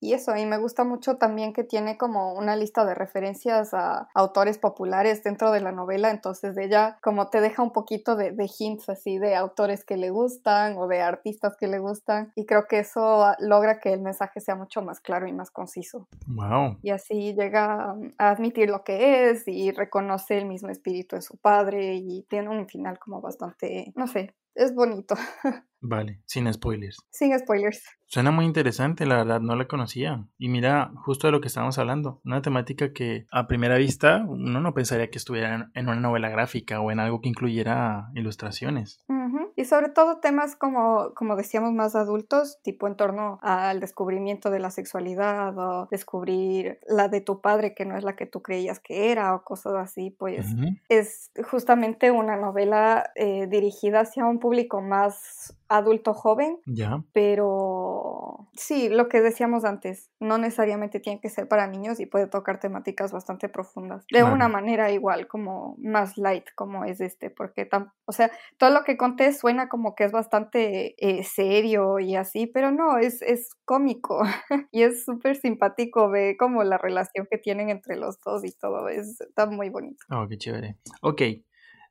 Y 0.00 0.12
eso, 0.12 0.36
y 0.36 0.46
me 0.46 0.58
gusta 0.58 0.84
mucho 0.84 1.16
también 1.16 1.52
que 1.52 1.64
tiene 1.64 1.96
como 1.96 2.34
una 2.34 2.56
lista 2.56 2.84
de 2.84 2.94
referencias 2.94 3.74
a 3.74 4.08
autores 4.14 4.58
populares 4.58 5.22
dentro 5.22 5.50
de 5.50 5.60
la 5.60 5.72
novela, 5.72 6.10
entonces 6.10 6.54
de 6.54 6.64
ella 6.64 6.98
como 7.02 7.28
te 7.28 7.40
deja 7.40 7.62
un 7.62 7.72
poquito 7.72 8.16
de, 8.16 8.34
hints 8.58 8.88
así 8.88 9.18
de 9.18 9.34
autores 9.34 9.84
que 9.84 9.96
le 9.96 10.10
gustan 10.10 10.76
o 10.78 10.86
de 10.86 11.00
artistas 11.00 11.56
que 11.58 11.66
le 11.66 11.78
gustan 11.78 12.32
y 12.34 12.46
creo 12.46 12.66
que 12.68 12.80
eso 12.80 13.32
logra 13.40 13.80
que 13.80 13.92
el 13.92 14.00
mensaje 14.00 14.40
sea 14.40 14.54
mucho 14.54 14.82
más 14.82 15.00
claro 15.00 15.26
y 15.26 15.32
más 15.32 15.50
conciso. 15.50 16.08
Wow. 16.26 16.78
Y 16.82 16.90
así 16.90 17.34
llega 17.34 17.94
a 18.18 18.30
admitir 18.30 18.70
lo 18.70 18.84
que 18.84 19.30
es 19.30 19.48
y 19.48 19.72
reconoce 19.72 20.38
el 20.38 20.46
mismo 20.46 20.68
espíritu 20.68 21.16
de 21.16 21.22
su 21.22 21.36
padre 21.36 21.94
y 21.94 22.24
tiene 22.28 22.48
un 22.48 22.68
final 22.68 22.98
como 22.98 23.20
bastante, 23.20 23.92
no 23.96 24.06
sé, 24.06 24.34
es 24.56 24.74
bonito. 24.74 25.14
Vale, 25.80 26.20
sin 26.26 26.52
spoilers. 26.52 26.98
Sin 27.10 27.38
spoilers. 27.38 27.84
Suena 28.08 28.30
muy 28.30 28.44
interesante, 28.44 29.04
la 29.04 29.16
verdad, 29.16 29.40
no 29.40 29.56
la 29.56 29.66
conocía. 29.66 30.24
Y 30.38 30.48
mira, 30.48 30.92
justo 31.04 31.26
de 31.26 31.32
lo 31.32 31.40
que 31.40 31.48
estábamos 31.48 31.78
hablando, 31.78 32.20
una 32.24 32.40
temática 32.40 32.92
que 32.92 33.26
a 33.32 33.48
primera 33.48 33.76
vista 33.76 34.24
uno 34.28 34.60
no 34.60 34.74
pensaría 34.74 35.10
que 35.10 35.18
estuviera 35.18 35.70
en 35.74 35.88
una 35.88 36.00
novela 36.00 36.28
gráfica 36.28 36.80
o 36.80 36.90
en 36.92 37.00
algo 37.00 37.20
que 37.20 37.28
incluyera 37.28 38.10
ilustraciones. 38.14 39.00
Y 39.58 39.64
sobre 39.64 39.88
todo 39.88 40.18
temas 40.18 40.54
como, 40.54 41.14
como 41.14 41.34
decíamos, 41.34 41.72
más 41.72 41.96
adultos, 41.96 42.58
tipo 42.62 42.86
en 42.86 42.94
torno 42.94 43.38
al 43.40 43.80
descubrimiento 43.80 44.50
de 44.50 44.60
la 44.60 44.70
sexualidad 44.70 45.56
o 45.58 45.88
descubrir 45.90 46.78
la 46.86 47.08
de 47.08 47.22
tu 47.22 47.40
padre 47.40 47.74
que 47.74 47.86
no 47.86 47.96
es 47.96 48.04
la 48.04 48.16
que 48.16 48.26
tú 48.26 48.42
creías 48.42 48.80
que 48.80 49.10
era 49.10 49.34
o 49.34 49.44
cosas 49.44 49.72
así, 49.76 50.10
pues 50.10 50.46
es 50.90 51.30
justamente 51.50 52.10
una 52.10 52.36
novela 52.36 53.10
eh, 53.14 53.46
dirigida 53.46 54.00
hacia 54.00 54.26
un 54.26 54.38
público 54.40 54.82
más 54.82 55.56
adulto 55.68 56.14
joven. 56.14 56.58
Ya. 56.66 57.02
Pero 57.12 58.48
sí, 58.54 58.88
lo 58.88 59.08
que 59.08 59.20
decíamos 59.20 59.64
antes, 59.64 60.10
no 60.20 60.38
necesariamente 60.38 61.00
tiene 61.00 61.20
que 61.20 61.28
ser 61.28 61.48
para 61.48 61.66
niños 61.66 62.00
y 62.00 62.06
puede 62.06 62.26
tocar 62.26 62.60
temáticas 62.60 63.12
bastante 63.12 63.48
profundas. 63.48 64.04
De 64.12 64.22
una 64.22 64.48
manera 64.48 64.90
igual, 64.90 65.28
como 65.28 65.76
más 65.78 66.16
light, 66.16 66.46
como 66.54 66.84
es 66.84 67.00
este, 67.00 67.30
porque, 67.30 67.66
tan, 67.66 67.92
o 68.06 68.12
sea, 68.12 68.30
todo 68.58 68.70
lo 68.70 68.84
que 68.84 68.96
conté 68.96 69.32
suena 69.32 69.68
como 69.68 69.94
que 69.94 70.04
es 70.04 70.12
bastante 70.12 70.94
eh, 70.98 71.24
serio 71.24 71.98
y 71.98 72.16
así, 72.16 72.46
pero 72.46 72.70
no, 72.70 72.98
es, 72.98 73.22
es 73.22 73.50
cómico 73.64 74.22
y 74.72 74.82
es 74.82 75.04
súper 75.04 75.36
simpático, 75.36 76.10
ve 76.10 76.36
como 76.38 76.64
la 76.64 76.78
relación 76.78 77.26
que 77.30 77.38
tienen 77.38 77.70
entre 77.70 77.96
los 77.96 78.20
dos 78.20 78.44
y 78.44 78.52
todo, 78.52 78.88
es, 78.88 79.20
está 79.20 79.46
muy 79.46 79.70
bonito. 79.70 80.04
Oh, 80.10 80.26
qué 80.28 80.38
chévere. 80.38 80.76
Ok, 81.02 81.22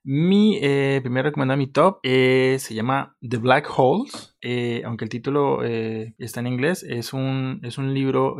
mi 0.05 0.59
eh, 0.61 0.99
primer 1.01 1.25
recomendado, 1.25 1.57
mi 1.57 1.65
top, 1.65 1.97
eh, 2.03 2.57
se 2.59 2.75
llama 2.75 3.17
The 3.27 3.37
Black 3.37 3.67
Holes. 3.75 4.37
Eh, 4.39 4.83
aunque 4.85 5.05
el 5.05 5.09
título 5.09 5.63
está 5.63 6.39
en 6.39 6.45
inglés, 6.45 6.83
es 6.83 7.13
un, 7.13 7.59
es 7.63 7.79
un 7.79 7.95
libro 7.95 8.37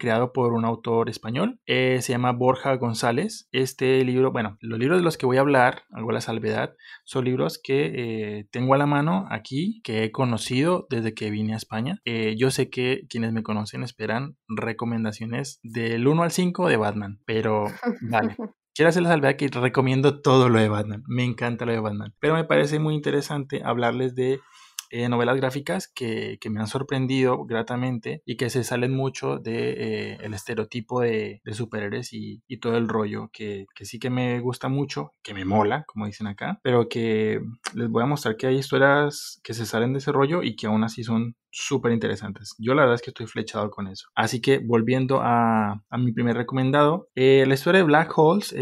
creado 0.00 0.32
por 0.32 0.52
un 0.52 0.64
autor 0.64 1.08
español. 1.08 1.60
se 1.66 2.00
llama 2.00 2.32
Borja 2.32 2.74
González. 2.74 3.48
Este 3.52 4.04
libro, 4.04 4.32
bueno, 4.32 4.58
los 4.60 4.80
libros 4.80 4.98
de 4.98 5.04
los 5.04 5.16
que 5.16 5.26
voy 5.26 5.36
a 5.36 5.42
hablar, 5.42 5.84
hago 5.92 6.10
la 6.10 6.20
salvedad, 6.20 6.74
son 7.04 7.26
libros 7.26 7.60
que 7.62 8.48
tengo 8.50 8.74
a 8.74 8.78
la 8.78 8.86
mano 8.86 9.26
aquí, 9.30 9.80
que 9.84 10.02
he 10.02 10.10
conocido 10.10 10.88
desde 10.90 11.14
que 11.14 11.30
vine 11.30 11.54
a 11.54 11.58
España. 11.58 12.02
yo 12.36 12.50
sé 12.50 12.68
que 12.68 13.06
quienes 13.08 13.32
me 13.32 13.44
conocen 13.44 13.84
esperan 13.84 14.36
recomendaciones 14.48 15.60
del 15.62 16.08
1 16.08 16.24
al 16.24 16.32
5 16.32 16.68
de 16.68 16.76
Batman, 16.76 17.20
pero 17.24 17.66
vale. 18.10 18.36
Quiero 18.74 18.88
hacer 18.88 19.02
la 19.02 19.10
salvedad 19.10 19.36
que 19.36 19.48
recomiendo 19.48 20.20
todo 20.20 20.48
lo 20.48 20.60
de 20.60 20.68
Batman. 20.68 21.02
Me 21.06 21.24
encanta 21.24 21.66
lo 21.66 21.72
de 21.72 21.80
Batman. 21.80 22.14
Pero 22.20 22.34
me 22.34 22.44
parece 22.44 22.78
muy 22.78 22.94
interesante 22.94 23.62
hablarles 23.64 24.14
de 24.14 24.40
eh, 24.90 25.08
novelas 25.08 25.36
gráficas 25.36 25.88
que, 25.88 26.38
me 26.50 26.60
han 26.60 26.66
sorprendido 26.66 27.44
gratamente 27.44 28.22
y 28.24 28.36
que 28.36 28.50
se 28.50 28.64
salen 28.64 28.94
mucho 28.94 29.38
del 29.38 29.44
de, 29.44 29.70
eh, 30.12 30.18
el 30.22 30.34
estereotipo 30.34 31.00
de, 31.00 31.40
superhéroes 31.52 32.12
y, 32.12 32.42
todo 32.60 32.76
el 32.76 32.88
rollo 32.88 33.30
que, 33.32 33.66
sí 33.80 33.98
que 33.98 34.10
me 34.10 34.40
gusta 34.40 34.68
mucho, 34.68 35.12
que 35.22 35.32
me 35.32 35.44
mola, 35.44 35.84
como 35.86 36.06
dicen 36.06 36.26
acá, 36.26 36.60
pero 36.62 36.88
que 36.88 37.40
les 37.74 37.88
voy 37.88 38.02
a 38.02 38.06
mostrar 38.06 38.36
que 38.36 38.48
hay 38.48 38.56
historias 38.56 39.40
que 39.42 39.54
se 39.54 39.64
salen 39.64 39.92
de 39.92 40.00
ese 40.00 40.12
rollo 40.12 40.42
y 40.42 40.56
que 40.56 40.66
aún 40.66 40.84
así 40.84 41.04
son 41.04 41.36
súper 41.50 41.92
interesantes. 41.92 42.54
Yo 42.58 42.74
la 42.74 42.82
verdad 42.82 42.96
es 42.96 43.02
que 43.02 43.10
estoy 43.10 43.26
flechado 43.26 43.70
con 43.70 43.86
eso. 43.86 44.08
Así 44.14 44.40
que 44.40 44.58
volviendo 44.58 45.20
a, 45.22 45.82
mi 45.98 46.12
primer 46.12 46.36
recomendado, 46.36 47.08
eh, 47.14 47.44
la 47.46 47.54
historia 47.54 47.78
de 47.80 47.86
Black 47.86 48.12
Holes 48.16 48.54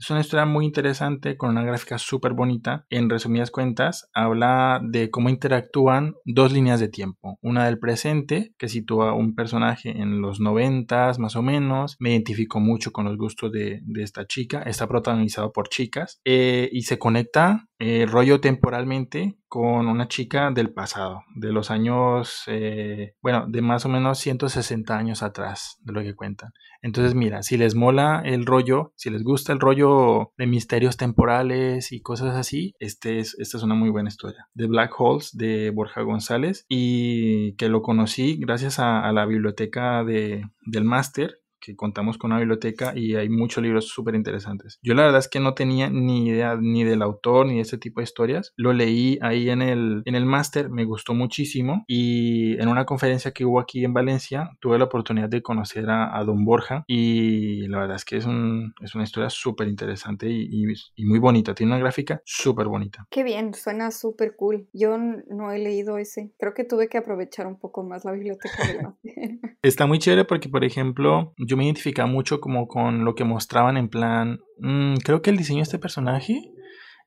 es 0.00 0.10
una 0.10 0.20
historia 0.20 0.46
muy 0.46 0.64
interesante 0.64 1.36
con 1.36 1.50
una 1.50 1.62
gráfica 1.62 1.98
súper 1.98 2.32
bonita. 2.32 2.86
En 2.88 3.10
resumidas 3.10 3.50
cuentas, 3.50 4.08
habla 4.14 4.80
de 4.82 5.10
cómo 5.10 5.28
interactúan 5.28 6.14
dos 6.24 6.52
líneas 6.52 6.80
de 6.80 6.88
tiempo. 6.88 7.38
Una 7.42 7.66
del 7.66 7.78
presente, 7.78 8.54
que 8.56 8.68
sitúa 8.68 9.12
un 9.12 9.34
personaje 9.34 9.90
en 9.90 10.22
los 10.22 10.40
noventas 10.40 11.18
más 11.18 11.36
o 11.36 11.42
menos. 11.42 11.96
Me 11.98 12.12
identifico 12.12 12.60
mucho 12.60 12.92
con 12.92 13.04
los 13.04 13.18
gustos 13.18 13.52
de, 13.52 13.82
esta 13.96 14.26
chica. 14.26 14.62
Está 14.62 14.88
protagonizado 14.88 15.52
por 15.52 15.68
chicas. 15.68 16.20
Eh, 16.24 16.70
y 16.72 16.82
se 16.82 16.98
conecta 16.98 17.68
eh, 17.78 18.06
rollo 18.08 18.40
temporalmente 18.40 19.39
con 19.50 19.88
una 19.88 20.06
chica 20.06 20.52
del 20.52 20.72
pasado, 20.72 21.24
de 21.34 21.52
los 21.52 21.72
años, 21.72 22.44
eh, 22.46 23.16
bueno, 23.20 23.46
de 23.48 23.60
más 23.62 23.84
o 23.84 23.88
menos 23.88 24.20
160 24.20 24.96
años 24.96 25.24
atrás, 25.24 25.76
de 25.82 25.92
lo 25.92 26.02
que 26.02 26.14
cuentan. 26.14 26.52
Entonces, 26.82 27.16
mira, 27.16 27.42
si 27.42 27.56
les 27.56 27.74
mola 27.74 28.22
el 28.24 28.46
rollo, 28.46 28.92
si 28.94 29.10
les 29.10 29.24
gusta 29.24 29.52
el 29.52 29.58
rollo 29.58 30.32
de 30.38 30.46
misterios 30.46 30.96
temporales 30.96 31.90
y 31.90 32.00
cosas 32.00 32.36
así, 32.36 32.74
este 32.78 33.18
es, 33.18 33.36
esta 33.40 33.56
es 33.56 33.64
una 33.64 33.74
muy 33.74 33.90
buena 33.90 34.08
historia. 34.08 34.46
The 34.54 34.68
Black 34.68 34.92
Holes 34.96 35.36
de 35.36 35.70
Borja 35.70 36.02
González 36.02 36.64
y 36.68 37.56
que 37.56 37.68
lo 37.68 37.82
conocí 37.82 38.36
gracias 38.38 38.78
a, 38.78 39.10
la 39.10 39.26
biblioteca 39.26 40.04
de, 40.04 40.44
del 40.64 40.84
máster 40.84 41.40
que 41.70 41.76
contamos 41.76 42.18
con 42.18 42.32
una 42.32 42.40
biblioteca 42.40 42.92
y 42.96 43.14
hay 43.14 43.28
muchos 43.28 43.62
libros 43.62 43.86
súper 43.86 44.14
interesantes. 44.14 44.78
Yo 44.82 44.94
la 44.94 45.04
verdad 45.04 45.20
es 45.20 45.28
que 45.28 45.40
no 45.40 45.54
tenía 45.54 45.88
ni 45.88 46.28
idea 46.28 46.56
ni 46.60 46.84
del 46.84 47.02
autor 47.02 47.46
ni 47.46 47.56
de 47.56 47.60
ese 47.60 47.78
tipo 47.78 48.00
de 48.00 48.04
historias. 48.04 48.52
Lo 48.56 48.72
leí 48.72 49.18
ahí 49.22 49.50
en 49.50 49.62
el, 49.62 50.02
en 50.04 50.14
el 50.14 50.26
máster, 50.26 50.70
me 50.70 50.84
gustó 50.84 51.14
muchísimo 51.14 51.84
y 51.86 52.60
en 52.60 52.68
una 52.68 52.84
conferencia 52.84 53.32
que 53.32 53.44
hubo 53.44 53.60
aquí 53.60 53.84
en 53.84 53.94
Valencia 53.94 54.50
tuve 54.60 54.78
la 54.78 54.84
oportunidad 54.84 55.28
de 55.28 55.42
conocer 55.42 55.88
a, 55.88 56.20
Don 56.20 56.44
Borja 56.44 56.84
y 56.86 57.66
la 57.68 57.78
verdad 57.78 57.96
es 57.96 58.04
que 58.04 58.18
es, 58.18 58.26
un, 58.26 58.74
es 58.82 58.94
una 58.94 59.04
historia 59.04 59.30
súper 59.30 59.68
interesante 59.68 60.28
y, 60.28 60.64
y, 60.96 61.04
muy 61.04 61.18
bonita. 61.18 61.54
Tiene 61.54 61.72
una 61.72 61.80
gráfica 61.80 62.20
súper 62.24 62.66
bonita. 62.66 63.06
Qué 63.10 63.24
bien, 63.24 63.54
suena 63.54 63.90
súper 63.90 64.36
cool. 64.36 64.68
Yo 64.72 64.98
no 64.98 65.50
he 65.50 65.58
leído 65.58 65.96
ese. 65.96 66.32
Creo 66.38 66.52
que 66.52 66.64
tuve 66.64 66.88
que 66.88 66.98
aprovechar 66.98 67.46
un 67.46 67.58
poco 67.58 67.82
más 67.82 68.04
la 68.04 68.12
biblioteca 68.12 68.66
del 68.66 68.82
máster. 68.82 69.40
Está 69.62 69.86
muy 69.86 69.98
chévere 69.98 70.24
porque, 70.24 70.48
por 70.48 70.64
ejemplo, 70.64 71.34
yo 71.36 71.56
me 71.60 71.66
identificaba 71.66 72.08
mucho 72.08 72.40
como 72.40 72.66
con 72.66 73.04
lo 73.04 73.14
que 73.14 73.24
mostraban 73.24 73.76
en 73.76 73.90
plan, 73.90 74.40
mm, 74.60 74.94
creo 75.04 75.20
que 75.20 75.28
el 75.28 75.36
diseño 75.36 75.58
de 75.58 75.64
este 75.64 75.78
personaje, 75.78 76.40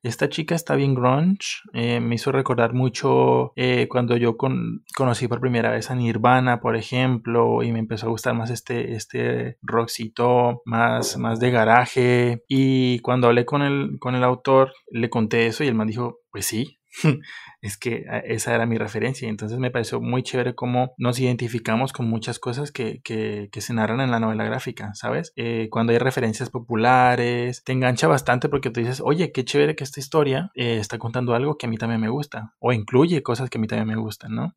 esta 0.03 0.29
chica 0.29 0.53
está 0.53 0.75
bien 0.75 0.93
grunge, 0.93 1.61
eh, 1.73 1.99
me 1.99 2.13
hizo 2.13 2.31
recordar 2.31 2.75
mucho 2.75 3.53
eh, 3.55 3.87
cuando 3.89 4.15
yo 4.15 4.37
conocí 4.37 5.27
por 5.27 5.39
primera 5.39 5.71
vez 5.71 5.89
a 5.89 5.95
Nirvana, 5.95 6.59
por 6.59 6.75
ejemplo, 6.75 7.63
y 7.63 7.71
me 7.71 7.79
empezó 7.79 8.05
a 8.05 8.09
gustar 8.11 8.35
más 8.35 8.51
este, 8.51 8.93
este 8.93 9.57
rockcito, 9.63 10.61
más, 10.65 11.17
más 11.17 11.39
de 11.39 11.49
garaje, 11.49 12.43
y 12.47 12.99
cuando 12.99 13.25
hablé 13.29 13.45
con 13.45 13.63
el, 13.63 13.97
con 13.99 14.13
el 14.13 14.23
autor, 14.23 14.71
le 14.91 15.09
conté 15.09 15.47
eso 15.47 15.63
y 15.63 15.67
el 15.67 15.73
man 15.73 15.87
dijo, 15.87 16.19
pues 16.29 16.45
sí, 16.45 16.77
es 17.61 17.77
que 17.77 18.05
ah, 18.09 18.19
esa 18.19 18.53
era 18.53 18.65
mi 18.65 18.77
referencia. 18.77 19.27
Entonces 19.27 19.59
me 19.59 19.71
pareció 19.71 20.01
muy 20.01 20.23
chévere 20.23 20.55
cómo 20.55 20.93
nos 20.97 21.19
identificamos 21.19 21.93
con 21.93 22.09
muchas 22.09 22.39
cosas 22.39 22.71
que, 22.71 23.01
que, 23.03 23.49
se 23.61 23.73
narran 23.73 24.01
en 24.01 24.11
la 24.11 24.19
novela 24.19 24.43
gráfica, 24.43 24.93
¿sabes? 24.93 25.31
Eh, 25.37 25.69
cuando 25.71 25.93
hay 25.93 25.97
referencias 25.97 26.49
populares, 26.49 27.63
te 27.63 27.71
engancha 27.71 28.07
bastante 28.07 28.49
porque 28.49 28.69
tú 28.69 28.81
dices, 28.81 29.01
oye, 29.01 29.31
qué 29.31 29.45
chévere 29.45 29.75
que 29.75 29.85
esta 29.85 30.01
historia 30.01 30.51
eh, 30.53 30.79
está 30.79 30.97
contando 30.97 31.33
algo 31.33 31.57
que 31.57 31.65
a 31.65 31.69
mí 31.69 31.77
también 31.77 32.01
me 32.01 32.09
gusta, 32.09 32.53
o 32.59 32.73
incluye 32.73 33.23
cosas 33.23 33.49
que 33.49 33.57
a 33.57 33.61
mí 33.61 33.67
también 33.67 33.87
me 33.87 33.95
gustan, 33.95 34.35
¿no? 34.35 34.53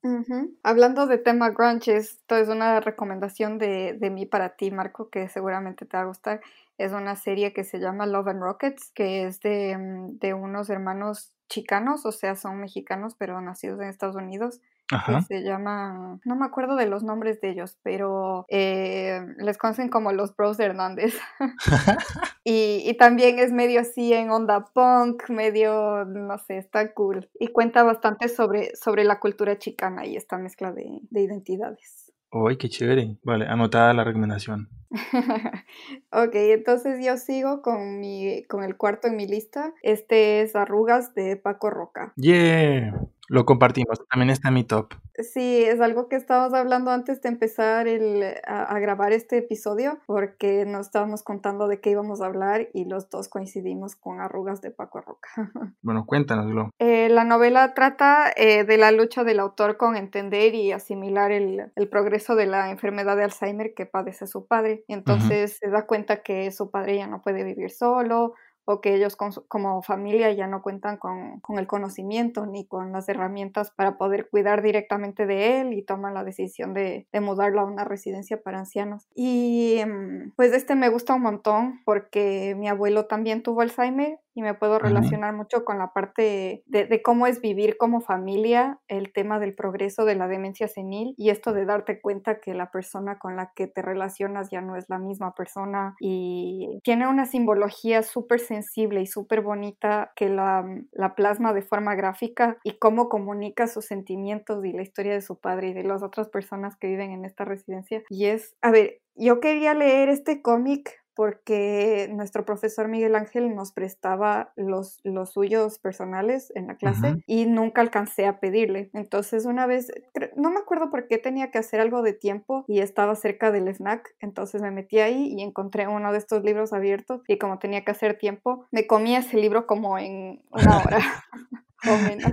Hablando 0.65 1.07
de 1.07 1.19
tema 1.19 1.51
grunge, 1.51 1.95
esto 1.95 2.37
es 2.37 2.49
una 2.49 2.81
recomendación 2.81 3.59
de, 3.59 3.97
de 3.97 4.11
mí 4.11 4.27
para 4.27 4.57
ti, 4.57 4.73
Marco, 4.73 5.09
que 5.09 5.29
seguramente 5.29 5.87
te 5.87 5.97
va 5.97 6.03
a 6.03 6.07
gustar 6.07 6.41
es 6.79 6.93
una 6.93 7.17
serie 7.17 7.53
que 7.53 7.65
se 7.65 7.79
llama 7.79 8.07
Love 8.07 8.29
and 8.29 8.43
Rockets, 8.43 8.91
que 8.95 9.25
es 9.25 9.41
de, 9.41 9.77
mm, 9.77 10.19
de 10.19 10.35
unos 10.35 10.69
hermanos 10.71 11.33
chicanos, 11.49 12.07
o 12.07 12.13
sea, 12.13 12.37
son 12.37 12.61
mexicanos, 12.61 13.15
pero 13.17 13.41
nacidos 13.41 13.81
en 13.81 13.89
Estados 13.89 14.17
Unidos. 14.17 14.61
Que 14.89 15.21
se 15.23 15.43
llama, 15.43 16.21
no 16.25 16.37
me 16.37 16.47
acuerdo 16.47 16.77
de 16.77 16.87
los 16.87 17.03
nombres 17.03 17.41
de 17.41 17.51
ellos, 17.51 17.77
pero 17.83 18.47
eh, 18.49 19.21
les 19.39 19.59
conocen 19.59 19.89
como 19.89 20.13
los 20.13 20.37
Bros 20.37 20.61
Hernández. 20.61 21.19
y, 22.45 22.89
y, 22.89 22.97
también 22.97 23.41
es 23.41 23.51
medio 23.51 23.81
así 23.81 24.13
en 24.13 24.31
onda 24.31 24.65
punk, 24.67 25.29
medio, 25.29 26.05
no 26.05 26.39
sé, 26.39 26.59
está 26.59 26.93
cool. 26.95 27.29
Y 27.41 27.49
cuenta 27.49 27.83
bastante 27.83 28.29
sobre, 28.29 28.77
sobre 28.77 29.03
la 29.03 29.19
cultura 29.19 29.59
chicana 29.59 30.07
y 30.07 30.17
esta 30.17 30.39
mezcla 30.39 30.71
de, 30.71 31.01
de 31.11 31.21
identidades. 31.21 32.06
¡Uy, 32.39 32.59
qué 32.59 32.69
chévere! 32.69 33.17
Vale, 33.23 33.47
anotada 33.47 33.95
la 33.95 34.05
recomendación. 34.05 34.69
ok, 36.13 36.35
entonces 36.35 37.03
yo 37.03 37.17
sigo 37.17 37.63
con, 37.63 37.99
mi, 37.99 38.45
con 38.45 38.63
el 38.63 38.77
cuarto 38.77 39.09
en 39.09 39.17
mi 39.17 39.27
lista. 39.27 39.73
Este 39.83 40.43
es 40.43 40.55
Arrugas 40.55 41.15
de 41.15 41.37
Paco 41.37 41.71
Roca. 41.71 42.13
¡Yeah! 42.17 43.01
Lo 43.29 43.45
compartimos, 43.45 44.07
también 44.09 44.31
está 44.31 44.49
en 44.49 44.55
mi 44.55 44.65
top. 44.65 44.95
Sí, 45.19 45.63
es 45.65 45.81
algo 45.81 46.09
que 46.09 46.17
estábamos 46.17 46.53
hablando 46.55 46.91
antes 46.91 47.23
de 47.23 47.29
empezar 47.29 47.89
el, 47.89 48.23
a, 48.47 48.79
grabar 48.79 49.13
este 49.13 49.39
episodio, 49.39 49.99
porque 50.07 50.65
nos 50.67 50.87
estábamos 50.87 51.23
contando 51.23 51.69
de 51.69 51.81
qué 51.81 51.91
íbamos 51.91 52.21
a 52.21 52.27
hablar 52.27 52.69
y 52.75 52.85
los 52.85 53.09
dos 53.09 53.29
coincidimos 53.29 53.97
con 53.97 54.21
Arrugas 54.21 54.61
de 54.61 54.71
Paco 54.71 55.01
Roca. 55.01 55.29
Bueno, 55.83 56.05
cuéntanoslo. 56.05 56.71
Eh, 56.81 57.09
la 57.09 57.25
novela 57.25 57.73
trata 57.75 58.33
eh, 58.37 58.65
de 58.65 58.77
la 58.77 58.91
lucha 58.91 59.23
del 59.23 59.39
autor 59.39 59.77
con 59.77 59.97
entender 59.97 60.55
y 60.55 60.73
asimilar 60.73 61.31
el, 61.31 61.71
el, 61.77 61.89
progreso 61.89 62.35
de 62.35 62.47
la 62.47 62.71
enfermedad 62.71 63.17
de 63.17 63.25
Alzheimer 63.25 63.73
que 63.75 63.87
padece 63.87 64.27
su 64.27 64.47
padre. 64.47 64.85
Entonces 64.89 65.59
se 65.61 65.71
da 65.71 65.87
cuenta 65.87 66.23
que 66.23 66.51
su 66.51 66.71
padre 66.71 66.97
ya 66.97 67.07
no 67.07 67.23
puede 67.23 67.45
vivir 67.45 67.71
solo, 67.71 68.35
o 68.67 68.81
que 68.81 68.95
ellos 68.95 69.17
como 69.17 69.83
familia 69.83 70.33
ya 70.33 70.49
no 70.49 70.61
cuentan 70.61 70.99
con, 70.99 71.41
el 71.57 71.67
conocimiento 71.67 72.47
ni 72.47 72.67
con 72.67 72.93
las 72.93 73.09
herramientas 73.09 73.71
para 73.71 73.97
poder 73.97 74.29
cuidar 74.29 74.61
directamente 74.61 75.25
de 75.25 75.61
él 75.61 75.73
y 75.73 75.83
toman 75.83 76.15
la 76.15 76.25
decisión 76.25 76.75
de, 76.75 77.07
de 77.13 77.21
mudarlo 77.21 77.61
a 77.61 77.65
una 77.65 77.85
residencia 77.85 78.43
para 78.43 78.59
ancianos. 78.59 79.07
Y 79.15 79.81
mm, 79.87 80.33
pues 80.37 80.53
este 80.53 80.75
me 80.75 80.89
gusta 80.89 81.15
un 81.15 81.23
montón 81.23 81.81
porque 81.85 82.57
mi 82.59 82.69
abuelo 82.69 83.07
también 83.07 83.43
tuvo 83.43 83.61
Alzheimer 83.61 84.19
y 84.37 84.43
me 84.43 84.53
puedo 84.53 84.79
relacionar 84.79 85.35
mucho 85.35 85.65
con 85.65 85.79
la 85.79 85.95
parte 85.95 86.63
de, 86.67 87.03
cómo 87.03 87.27
es 87.27 87.41
vivir 87.41 87.79
como 87.79 88.03
familia, 88.03 88.79
el 88.87 89.13
tema 89.13 89.41
del 89.41 89.55
progreso 89.55 90.05
de 90.05 90.15
la 90.15 90.29
demencia 90.29 90.69
senil 90.69 91.15
y 91.17 91.31
esto 91.31 91.55
de 91.55 91.65
darte 91.65 92.03
cuenta 92.03 92.39
que 92.39 92.53
la 92.53 92.71
persona 92.71 93.19
con 93.19 93.35
la 93.35 93.53
que 93.57 93.67
te 93.67 93.81
relacionas 93.81 94.51
ya 94.51 94.61
no 94.61 94.77
es 94.77 94.91
la 94.91 94.99
misma 94.99 95.33
persona 95.33 95.97
y 96.01 96.81
tiene 96.85 97.09
una 97.09 97.25
simbología 97.25 98.03
súper 98.03 98.41
sensible 98.41 99.01
y 99.01 99.07
súper 99.07 99.41
bonita 99.41 100.13
que 100.15 100.29
la, 100.29 100.67
la 100.93 101.15
plasma 101.15 101.55
de 101.55 101.63
forma 101.63 101.95
gráfica 101.95 102.59
y 102.63 102.79
cómo 102.79 103.09
comunica 103.09 103.67
sus 103.67 103.87
sentimientos 103.87 104.63
y 104.67 104.73
la 104.73 104.83
historia 104.83 105.15
de 105.15 105.23
su 105.23 105.41
padre 105.41 105.69
y 105.69 105.73
de 105.73 105.85
las 105.85 106.03
otras 106.03 106.29
personas 106.29 106.77
que 106.77 106.89
viven 106.89 107.11
en 107.11 107.25
esta 107.25 107.47
residencia. 107.47 108.03
Y 108.11 108.27
es, 108.27 108.55
a 108.61 108.71
ver, 108.71 109.01
yo 109.15 109.41
quería 109.41 109.73
leer 109.73 110.11
este 110.11 110.43
cómic 110.43 111.06
porque 111.17 112.09
nuestro 112.13 112.45
profesor 112.45 112.89
Miguel 112.89 113.17
Ángel 113.17 113.55
nos 113.55 113.73
prestaba 113.73 114.53
los, 114.55 115.01
los 115.03 115.33
suyos 115.33 115.79
personales 115.79 116.53
en 116.55 116.67
la 116.67 116.77
clase 116.77 117.17
y 117.27 117.47
nunca 117.47 117.81
alcancé 117.81 118.27
a 118.27 118.39
pedirle. 118.39 118.91
Entonces 118.93 119.47
una 119.47 119.67
vez, 119.67 119.91
no 120.37 120.51
me 120.51 120.59
acuerdo 120.59 120.91
por 120.91 121.09
qué 121.09 121.17
tenía 121.17 121.51
que 121.51 121.59
hacer 121.59 121.81
algo 121.81 122.03
de 122.03 122.13
tiempo 122.13 122.67
y 122.69 122.81
estaba 122.81 123.15
cerca 123.15 123.51
del 123.51 123.67
snack, 123.69 124.15
entonces 124.21 124.61
me 124.61 124.71
metí 124.71 124.99
ahí 124.99 125.33
y 125.35 125.43
encontré 125.43 125.89
uno 125.89 126.13
de 126.13 126.19
estos 126.19 126.45
libros 126.45 126.75
abiertos 126.75 127.23
y 127.27 127.39
como 127.39 127.59
tenía 127.59 127.83
que 127.83 127.93
hacer 127.93 128.19
tiempo, 128.19 128.67
me 128.71 128.87
comí 128.87 129.17
ese 129.17 129.39
libro 129.39 129.67
como 129.67 129.99
en 129.99 130.43
una 130.51 130.79
hora 130.79 130.99
o 131.91 131.97
menos 131.97 132.33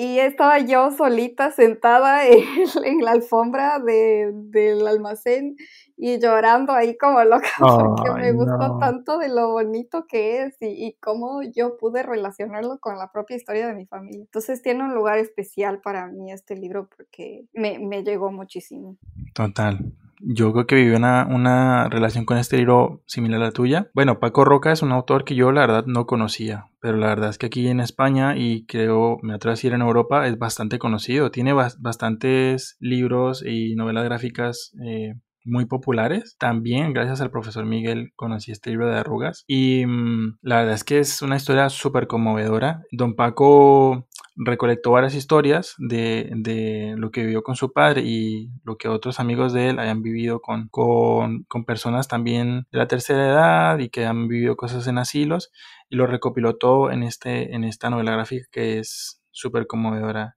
y 0.00 0.20
estaba 0.20 0.60
yo 0.60 0.92
solita 0.92 1.50
sentada 1.50 2.24
en, 2.84 3.00
la 3.00 3.10
alfombra 3.10 3.80
del 3.80 4.86
almacén 4.86 5.56
y 5.96 6.20
llorando 6.20 6.72
ahí 6.72 6.96
como 6.96 7.20
loca 7.24 7.48
porque 7.58 8.12
me 8.12 8.30
gustó 8.30 8.78
tanto 8.78 9.18
de 9.18 9.28
lo 9.28 9.50
bonito 9.50 10.06
que 10.08 10.44
es 10.44 10.56
y, 10.60 10.96
cómo 11.00 11.42
yo 11.42 11.76
pude 11.78 12.04
relacionarlo 12.04 12.78
con 12.78 12.96
la 12.96 13.10
propia 13.10 13.36
historia 13.36 13.66
de 13.66 13.74
mi 13.74 13.86
familia. 13.86 14.20
Entonces 14.20 14.62
tiene 14.62 14.84
un 14.84 14.94
lugar 14.94 15.18
especial 15.18 15.80
para 15.80 16.06
mí 16.06 16.30
este 16.30 16.54
libro 16.54 16.88
porque 16.96 17.46
me, 17.52 17.80
me 17.80 18.04
llegó 18.04 18.30
muchísimo. 18.30 18.96
Total. 19.34 19.80
Yo 20.20 20.52
creo 20.52 20.66
que 20.66 20.74
viví 20.74 20.94
una, 20.94 21.26
una, 21.26 21.88
relación 21.88 22.24
con 22.24 22.38
este 22.38 22.56
libro 22.56 23.02
similar 23.06 23.40
a 23.40 23.44
la 23.46 23.50
tuya. 23.52 23.90
Bueno, 23.94 24.18
Paco 24.18 24.44
Roca 24.44 24.72
es 24.72 24.82
un 24.82 24.92
autor 24.92 25.24
que 25.24 25.34
yo 25.34 25.52
la 25.52 25.62
verdad 25.62 25.84
no 25.86 26.06
conocía, 26.06 26.66
pero 26.80 26.96
la 26.96 27.08
verdad 27.08 27.30
es 27.30 27.38
que 27.38 27.46
aquí 27.46 27.68
en 27.68 27.80
España 27.80 28.36
y 28.36 28.66
creo, 28.66 29.18
me 29.22 29.34
atrevo 29.34 29.52
a 29.52 29.56
decir 29.56 29.72
en 29.72 29.82
Europa, 29.82 30.26
es 30.26 30.38
bastante 30.38 30.78
conocido. 30.78 31.30
Tiene 31.30 31.52
bastantes 31.52 32.76
libros 32.80 33.44
y 33.46 33.74
novelas 33.76 34.04
gráficas 34.04 34.72
eh, 34.84 35.14
muy 35.44 35.66
populares. 35.66 36.36
También 36.38 36.92
gracias 36.92 37.20
al 37.20 37.30
profesor 37.30 37.64
Miguel 37.64 38.12
conocí 38.16 38.52
este 38.52 38.70
libro 38.70 38.88
de 38.88 38.98
arrugas 38.98 39.44
y 39.46 39.84
mm, 39.86 40.38
la 40.42 40.58
verdad 40.58 40.74
es 40.74 40.84
que 40.84 40.98
es 40.98 41.22
una 41.22 41.36
historia 41.36 41.68
súper 41.70 42.06
conmovedora. 42.06 42.82
Don 42.92 43.14
Paco 43.14 44.06
recolectó 44.38 44.92
varias 44.92 45.14
historias 45.14 45.74
de, 45.78 46.30
de, 46.36 46.94
lo 46.96 47.10
que 47.10 47.22
vivió 47.22 47.42
con 47.42 47.56
su 47.56 47.72
padre 47.72 48.02
y 48.04 48.50
lo 48.64 48.76
que 48.78 48.88
otros 48.88 49.20
amigos 49.20 49.52
de 49.52 49.70
él 49.70 49.78
hayan 49.78 50.02
vivido 50.02 50.40
con, 50.40 50.68
con, 50.68 51.42
con 51.44 51.64
personas 51.64 52.08
también 52.08 52.66
de 52.70 52.78
la 52.78 52.86
tercera 52.86 53.26
edad 53.26 53.78
y 53.78 53.88
que 53.90 54.06
han 54.06 54.28
vivido 54.28 54.56
cosas 54.56 54.86
en 54.86 54.98
asilos 54.98 55.50
y 55.90 55.96
lo 55.96 56.06
recopiló 56.06 56.56
todo 56.56 56.90
en, 56.90 57.02
este, 57.02 57.54
en 57.54 57.64
esta 57.64 57.90
novela 57.90 58.12
gráfica 58.12 58.46
que 58.52 58.78
es 58.78 59.20
súper 59.38 59.66
conmovedora. 59.66 60.34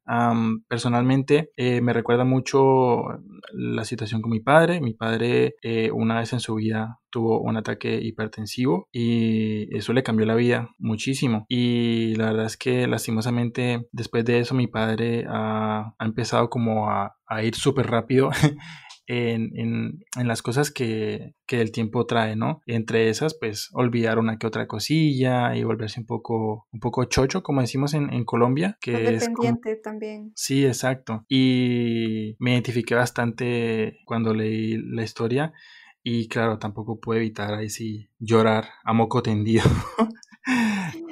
personalmente 0.67 1.49
eh, 1.57 1.81
me 1.81 1.91
recuerda 1.91 2.23
mucho 2.23 3.03
la 3.51 3.83
situación 3.83 4.21
con 4.21 4.31
mi 4.31 4.39
padre. 4.39 4.79
Mi 4.79 4.93
padre 4.93 5.55
eh, 5.63 5.89
una 5.91 6.19
vez 6.19 6.33
en 6.33 6.39
su 6.39 6.55
vida 6.55 6.99
tuvo 7.09 7.41
un 7.41 7.57
ataque 7.57 7.99
hipertensivo 8.01 8.87
y 8.91 9.75
eso 9.75 9.91
le 9.93 10.03
cambió 10.03 10.25
la 10.27 10.35
vida 10.35 10.69
muchísimo. 10.77 11.45
Y 11.49 12.15
la 12.15 12.27
verdad 12.27 12.45
es 12.45 12.57
que 12.57 12.87
lastimosamente 12.87 13.87
después 13.91 14.23
de 14.23 14.39
eso 14.39 14.53
mi 14.53 14.67
padre 14.67 15.25
ha, 15.27 15.95
empezado 15.99 16.49
como 16.49 16.91
a, 16.91 17.15
a 17.25 17.43
ir 17.43 17.55
súper 17.55 17.87
rápido 17.87 18.29
en, 19.07 20.03
las 20.15 20.41
cosas 20.41 20.71
que, 20.71 21.33
el 21.47 21.71
tiempo 21.71 22.05
trae, 22.05 22.35
¿no? 22.35 22.61
Entre 22.65 23.09
esas, 23.09 23.33
pues 23.33 23.69
olvidar 23.73 24.19
una 24.19 24.37
que 24.37 24.47
otra 24.47 24.67
cosilla 24.67 25.55
y 25.55 25.63
volverse 25.63 25.99
un 25.99 26.05
poco, 26.05 26.67
un 26.71 26.79
poco 26.79 27.03
chocho, 27.05 27.43
como 27.43 27.61
decimos 27.61 27.93
en, 27.93 28.23
Colombia. 28.25 28.77
Que 28.79 29.15
es 29.15 29.29
también. 29.83 30.31
Sí, 30.35 30.65
exacto. 30.65 31.25
Y 31.27 32.35
me 32.39 32.53
identifiqué 32.53 32.95
bastante 32.95 33.99
cuando 34.05 34.33
leí 34.33 34.77
la 34.77 35.03
historia 35.03 35.53
Y 36.03 36.27
claro, 36.27 36.57
tampoco 36.57 36.99
puedo 36.99 37.19
evitar 37.19 37.53
ahí 37.53 37.69
sí 37.69 38.09
llorar 38.19 38.69
a 38.83 38.93
moco 38.93 39.21
tendido. 39.21 39.63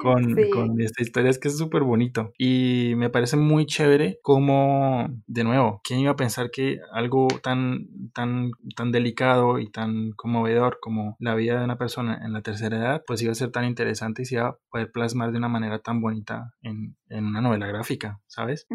con, 0.00 0.34
con, 0.52 0.80
esta 0.80 1.02
historia. 1.02 1.30
Es 1.30 1.38
que 1.38 1.48
es 1.48 1.58
súper 1.58 1.82
bonito. 1.82 2.32
Y 2.38 2.94
me 2.96 3.10
parece 3.10 3.36
muy 3.36 3.66
chévere 3.66 4.18
como, 4.22 5.08
de 5.26 5.44
nuevo, 5.44 5.80
¿quién 5.84 6.00
iba 6.00 6.12
a 6.12 6.16
pensar 6.16 6.50
que 6.50 6.78
algo 6.92 7.28
tan, 7.42 7.88
tan, 8.14 8.50
tan 8.76 8.92
delicado 8.92 9.58
y 9.58 9.70
tan 9.70 10.12
conmovedor 10.12 10.78
como 10.80 11.16
la 11.18 11.34
vida 11.34 11.58
de 11.58 11.64
una 11.64 11.78
persona 11.78 12.20
en 12.24 12.32
la 12.32 12.42
tercera 12.42 12.76
edad, 12.76 13.02
pues 13.06 13.22
iba 13.22 13.32
a 13.32 13.36
ser 13.36 13.50
tan 13.50 13.64
interesante 13.64 14.22
y 14.22 14.24
se 14.24 14.36
iba 14.36 14.48
a 14.48 14.58
poder 14.70 14.90
plasmar 14.92 15.32
de 15.32 15.38
una 15.38 15.48
manera 15.48 15.80
tan 15.80 16.00
bonita 16.00 16.54
en, 16.62 16.96
en 17.08 17.26
una 17.26 17.40
novela 17.40 17.66
gráfica, 17.66 18.20
¿sabes? 18.26 18.66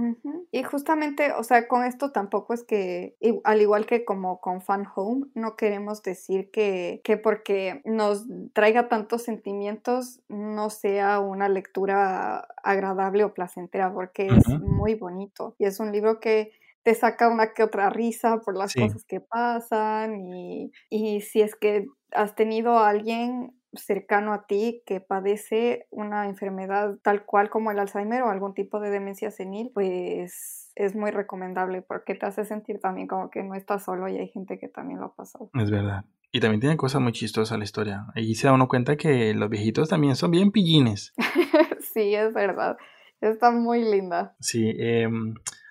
Y 0.56 0.64
justamente, 0.64 1.34
o 1.34 1.44
sea, 1.44 1.68
con 1.68 1.84
esto 1.84 2.14
tampoco 2.14 2.54
es 2.54 2.64
que, 2.64 3.18
al 3.44 3.62
igual 3.62 3.86
que 3.86 4.06
como 4.06 4.40
con 4.40 4.62
Fan 4.62 4.88
Home, 4.96 5.26
no 5.34 5.58
queremos 5.58 6.02
decir 6.02 6.50
que, 6.50 7.02
que 7.04 7.18
porque 7.18 7.82
nos 7.84 8.26
traiga 8.54 8.88
tantos 8.88 9.24
sentimientos 9.24 10.22
no 10.30 10.70
sea 10.70 11.20
una 11.20 11.50
lectura 11.50 12.48
agradable 12.64 13.26
o 13.26 13.34
placentera, 13.34 13.94
porque 13.94 14.28
es 14.28 14.48
muy 14.62 14.96
bonito 14.96 15.58
y 15.60 15.66
es 15.66 15.82
un 15.82 15.92
libro 15.92 16.22
que 16.22 16.54
te 16.84 16.96
saca 16.96 17.28
una 17.28 17.54
que 17.54 17.62
otra 17.62 17.90
risa 17.90 18.40
por 18.40 18.56
las 18.56 18.74
cosas 18.74 19.04
que 19.04 19.20
pasan 19.20 20.22
y, 20.22 20.72
y 20.90 21.20
si 21.20 21.42
es 21.42 21.54
que 21.58 21.86
has 22.12 22.34
tenido 22.34 22.78
a 22.78 22.88
alguien 22.88 23.52
cercano 23.78 24.34
a 24.34 24.46
ti 24.46 24.84
que 24.86 25.00
padece 25.00 25.88
una 25.90 26.28
enfermedad 26.28 26.98
tal 27.02 27.26
cual 27.26 27.50
como 27.50 27.72
el 27.72 27.80
Alzheimer 27.80 28.24
o 28.24 28.30
algún 28.30 28.54
tipo 28.54 28.80
de 28.80 28.90
demencia 28.90 29.32
senil, 29.32 29.72
pues 29.74 30.72
es 30.76 30.96
muy 30.96 31.12
recomendable 31.12 31.82
porque 31.82 32.16
te 32.16 32.26
hace 32.26 32.46
sentir 32.46 32.80
también 32.80 33.08
como 33.08 33.30
que 33.30 33.44
no 33.44 33.56
estás 33.56 33.86
solo 33.86 34.08
y 34.08 34.18
hay 34.18 34.28
gente 34.28 34.60
que 34.60 34.68
también 34.68 35.00
lo 35.00 35.08
ha 35.08 35.16
pasado. 35.16 35.50
Es 35.54 35.72
verdad. 35.72 36.06
Y 36.32 36.42
también 36.42 36.60
tiene 36.60 36.78
cosas 36.78 37.02
muy 37.02 37.14
chistosas 37.14 37.58
la 37.58 37.64
historia. 37.64 38.08
Ahí 38.14 38.36
se 38.36 38.48
da 38.48 38.54
uno 38.54 38.68
cuenta 38.68 38.98
que 38.98 39.34
los 39.34 39.50
viejitos 39.50 39.88
también 39.88 40.16
son 40.16 40.32
bien 40.32 40.52
pillines. 40.52 41.14
sí, 41.94 42.14
es 42.14 42.34
verdad. 42.34 42.78
Está 43.22 43.52
muy 43.52 43.84
linda. 43.84 44.36
Sí, 44.40 44.74
eh, 44.78 45.08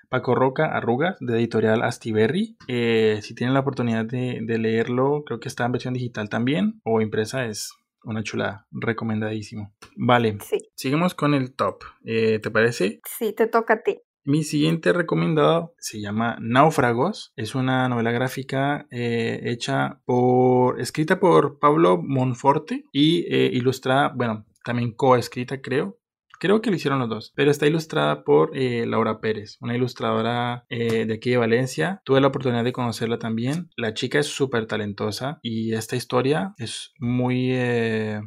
Paco 0.09 0.35
Roca 0.35 0.67
Arrugas, 0.67 1.17
de 1.21 1.35
editorial 1.35 1.83
Astiberri. 1.83 2.57
Eh, 2.69 3.19
si 3.23 3.35
tienen 3.35 3.53
la 3.53 3.61
oportunidad 3.61 4.05
de, 4.05 4.39
de, 4.43 4.59
leerlo, 4.59 5.25
creo 5.25 5.41
que 5.41 5.49
está 5.49 5.67
en 5.67 5.73
versión 5.73 5.93
digital 5.93 6.29
también 6.29 6.81
o 6.85 7.01
impresa, 7.01 7.47
es 7.47 7.73
una 8.05 8.23
chulada, 8.23 8.67
recomendadísimo. 8.71 9.75
Vale, 9.97 10.39
sí. 10.41 10.59
seguimos 10.75 11.15
con 11.15 11.35
el 11.35 11.55
top. 11.55 11.85
Eh, 12.05 12.39
¿Te 12.39 12.51
parece? 12.51 13.01
Sí, 13.19 13.33
te 13.33 13.47
toca 13.47 13.75
a 13.75 13.83
ti. 13.83 14.01
Mi 14.27 14.43
siguiente 14.43 14.95
recomendado 14.95 15.75
se 15.79 16.01
llama 16.01 16.39
Náufragos. 16.41 17.35
Es 17.37 17.55
una 17.55 17.91
novela 17.91 18.11
gráfica 18.11 18.87
eh, 18.91 19.41
hecha 19.45 20.01
por, 20.07 20.81
escrita 20.81 21.21
por 21.21 21.59
Pablo 21.59 22.01
Monforte 22.03 22.87
y 22.91 23.27
eh, 23.29 23.51
ilustrada, 23.53 24.13
bueno, 24.15 24.47
también 24.65 24.93
coescrita 24.93 25.61
creo, 25.61 25.99
Creo 26.39 26.61
que 26.61 26.71
lo 26.71 26.77
hicieron 26.77 26.99
los 26.99 27.09
dos, 27.09 27.33
pero 27.35 27.51
está 27.51 27.67
ilustrada 27.67 28.25
por 28.25 28.57
eh, 28.57 28.87
Laura 28.87 29.21
Pérez, 29.21 29.57
una 29.61 29.77
ilustradora 29.77 30.65
eh, 30.69 31.07
de 31.07 31.15
aquí 31.15 31.31
de 31.31 31.37
Valencia. 31.37 32.03
Tuve 32.05 32.21
la 32.21 32.29
oportunidad 32.29 32.65
de 32.65 32.73
conocerla 32.73 33.19
también. 33.19 33.71
La 33.77 33.95
chica 33.95 34.19
es 34.19 34.27
súper 34.27 34.67
talentosa 34.67 35.39
y 35.43 35.75
esta 35.75 35.97
historia 35.97 36.55
es 36.59 36.93
muy... 36.99 37.51
Eh, 37.53 38.21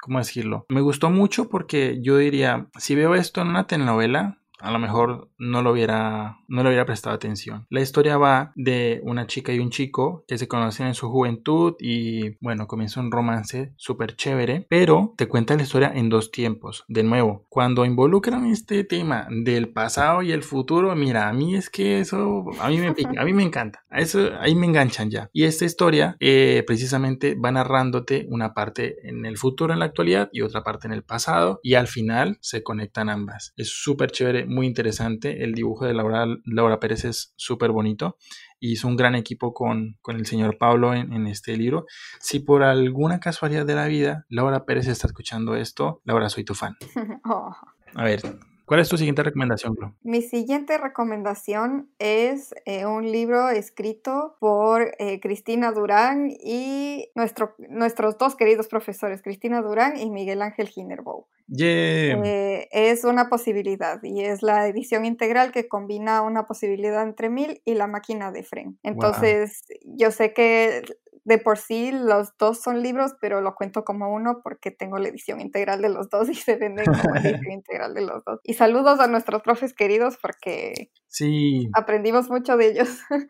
¿Cómo 0.00 0.18
decirlo? 0.18 0.64
Me 0.68 0.80
gustó 0.80 1.10
mucho 1.10 1.48
porque 1.48 1.98
yo 2.00 2.16
diría, 2.18 2.68
si 2.78 2.94
veo 2.94 3.16
esto 3.16 3.40
en 3.42 3.48
una 3.48 3.66
telenovela, 3.66 4.37
a 4.60 4.70
lo 4.70 4.78
mejor 4.78 5.30
no 5.38 5.62
lo 5.62 5.72
hubiera 5.72 6.38
no 6.48 6.62
le 6.62 6.70
hubiera 6.70 6.86
prestado 6.86 7.14
atención. 7.14 7.66
La 7.68 7.80
historia 7.80 8.16
va 8.16 8.52
de 8.54 9.00
una 9.04 9.26
chica 9.26 9.52
y 9.52 9.58
un 9.58 9.70
chico 9.70 10.24
que 10.26 10.38
se 10.38 10.48
conocen 10.48 10.86
en 10.88 10.94
su 10.94 11.08
juventud 11.10 11.74
y 11.78 12.36
bueno, 12.40 12.66
comienza 12.66 13.00
un 13.00 13.10
romance 13.10 13.72
súper 13.76 14.16
chévere, 14.16 14.66
pero 14.68 15.14
te 15.16 15.28
cuenta 15.28 15.56
la 15.56 15.62
historia 15.62 15.92
en 15.94 16.08
dos 16.08 16.30
tiempos. 16.30 16.84
De 16.88 17.02
nuevo, 17.02 17.44
cuando 17.48 17.84
involucran 17.84 18.46
este 18.46 18.84
tema 18.84 19.28
del 19.30 19.68
pasado 19.68 20.22
y 20.22 20.32
el 20.32 20.42
futuro, 20.42 20.94
mira, 20.96 21.28
a 21.28 21.32
mí 21.32 21.54
es 21.54 21.68
que 21.70 22.00
eso 22.00 22.46
a 22.60 22.68
mí 22.68 22.78
me 22.78 22.94
a 23.18 23.24
mí 23.24 23.32
me 23.32 23.42
encanta. 23.42 23.84
A 23.90 24.00
eso 24.00 24.30
ahí 24.40 24.54
me 24.54 24.66
enganchan 24.66 25.10
ya. 25.10 25.30
Y 25.32 25.44
esta 25.44 25.64
historia 25.64 26.16
eh, 26.20 26.64
precisamente 26.66 27.34
va 27.34 27.52
narrándote 27.52 28.26
una 28.30 28.54
parte 28.54 28.96
en 29.08 29.26
el 29.26 29.36
futuro 29.36 29.72
en 29.72 29.80
la 29.80 29.86
actualidad 29.86 30.30
y 30.32 30.40
otra 30.40 30.62
parte 30.62 30.86
en 30.86 30.92
el 30.92 31.02
pasado 31.02 31.60
y 31.62 31.74
al 31.74 31.86
final 31.86 32.38
se 32.40 32.62
conectan 32.62 33.08
ambas. 33.10 33.52
Es 33.56 33.70
súper 33.70 34.10
chévere 34.10 34.46
muy 34.48 34.66
interesante. 34.66 35.44
El 35.44 35.54
dibujo 35.54 35.84
de 35.86 35.94
Laura, 35.94 36.26
Laura 36.44 36.80
Pérez 36.80 37.04
es 37.04 37.32
súper 37.36 37.70
bonito. 37.70 38.16
Hizo 38.60 38.88
un 38.88 38.96
gran 38.96 39.14
equipo 39.14 39.54
con, 39.54 39.98
el 40.06 40.26
señor 40.26 40.58
Pablo 40.58 40.94
en, 40.94 41.26
este 41.26 41.56
libro. 41.56 41.86
Si 42.20 42.40
por 42.40 42.62
alguna 42.62 43.20
casualidad 43.20 43.66
de 43.66 43.74
la 43.74 43.86
vida 43.86 44.26
Laura 44.28 44.64
Pérez 44.64 44.88
está 44.88 45.06
escuchando 45.06 45.54
esto, 45.54 46.00
Laura, 46.04 46.28
soy 46.28 46.44
tu 46.44 46.54
fan. 46.54 46.76
Oh. 47.24 47.54
A 47.94 48.04
ver, 48.04 48.20
¿Cuál 48.68 48.80
es 48.80 48.90
tu 48.90 48.98
siguiente 48.98 49.22
recomendación, 49.22 49.74
Glo? 49.74 49.94
Mi 50.02 50.20
siguiente 50.20 50.76
recomendación 50.76 51.88
es 51.98 52.54
eh, 52.66 52.84
un 52.84 53.10
libro 53.10 53.48
escrito 53.48 54.36
por 54.40 54.94
eh, 54.98 55.20
Cristina 55.20 55.72
Durán 55.72 56.30
y 56.30 57.10
nuestro, 57.14 57.54
nuestros 57.70 58.18
dos 58.18 58.36
queridos 58.36 58.68
profesores, 58.68 59.22
Cristina 59.22 59.62
Durán 59.62 59.98
y 59.98 60.10
Miguel 60.10 60.42
Ángel 60.42 60.68
Ginerbow. 60.68 61.26
Eh, 61.56 62.68
es 62.70 63.04
una 63.04 63.30
posibilidad 63.30 64.02
y 64.02 64.20
es 64.20 64.42
la 64.42 64.68
edición 64.68 65.06
integral 65.06 65.50
que 65.50 65.66
combina 65.66 66.20
una 66.20 66.46
posibilidad 66.46 67.02
entre 67.02 67.30
mil 67.30 67.62
y 67.64 67.72
la 67.72 67.86
máquina 67.86 68.32
de 68.32 68.42
Fren. 68.42 68.78
Entonces, 68.82 69.64
yo 69.84 70.10
sé 70.10 70.34
que 70.34 70.82
de 71.28 71.38
por 71.38 71.58
sí 71.58 71.92
los 71.92 72.36
dos 72.38 72.62
son 72.62 72.82
libros, 72.82 73.12
pero 73.20 73.42
lo 73.42 73.54
cuento 73.54 73.84
como 73.84 74.12
uno 74.12 74.40
porque 74.42 74.70
tengo 74.70 74.96
la 74.98 75.08
edición 75.08 75.40
integral 75.42 75.82
de 75.82 75.90
los 75.90 76.08
dos 76.08 76.28
y 76.30 76.34
se 76.34 76.56
venden 76.56 76.86
como 76.86 77.14
la 77.14 77.20
edición 77.20 77.52
integral 77.52 77.92
de 77.92 78.00
los 78.00 78.24
dos. 78.24 78.40
Y 78.42 78.54
saludos 78.54 78.98
a 78.98 79.08
nuestros 79.08 79.42
profes 79.42 79.74
queridos 79.74 80.16
porque 80.20 80.90
sí. 81.06 81.68
aprendimos 81.74 82.30
mucho 82.30 82.56
de 82.56 82.70
ellos. 82.70 82.88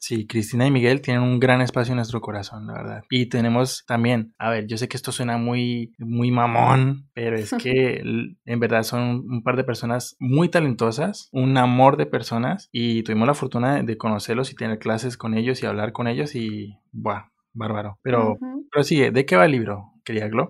Sí, 0.00 0.26
Cristina 0.26 0.64
y 0.66 0.70
Miguel 0.70 1.00
tienen 1.00 1.22
un 1.22 1.40
gran 1.40 1.60
espacio 1.60 1.92
en 1.92 1.96
nuestro 1.96 2.20
corazón, 2.20 2.66
la 2.66 2.74
verdad. 2.74 3.02
Y 3.10 3.26
tenemos 3.26 3.84
también, 3.84 4.32
a 4.38 4.48
ver, 4.48 4.66
yo 4.68 4.78
sé 4.78 4.88
que 4.88 4.96
esto 4.96 5.10
suena 5.10 5.38
muy, 5.38 5.92
muy 5.98 6.30
mamón, 6.30 7.08
pero 7.14 7.36
es 7.36 7.50
que 7.62 8.00
en 8.44 8.60
verdad 8.60 8.84
son 8.84 9.24
un 9.28 9.42
par 9.42 9.56
de 9.56 9.64
personas 9.64 10.16
muy 10.20 10.48
talentosas, 10.48 11.28
un 11.32 11.56
amor 11.58 11.96
de 11.96 12.06
personas 12.06 12.68
y 12.70 13.02
tuvimos 13.02 13.26
la 13.26 13.34
fortuna 13.34 13.82
de 13.82 13.98
conocerlos 13.98 14.52
y 14.52 14.54
tener 14.54 14.78
clases 14.78 15.16
con 15.16 15.34
ellos 15.34 15.62
y 15.62 15.66
hablar 15.66 15.92
con 15.92 16.06
ellos 16.06 16.36
y, 16.36 16.78
buah, 16.92 17.24
bárbaro. 17.58 17.98
Pero, 18.02 18.38
pero 18.70 18.84
sigue, 18.84 19.10
¿de 19.10 19.26
qué 19.26 19.36
va 19.36 19.44
el 19.44 19.52
libro? 19.52 19.92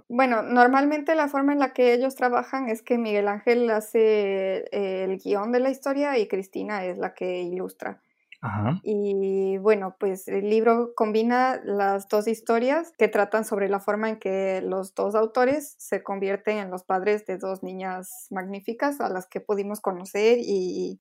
Bueno, 0.08 0.42
normalmente 0.42 1.14
la 1.14 1.28
forma 1.28 1.52
en 1.52 1.58
la 1.58 1.72
que 1.72 1.92
ellos 1.92 2.14
trabajan 2.14 2.68
es 2.68 2.82
que 2.82 2.96
Miguel 2.96 3.26
Ángel 3.26 3.68
hace 3.70 4.66
el 4.70 5.18
guion 5.18 5.50
de 5.50 5.60
la 5.60 5.70
historia 5.70 6.16
y 6.18 6.28
Cristina 6.28 6.84
es 6.84 6.98
la 6.98 7.14
que 7.14 7.42
ilustra. 7.42 8.00
Y 8.82 9.58
bueno, 9.58 9.96
pues 9.98 10.28
el 10.28 10.48
libro 10.48 10.92
combina 10.94 11.60
las 11.64 12.08
dos 12.08 12.28
historias 12.28 12.92
que 12.96 13.08
tratan 13.08 13.44
sobre 13.44 13.68
la 13.68 13.80
forma 13.80 14.08
en 14.08 14.18
que 14.18 14.62
los 14.62 14.94
dos 14.94 15.14
autores 15.16 15.74
se 15.78 16.02
convierten 16.02 16.58
en 16.58 16.70
los 16.70 16.84
padres 16.84 17.26
de 17.26 17.36
dos 17.36 17.62
niñas 17.62 18.28
magníficas 18.30 19.00
a 19.00 19.08
las 19.08 19.26
que 19.26 19.40
pudimos 19.40 19.80
conocer 19.80 20.38
y, 20.40 20.98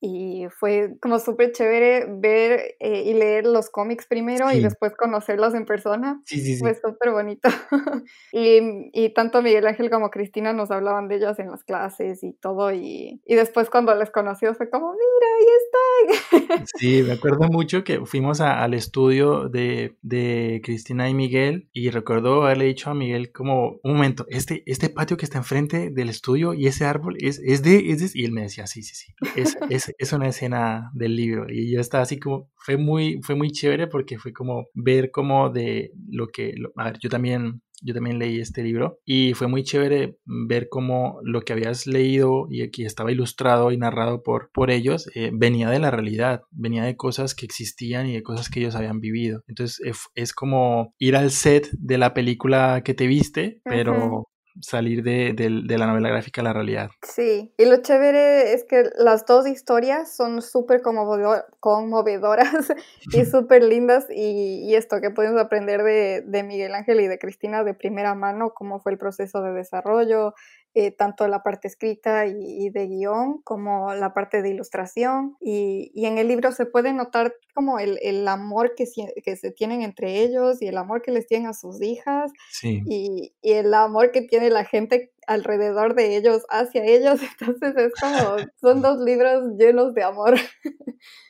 fue 0.60 0.96
como 1.02 1.20
súper 1.20 1.52
chévere 1.52 2.08
ver 2.10 2.76
eh, 2.80 3.04
y 3.06 3.14
leer 3.14 3.46
los 3.46 3.70
cómics 3.70 4.08
primero 4.08 4.52
y 4.52 4.62
después 4.62 4.94
conocerlos 4.96 5.54
en 5.54 5.66
persona. 5.66 6.22
Sí, 6.26 6.40
sí, 6.40 6.58
Fue 6.58 6.74
súper 6.74 7.12
bonito. 7.12 7.50
y, 8.32 8.90
y, 8.94 9.14
tanto 9.14 9.42
Miguel 9.42 9.68
Ángel 9.68 9.90
como 9.90 10.10
Cristina 10.10 10.54
nos 10.54 10.72
hablaban 10.72 11.08
de 11.08 11.16
ellas 11.18 11.38
en 11.40 11.52
las 11.52 11.64
clases 11.64 12.24
y 12.24 12.34
todo 12.34 12.72
y, 12.72 13.22
y 13.26 13.36
después 13.36 13.70
cuando 13.70 13.94
les 13.94 14.10
conoció 14.10 14.56
fue 14.56 14.70
como, 14.70 14.94
mira, 14.94 15.28
ahí 15.38 16.48
están. 16.48 16.66
Sí, 16.78 17.04
me 17.04 17.14
acuerdo 17.14 17.27
recuerdo 17.30 17.52
mucho 17.52 17.84
que 17.84 18.06
fuimos 18.06 18.42
al 18.42 18.74
estudio 18.74 19.50
de, 19.50 19.98
de, 20.02 20.62
Cristina 20.64 21.10
y 21.10 21.14
Miguel 21.14 21.70
y 21.74 21.90
recuerdo 21.90 22.44
haberle 22.44 22.66
dicho 22.66 22.90
a 22.90 22.94
Miguel 22.94 23.32
como, 23.32 23.80
un 23.84 23.94
momento, 23.94 24.26
este, 24.30 24.64
este 24.66 24.90
patio 24.90 25.18
que 25.18 25.26
está 25.26 25.38
enfrente 25.38 25.90
del 25.90 26.10
estudio 26.10 26.54
y 26.54 26.68
ese 26.68 26.86
árbol 26.86 27.16
es, 27.20 27.40
es, 27.44 27.64
de, 27.64 27.92
es 27.92 28.16
Y 28.16 28.26
él 28.26 28.32
me 28.32 28.44
decía, 28.44 28.68
sí, 28.68 28.84
sí, 28.84 28.96
sí, 28.96 29.14
es, 29.36 29.58
es, 29.70 29.94
es, 29.98 30.14
una 30.14 30.28
escena 30.28 30.90
del 30.94 31.16
libro. 31.16 31.46
Y 31.50 31.72
yo 31.72 31.80
estaba 31.80 32.04
así 32.04 32.20
como, 32.20 32.50
fue 32.56 32.78
muy, 32.78 33.20
fue 33.22 33.36
muy 33.36 33.52
chévere 33.52 33.88
porque 33.88 34.18
fue 34.18 34.34
como 34.34 34.68
ver 34.74 35.12
como 35.12 35.50
de 35.50 35.92
lo 36.10 36.28
que, 36.28 36.56
a 36.76 36.86
ver, 36.86 37.00
yo 37.00 37.10
también 37.10 37.62
yo 37.82 37.94
también 37.94 38.20
leí 38.20 38.40
este 38.40 38.64
libro 38.64 39.00
y 39.06 39.34
fue 39.34 39.48
muy 39.48 39.64
chévere 39.64 40.18
ver 40.26 40.68
cómo 40.70 41.20
lo 41.24 41.42
que 41.42 41.54
habías 41.54 41.88
leído 41.88 42.48
y 42.50 42.62
aquí 42.62 42.86
estaba 42.86 43.12
ilustrado 43.12 43.72
y 43.72 43.78
narrado 43.78 44.24
por, 44.24 44.50
por 44.52 44.72
ellos 44.72 45.10
eh, 45.16 45.32
venía 45.34 45.70
de 45.70 45.80
la 45.80 45.92
realidad, 45.92 46.42
venía 46.52 46.84
de 46.84 46.96
cosas 46.96 47.36
que 47.36 47.46
existían 47.46 48.08
y 48.08 48.14
de 48.14 48.24
cosas 48.24 48.50
que 48.50 48.60
ellos 48.60 48.76
habían 48.76 49.00
vivido. 49.00 49.44
Entonces 49.48 49.82
es, 50.16 50.34
como 50.34 50.94
ir 50.98 51.16
al 51.16 51.32
set 51.32 51.70
de 51.72 51.98
la 51.98 52.14
película 52.14 52.82
que 52.84 52.94
te 52.94 53.08
viste, 53.08 53.62
pero 53.64 54.28
salir 54.62 55.04
de, 55.04 55.34
de, 55.34 55.78
la 55.78 55.88
novela 55.88 56.10
gráfica 56.10 56.42
a 56.42 56.44
la 56.44 56.54
realidad. 56.54 56.90
Sí, 57.02 57.54
y 57.58 57.66
lo 57.66 57.78
chévere 57.78 58.54
es 58.54 58.64
que 58.64 58.90
las 58.98 59.26
dos 59.26 59.48
historias 59.48 60.16
son 60.16 60.42
súper 60.42 60.82
conmovedoras 60.82 62.74
y 63.14 63.26
súper 63.26 63.64
lindas 63.64 64.06
y, 64.10 64.66
y, 64.66 64.76
esto 64.76 65.02
que 65.02 65.12
podemos 65.12 65.42
aprender 65.42 65.84
de, 65.84 66.24
de 66.26 66.44
Miguel 66.44 66.74
Ángel 66.74 67.02
y 67.02 67.08
de 67.08 67.20
Cristina 67.20 67.64
de 67.64 67.74
primera 67.74 68.16
mano, 68.16 68.54
cómo 68.54 68.80
fue 68.80 68.92
el 68.92 68.98
proceso 68.98 69.42
de 69.42 69.54
desarrollo, 69.54 70.34
eh, 70.80 70.92
tanto 70.92 71.28
la 71.28 71.42
parte 71.42 71.68
escrita 71.68 72.28
y, 72.28 72.70
de 72.70 72.86
guion 72.86 73.42
como 73.42 73.96
la 73.96 74.14
parte 74.14 74.44
de 74.44 74.52
ilustración. 74.52 75.36
Y, 75.42 75.92
y 75.96 76.06
en 76.06 76.20
el 76.20 76.28
libro 76.28 76.52
se 76.52 76.68
puede 76.68 76.94
notar 76.94 77.34
como 77.56 77.80
el, 77.80 77.98
el 78.04 78.28
amor 78.28 78.76
que, 78.76 78.86
que, 79.24 79.36
se 79.38 79.50
tienen 79.50 79.82
entre 79.82 80.22
ellos 80.22 80.62
y 80.62 80.68
el 80.68 80.78
amor 80.78 81.02
que 81.02 81.12
les 81.12 81.26
tienen 81.26 81.48
a 81.48 81.56
sus 81.56 81.82
hijas 81.82 82.32
y, 82.62 83.34
y, 83.42 83.58
el 83.58 83.74
amor 83.74 84.12
que 84.12 84.22
tiene 84.22 84.52
la 84.52 84.66
gente 84.66 85.12
alrededor 85.26 85.96
de 85.96 86.16
ellos 86.16 86.44
hacia 86.52 86.86
ellos. 86.86 87.22
Entonces 87.40 87.76
es 87.76 87.94
como, 88.00 88.36
son 88.62 88.84
dos 88.84 89.00
libros 89.00 89.58
llenos 89.58 89.96
de 89.96 90.04
amor. 90.04 90.36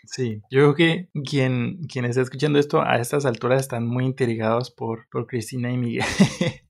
Sí, 0.04 0.42
yo 0.52 0.74
creo 0.74 0.76
que 0.76 1.10
quien, 1.24 1.84
quien 1.88 2.04
está 2.04 2.22
escuchando 2.22 2.60
esto 2.60 2.82
a 2.82 2.98
estas 2.98 3.26
alturas 3.26 3.62
están 3.62 3.88
muy 3.88 4.04
intrigados 4.04 4.72
por, 4.72 5.08
por 5.10 5.26
Cristina 5.26 5.72
y 5.72 5.78
Miguel. 5.78 6.06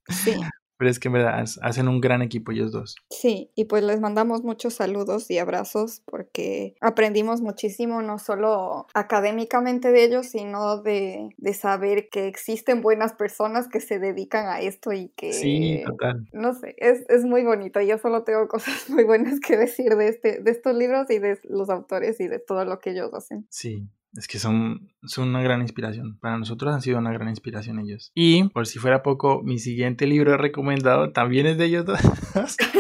Sí. 0.10 0.36
Pero 0.78 0.92
es 0.92 1.00
que 1.00 1.08
en 1.08 1.14
verdad 1.14 1.44
hacen 1.62 1.88
un 1.88 2.02
gran 2.02 2.22
equipo 2.22 2.52
ellos 2.52 2.72
dos. 2.72 2.96
Sí, 3.10 3.52
y 3.56 3.66
pues 3.66 3.84
les 3.84 4.00
mandamos 4.00 4.44
muchos 4.44 4.76
saludos 4.76 5.30
y 5.32 5.38
abrazos 5.38 6.02
porque 6.06 6.76
aprendimos 6.82 7.42
muchísimo, 7.42 8.02
no 8.02 8.20
solo 8.20 8.88
académicamente 8.94 9.92
de 9.92 10.04
ellos, 10.04 10.28
sino 10.28 10.82
de, 10.82 11.30
de 11.38 11.54
saber 11.54 12.10
que 12.10 12.28
existen 12.28 12.82
buenas 12.82 13.14
personas 13.14 13.68
que 13.68 13.80
se 13.80 14.00
dedican 14.00 14.48
a 14.48 14.62
esto 14.62 14.92
y 14.94 15.10
que... 15.10 15.34
Sí, 15.34 15.82
total. 15.86 16.28
No 16.32 16.54
sé, 16.54 16.76
es, 16.78 17.06
es 17.10 17.26
muy 17.26 17.44
bonito. 17.44 17.82
Yo 17.82 17.98
solo 17.98 18.24
tengo 18.24 18.48
cosas 18.48 18.90
muy 18.90 19.04
buenas 19.04 19.40
que 19.40 19.58
decir 19.58 19.96
de, 19.96 20.10
este, 20.10 20.42
de 20.42 20.52
estos 20.52 20.76
libros 20.76 21.10
y 21.10 21.20
de 21.20 21.40
los 21.44 21.70
autores 21.70 22.20
y 22.20 22.28
de 22.28 22.40
todo 22.40 22.66
lo 22.66 22.80
que 22.80 22.92
ellos 22.92 23.14
hacen. 23.14 23.48
Sí, 23.50 23.88
es 24.18 24.28
que 24.28 24.40
son, 24.40 24.92
son 25.04 25.30
una 25.30 25.44
gran 25.44 25.62
inspiración. 25.62 26.18
Para 26.20 26.38
nosotros 26.38 26.74
han 26.74 26.82
sido 26.82 26.98
una 26.98 27.14
gran 27.14 27.30
inspiración 27.30 27.80
ellos. 27.80 28.12
Y 28.16 28.46
por 28.50 28.66
si 28.66 28.80
fuera 28.80 29.04
poco, 29.04 29.44
mi 29.44 29.60
siguiente 29.60 30.08
libro 30.08 30.38
recomendado 30.38 31.12
también 31.12 31.46
es 31.46 31.58
de 31.58 31.66
ellos 31.66 31.86
dos. 31.86 32.00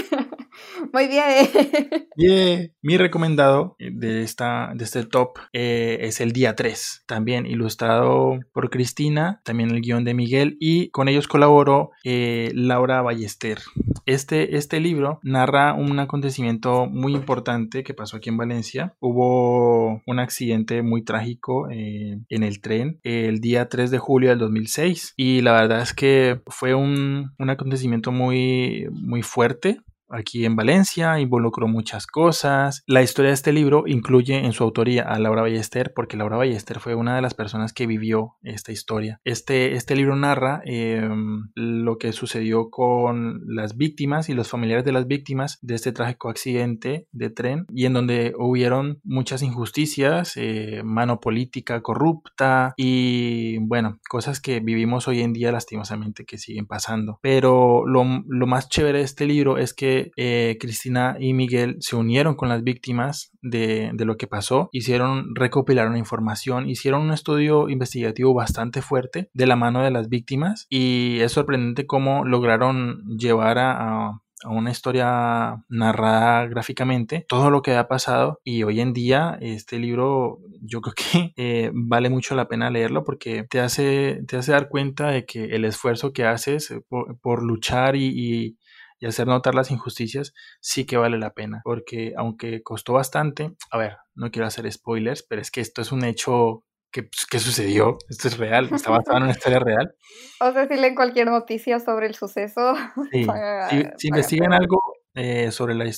Muy 0.94 1.08
bien. 1.08 2.72
Mi 2.82 2.98
recomendado 2.98 3.76
de, 3.80 4.24
esta, 4.24 4.72
de 4.76 4.84
este 4.84 5.06
top 5.06 5.38
eh, 5.54 6.00
es 6.02 6.22
el 6.22 6.32
día 6.32 6.56
3, 6.56 7.04
también 7.06 7.46
ilustrado 7.46 8.40
por 8.54 8.70
Cristina, 8.70 9.42
también 9.44 9.72
el 9.72 9.82
guion 9.82 10.04
de 10.04 10.14
Miguel 10.14 10.58
y 10.60 10.90
con 10.90 11.10
ellos 11.10 11.28
colaboró 11.28 11.92
eh, 12.04 12.52
Laura 12.54 13.02
Ballester. 13.02 13.60
Este, 14.06 14.56
este 14.56 14.80
libro 14.80 15.20
narra 15.22 15.74
un 15.74 16.00
acontecimiento 16.00 16.88
muy 16.88 17.14
importante 17.14 17.84
que 17.84 17.94
pasó 17.94 18.18
aquí 18.18 18.30
en 18.30 18.38
Valencia. 18.38 18.96
Hubo 19.00 20.02
un 20.06 20.20
accidente 20.20 20.82
muy 20.82 21.04
trágico 21.04 21.70
eh, 21.70 22.20
en 22.30 22.44
el 22.44 22.62
tren 22.62 23.00
el 23.04 23.42
día 23.42 23.68
3 23.68 23.92
de 23.92 24.00
julio 24.00 24.30
del 24.30 24.40
2006 24.40 25.14
y 25.18 25.42
la 25.42 25.54
verdad 25.54 25.82
es 25.82 25.94
que 25.94 26.42
fue 26.48 26.74
un, 26.74 27.34
un 27.38 27.50
acontecimiento 27.50 28.12
muy, 28.12 28.88
muy 28.92 29.24
fuerte 29.24 29.82
aquí 30.10 30.46
en 30.46 30.56
Valencia, 30.56 31.20
involucró 31.20 31.68
muchas 31.68 32.08
cosas. 32.08 32.84
La 32.88 33.02
historia 33.02 33.30
de 33.30 33.36
este 33.36 33.54
libro 33.54 33.84
incluye 33.86 34.46
en 34.46 34.54
su 34.54 34.64
autoría 34.64 35.04
a 35.04 35.20
Laura 35.20 35.42
Ballester, 35.42 35.94
porque 35.96 36.18
Laura 36.18 36.38
Ballester 36.38 36.80
fue 36.80 36.96
una 36.96 37.16
de 37.16 37.22
las 37.22 37.34
personas 37.34 37.74
que 37.74 37.88
vivió 37.88 38.36
esta 38.42 38.72
historia. 38.72 39.20
Este, 39.24 39.74
este 39.74 39.96
libro 39.96 40.16
narra 40.16 40.62
em, 40.66 41.50
lo 41.56 41.98
que 41.98 42.14
sucedió 42.14 42.70
con 42.70 43.42
las 43.46 43.78
víctimas 43.78 44.30
y 44.30 44.34
los 44.34 44.50
familiares 44.50 44.86
de 44.86 44.92
las 44.92 45.08
víctimas 45.08 45.60
de 45.62 45.76
este 45.76 45.92
trágico 45.92 46.30
accidente 46.30 47.08
de 47.12 47.30
tren 47.30 47.66
y 47.74 47.86
en 47.86 47.94
donde 47.94 48.34
hubieron 48.38 49.00
muchas 49.04 49.42
injusticias, 49.42 50.34
eh, 50.38 50.82
mano 50.84 51.20
política 51.20 51.82
corrupta 51.82 52.74
y 52.78 53.58
bueno, 53.60 54.00
cosas 54.10 54.40
que 54.42 54.60
vivimos 54.60 55.08
hoy 55.08 55.22
en 55.22 55.34
día 55.34 55.52
lastimosamente 55.52 56.26
que 56.26 56.38
siguen 56.38 56.66
pasando. 56.66 57.20
Pero 57.22 57.86
lo, 57.86 58.06
lo 58.28 58.48
más 58.48 58.70
chévere 58.70 59.00
de 59.00 59.04
este 59.04 59.26
libro 59.26 59.58
es 59.58 59.74
que 59.74 59.97
eh, 60.16 60.58
Cristina 60.60 61.16
y 61.20 61.34
Miguel 61.34 61.78
se 61.80 61.96
unieron 61.96 62.36
con 62.36 62.50
las 62.50 62.64
víctimas 62.64 63.32
de, 63.42 63.92
lo 63.98 64.18
que 64.18 64.28
pasó, 64.28 64.70
hicieron, 64.72 65.36
recopilaron 65.36 65.98
información, 65.98 66.70
hicieron 66.70 67.02
un 67.02 67.12
estudio 67.12 67.70
investigativo 67.70 68.34
bastante 68.34 68.82
fuerte 68.82 69.30
de 69.34 69.48
la 69.48 69.56
mano 69.56 69.84
de 69.84 69.92
las 69.92 70.10
víctimas 70.10 70.66
y 70.70 71.20
es 71.20 71.32
sorprendente 71.32 71.86
cómo 71.86 72.26
lograron 72.26 73.04
llevar 73.18 73.58
a, 73.60 74.22
una 74.46 74.70
historia 74.70 75.64
narrada 75.68 76.46
gráficamente, 76.46 77.26
todo 77.28 77.50
lo 77.50 77.64
que 77.64 77.76
ha 77.76 77.88
pasado 77.88 78.40
y 78.44 78.62
hoy 78.62 78.82
en 78.82 78.94
día 78.94 79.36
este 79.42 79.80
libro 79.80 80.38
yo 80.62 80.80
creo 80.82 80.94
que 80.94 81.34
eh, 81.38 81.72
vale 81.74 82.12
mucho 82.12 82.36
la 82.36 82.48
pena 82.48 82.70
leerlo 82.70 83.04
porque 83.04 83.46
te 83.50 83.60
hace, 83.60 84.22
te 84.28 84.38
hace 84.38 84.52
dar 84.52 84.70
cuenta 84.70 85.08
de 85.08 85.26
que 85.26 85.46
el 85.56 85.66
esfuerzo 85.66 86.14
que 86.14 86.24
haces 86.24 86.72
por, 86.88 87.44
luchar 87.44 87.96
y, 87.96 88.12
y 88.14 88.58
hacer 89.06 89.28
notar 89.28 89.54
las 89.54 89.72
injusticias 89.72 90.34
sí 90.60 90.86
que 90.86 90.98
vale 90.98 91.18
la 91.18 91.34
pena, 91.34 91.62
porque 91.64 92.14
aunque 92.18 92.64
costó 92.64 92.94
bastante, 92.94 93.52
a 93.72 93.78
ver, 93.78 93.98
no 94.16 94.32
quiero 94.32 94.48
hacer 94.48 94.72
spoilers, 94.72 95.24
pero 95.24 95.42
es 95.42 95.52
que 95.52 95.62
esto 95.62 95.82
es 95.82 95.92
un 95.92 96.04
hecho 96.04 96.64
que, 96.92 97.04
pues, 97.04 97.26
que 97.26 97.40
sucedió, 97.40 97.98
esto 98.10 98.28
es 98.28 98.38
real, 98.38 98.70
está 98.74 98.92
basado 98.92 99.18
en 99.18 99.24
una 99.24 99.32
historia 99.32 99.60
real. 99.60 99.94
O 100.40 100.52
sea, 100.52 100.68
si 100.68 100.76
leen 100.76 100.94
cualquier 100.94 101.28
noticia 101.28 101.80
sobre 101.80 102.06
el 102.06 102.14
suceso. 102.14 102.76
si, 103.98 104.08
investigan 104.08 104.54
algo 104.54 104.80
eh, 105.18 105.52
sobre 105.52 105.74
la, 105.74 105.92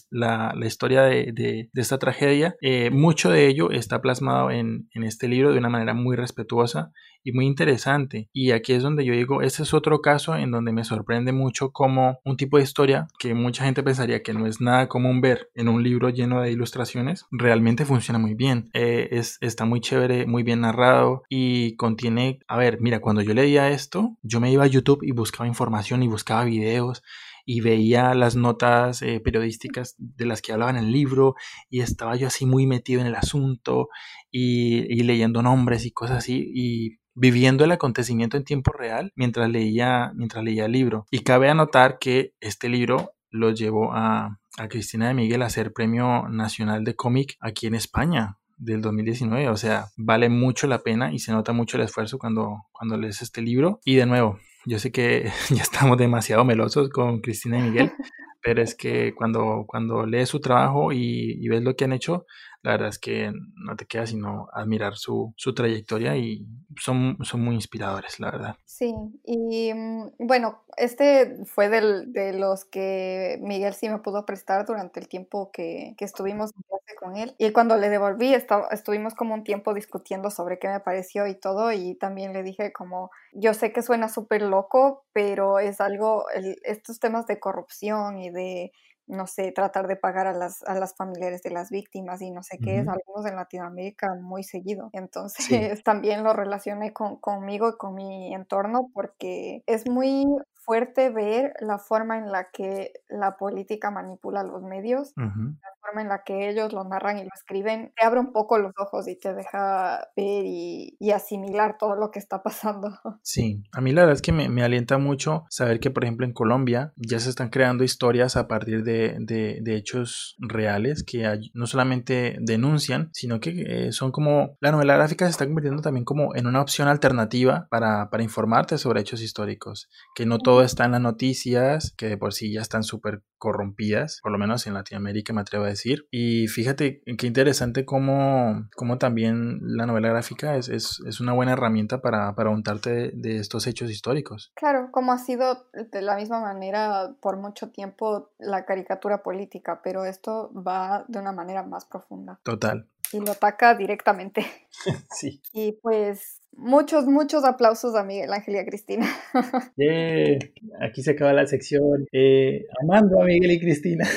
la, 0.55 0.65
historia 0.65 1.03
de, 1.03 1.33
de, 1.33 1.69
esta 1.73 1.97
tragedia. 1.97 2.55
Eh, 2.61 2.89
mucho 2.89 3.29
de 3.29 3.47
ello 3.47 3.69
está 3.69 4.01
plasmado 4.01 4.49
en, 4.49 4.87
en, 4.93 5.03
este 5.03 5.27
libro 5.27 5.51
de 5.51 5.59
una 5.59 5.67
manera 5.67 5.93
muy 5.93 6.15
respetuosa 6.15 6.93
y 7.21 7.33
muy 7.33 7.45
interesante. 7.45 8.29
Y 8.31 8.51
aquí 8.51 8.71
es 8.71 8.81
donde 8.81 9.03
yo 9.03 9.13
digo, 9.13 9.41
este 9.41 9.63
es 9.63 9.73
otro 9.73 10.01
caso 10.01 10.37
en 10.37 10.51
donde 10.51 10.71
me 10.71 10.85
sorprende 10.85 11.33
mucho 11.33 11.71
como 11.71 12.19
un 12.23 12.37
tipo 12.37 12.57
de 12.57 12.63
historia 12.63 13.07
que 13.19 13.33
mucha 13.33 13.65
gente 13.65 13.83
pensaría 13.83 14.23
que 14.23 14.33
no 14.33 14.45
es 14.45 14.61
nada 14.61 14.87
común 14.87 15.19
ver 15.19 15.49
en 15.53 15.67
un 15.67 15.83
libro 15.83 16.09
lleno 16.09 16.41
de 16.41 16.51
ilustraciones, 16.51 17.25
realmente 17.29 17.83
funciona 17.83 18.19
muy 18.19 18.35
bien. 18.35 18.69
Eh, 18.73 19.09
es, 19.11 19.37
está 19.41 19.65
muy 19.65 19.81
chévere, 19.81 20.27
muy 20.27 20.43
bien 20.43 20.61
narrado 20.61 21.23
y 21.27 21.75
contiene, 21.75 22.39
a 22.47 22.57
ver, 22.57 22.79
mira, 22.79 23.01
cuando 23.01 23.21
yo 23.21 23.33
leía 23.33 23.69
esto, 23.69 24.15
yo 24.21 24.39
me 24.39 24.49
iba 24.49 24.63
a 24.63 24.67
YouTube 24.67 25.03
y 25.03 25.11
buscaba 25.11 25.47
información 25.47 26.03
y 26.03 26.07
buscaba 26.07 26.45
videos 26.45 27.03
y 27.51 27.61
veía 27.61 28.13
las 28.13 28.35
notas 28.35 29.01
eh, 29.01 29.19
periodísticas 29.19 29.95
de 29.97 30.27
las 30.27 30.39
que 30.43 30.53
hablaba 30.53 30.69
en 30.69 30.77
el 30.77 30.91
libro 30.91 31.33
y 31.67 31.79
estaba 31.79 32.15
yo 32.15 32.27
así 32.27 32.45
muy 32.45 32.67
metido 32.67 33.01
en 33.01 33.07
el 33.07 33.15
asunto 33.15 33.89
y, 34.29 35.01
leyendo 35.01 35.41
nombres 35.41 35.83
y 35.83 35.89
cosas 35.89 36.17
así 36.17 36.51
y 36.53 36.99
viviendo 37.15 37.63
el 37.63 37.71
acontecimiento 37.71 38.37
en 38.37 38.43
tiempo 38.43 38.71
real 38.71 39.13
mientras 39.15 39.49
leía, 39.49 40.11
mientras 40.13 40.43
leía 40.43 40.65
el 40.65 40.73
libro. 40.73 41.07
Y 41.09 41.21
cabe 41.21 41.49
anotar 41.49 41.97
que 41.97 42.35
este 42.39 42.69
libro 42.69 43.13
lo 43.31 43.49
llevó 43.49 43.93
a, 43.93 44.37
a 44.59 44.67
Cristina 44.67 45.07
de 45.07 45.15
Miguel 45.15 45.41
a 45.41 45.49
ser 45.49 45.73
Premio 45.73 46.29
Nacional 46.29 46.83
de 46.83 46.95
Cómic 46.95 47.35
aquí 47.39 47.65
en 47.65 47.73
España 47.73 48.37
del 48.57 48.81
2019. 48.81 49.49
O 49.49 49.57
sea, 49.57 49.87
vale 49.97 50.29
mucho 50.29 50.67
la 50.67 50.83
pena 50.83 51.11
y 51.11 51.17
se 51.17 51.31
nota 51.31 51.51
mucho 51.51 51.77
el 51.77 51.83
esfuerzo 51.83 52.19
cuando, 52.19 52.67
cuando 52.71 52.95
lees 52.95 53.23
este 53.23 53.41
libro. 53.41 53.79
Y 53.83 53.95
de 53.95 54.05
nuevo, 54.05 54.37
yo 54.65 54.79
sé 54.79 54.91
que 54.91 55.31
ya 55.49 55.63
estamos 55.63 55.97
demasiado 55.97 56.45
melosos 56.45 56.89
con 56.89 57.21
Cristina 57.21 57.59
y 57.59 57.63
Miguel, 57.63 57.91
pero 58.41 58.61
es 58.61 58.75
que 58.75 59.13
cuando, 59.15 59.65
cuando 59.67 60.05
lees 60.05 60.29
su 60.29 60.39
trabajo 60.39 60.91
y, 60.91 61.37
y 61.39 61.47
ves 61.49 61.61
lo 61.61 61.75
que 61.75 61.85
han 61.85 61.93
hecho, 61.93 62.25
la 62.61 62.71
verdad 62.71 62.89
es 62.89 62.99
que 62.99 63.31
no 63.55 63.75
te 63.75 63.85
queda 63.85 64.05
sino 64.05 64.49
admirar 64.51 64.95
su, 64.95 65.33
su 65.37 65.53
trayectoria 65.53 66.17
y 66.17 66.45
son, 66.79 67.17
son 67.21 67.41
muy 67.41 67.55
inspiradores, 67.55 68.19
la 68.19 68.31
verdad. 68.31 68.55
Sí, 68.65 68.93
y 69.23 69.73
mm, 69.73 70.11
bueno, 70.19 70.63
este 70.77 71.45
fue 71.45 71.69
del, 71.69 72.11
de 72.11 72.33
los 72.33 72.65
que 72.65 73.37
Miguel 73.41 73.73
sí 73.73 73.89
me 73.89 73.99
pudo 73.99 74.25
prestar 74.25 74.65
durante 74.65 74.99
el 74.99 75.07
tiempo 75.07 75.51
que, 75.51 75.95
que 75.97 76.05
estuvimos 76.05 76.51
en 76.55 76.61
clase 76.63 76.95
con 76.99 77.15
él. 77.15 77.35
Y 77.37 77.51
cuando 77.51 77.77
le 77.77 77.89
devolví, 77.89 78.33
estuvimos 78.33 79.13
como 79.15 79.33
un 79.33 79.43
tiempo 79.43 79.73
discutiendo 79.73 80.29
sobre 80.29 80.59
qué 80.59 80.67
me 80.67 80.79
pareció 80.79 81.27
y 81.27 81.35
todo, 81.35 81.71
y 81.71 81.95
también 81.95 82.33
le 82.33 82.43
dije 82.43 82.73
como, 82.73 83.09
yo 83.33 83.53
sé 83.53 83.71
que 83.71 83.81
suena 83.81 84.09
súper 84.09 84.41
loco, 84.41 85.05
pero 85.13 85.59
es 85.59 85.81
algo, 85.81 86.25
estos 86.63 86.99
temas 86.99 87.25
de 87.27 87.39
corrupción 87.39 88.19
y 88.19 88.29
de 88.29 88.71
no 89.09 89.27
sé, 89.27 89.51
tratar 89.51 89.87
de 89.87 89.95
pagar 89.95 90.27
a 90.27 90.33
las, 90.33 90.63
a 90.63 90.75
las 90.75 90.95
familiares 90.95 91.41
de 91.41 91.49
las 91.49 91.71
víctimas 91.71 92.21
y 92.21 92.31
no 92.31 92.43
sé 92.43 92.59
qué, 92.59 92.77
es 92.79 92.87
algunos 92.87 93.25
en 93.25 93.35
Latinoamérica 93.35 94.13
muy 94.21 94.43
seguido. 94.43 94.89
Entonces 94.93 95.37
también 95.83 96.23
lo 96.23 96.33
relacioné 96.33 96.93
con, 96.93 97.17
conmigo 97.17 97.69
y 97.69 97.77
con 97.77 97.95
mi 97.95 98.33
entorno 98.33 98.89
porque 98.93 99.63
es 99.65 99.89
muy 99.89 100.25
fuerte 100.53 101.09
ver 101.09 101.53
la 101.59 101.79
forma 101.79 102.19
en 102.19 102.31
la 102.31 102.51
que 102.51 102.93
la 103.07 103.37
política 103.37 103.89
manipula 103.89 104.43
los 104.43 104.61
medios, 104.61 105.13
la 105.15 105.71
forma 105.81 106.01
en 106.01 106.09
la 106.09 106.23
que 106.23 106.49
ellos 106.49 106.73
lo 106.73 106.83
narran 106.83 107.17
y 107.17 107.23
lo 107.23 107.29
escriben, 107.33 107.93
te 107.95 108.05
abre 108.05 108.19
un 108.19 108.31
poco 108.31 108.57
los 108.57 108.73
ojos 108.77 109.07
y 109.07 109.17
te 109.17 109.33
deja 109.33 110.07
ver 110.15 110.43
y, 110.45 110.97
asimilar 111.09 111.77
todo 111.79 111.95
lo 111.95 112.11
que 112.11 112.19
está 112.19 112.43
pasando. 112.43 112.89
Sí, 113.23 113.63
a 113.73 113.81
mí 113.81 113.91
la 113.91 114.01
verdad 114.01 114.15
es 114.15 114.21
que 114.21 114.31
me, 114.31 114.63
alienta 114.63 114.97
mucho 114.97 115.45
saber 115.49 115.79
que, 115.79 115.91
por 115.91 116.03
ejemplo, 116.03 116.25
en 116.25 116.33
Colombia 116.33 116.93
ya 116.95 117.19
se 117.19 117.29
están 117.29 117.49
creando 117.49 117.83
historias 117.83 118.35
a 118.35 118.47
partir 118.47 118.83
de, 118.83 119.17
de, 119.19 119.75
hechos 119.75 120.35
reales 120.39 121.03
que 121.03 121.39
no 121.53 121.67
solamente 121.67 122.37
denuncian, 122.39 123.09
sino 123.13 123.39
que 123.39 123.63
eh, 123.67 123.91
son 123.91 124.11
como 124.11 124.57
la 124.61 124.71
novela 124.71 124.95
gráfica 124.95 125.25
se 125.25 125.31
está 125.31 125.45
convirtiendo 125.45 125.81
también 125.81 126.05
como 126.05 126.35
en 126.35 126.47
una 126.47 126.61
opción 126.61 126.87
alternativa 126.87 127.67
para, 127.69 128.09
para 128.09 128.23
informarte 128.23 128.77
sobre 128.77 129.01
hechos 129.01 129.21
históricos, 129.21 129.89
que 130.15 130.25
no 130.25 130.39
todo 130.39 130.63
está 130.63 130.85
en 130.85 130.91
las 130.91 131.01
noticias, 131.01 131.93
que 131.97 132.07
de 132.07 132.17
por 132.17 132.33
sí 132.33 132.51
ya 132.51 132.61
están 132.61 132.83
súper 132.83 133.23
corrompidas, 133.37 134.19
por 134.21 134.31
lo 134.31 134.37
menos 134.37 134.67
en 134.67 134.73
Latinoamérica 134.73 135.33
me 135.33 135.41
atrevo 135.41 135.65
a 135.65 135.68
decir. 135.69 136.07
Y 136.11 136.47
fíjate 136.47 137.01
qué 137.17 137.27
interesante 137.27 137.85
cómo, 137.85 138.67
cómo 138.75 138.97
también 138.97 139.59
la 139.61 139.85
novela 139.85 140.09
gráfica 140.09 140.55
es, 140.55 140.69
es, 140.69 141.01
es 141.07 141.19
una 141.19 141.33
buena 141.33 141.53
herramienta 141.53 142.01
para, 142.01 142.35
para 142.35 142.49
untarte 142.49 143.11
de, 143.13 143.37
estos 143.37 143.67
hechos 143.67 143.89
históricos. 143.89 144.51
Claro, 144.55 144.89
como 144.91 145.11
ha 145.11 145.17
sido 145.17 145.67
de 145.73 146.01
la 146.01 146.15
misma 146.15 146.41
manera 146.41 147.15
por 147.21 147.37
mucho 147.37 147.69
tiempo 147.69 148.31
la 148.37 148.65
caricatura 148.65 149.23
política, 149.23 149.81
pero 149.83 150.05
esto 150.05 150.51
va 150.53 151.05
de 151.07 151.19
una 151.19 151.31
manera 151.31 151.63
más 151.63 151.85
profunda. 151.85 152.39
Total. 152.43 152.87
Y 153.11 153.19
lo 153.19 153.31
ataca 153.31 153.75
directamente. 153.75 154.45
sí. 155.11 155.41
Y 155.53 155.73
pues 155.73 156.41
Muchos, 156.53 157.05
muchos 157.05 157.45
aplausos 157.45 157.95
a 157.95 158.03
Miguel 158.03 158.33
Ángel 158.33 158.55
y 158.55 158.57
a 158.57 158.65
Cristina. 158.65 159.07
Aquí 160.81 161.03
se 161.03 161.11
acaba 161.11 161.33
la 161.33 161.47
sección. 161.47 162.05
Eh, 162.11 162.65
amando 162.83 163.21
a 163.21 163.25
Miguel 163.25 163.51
y 163.51 163.59
Cristina. 163.59 164.07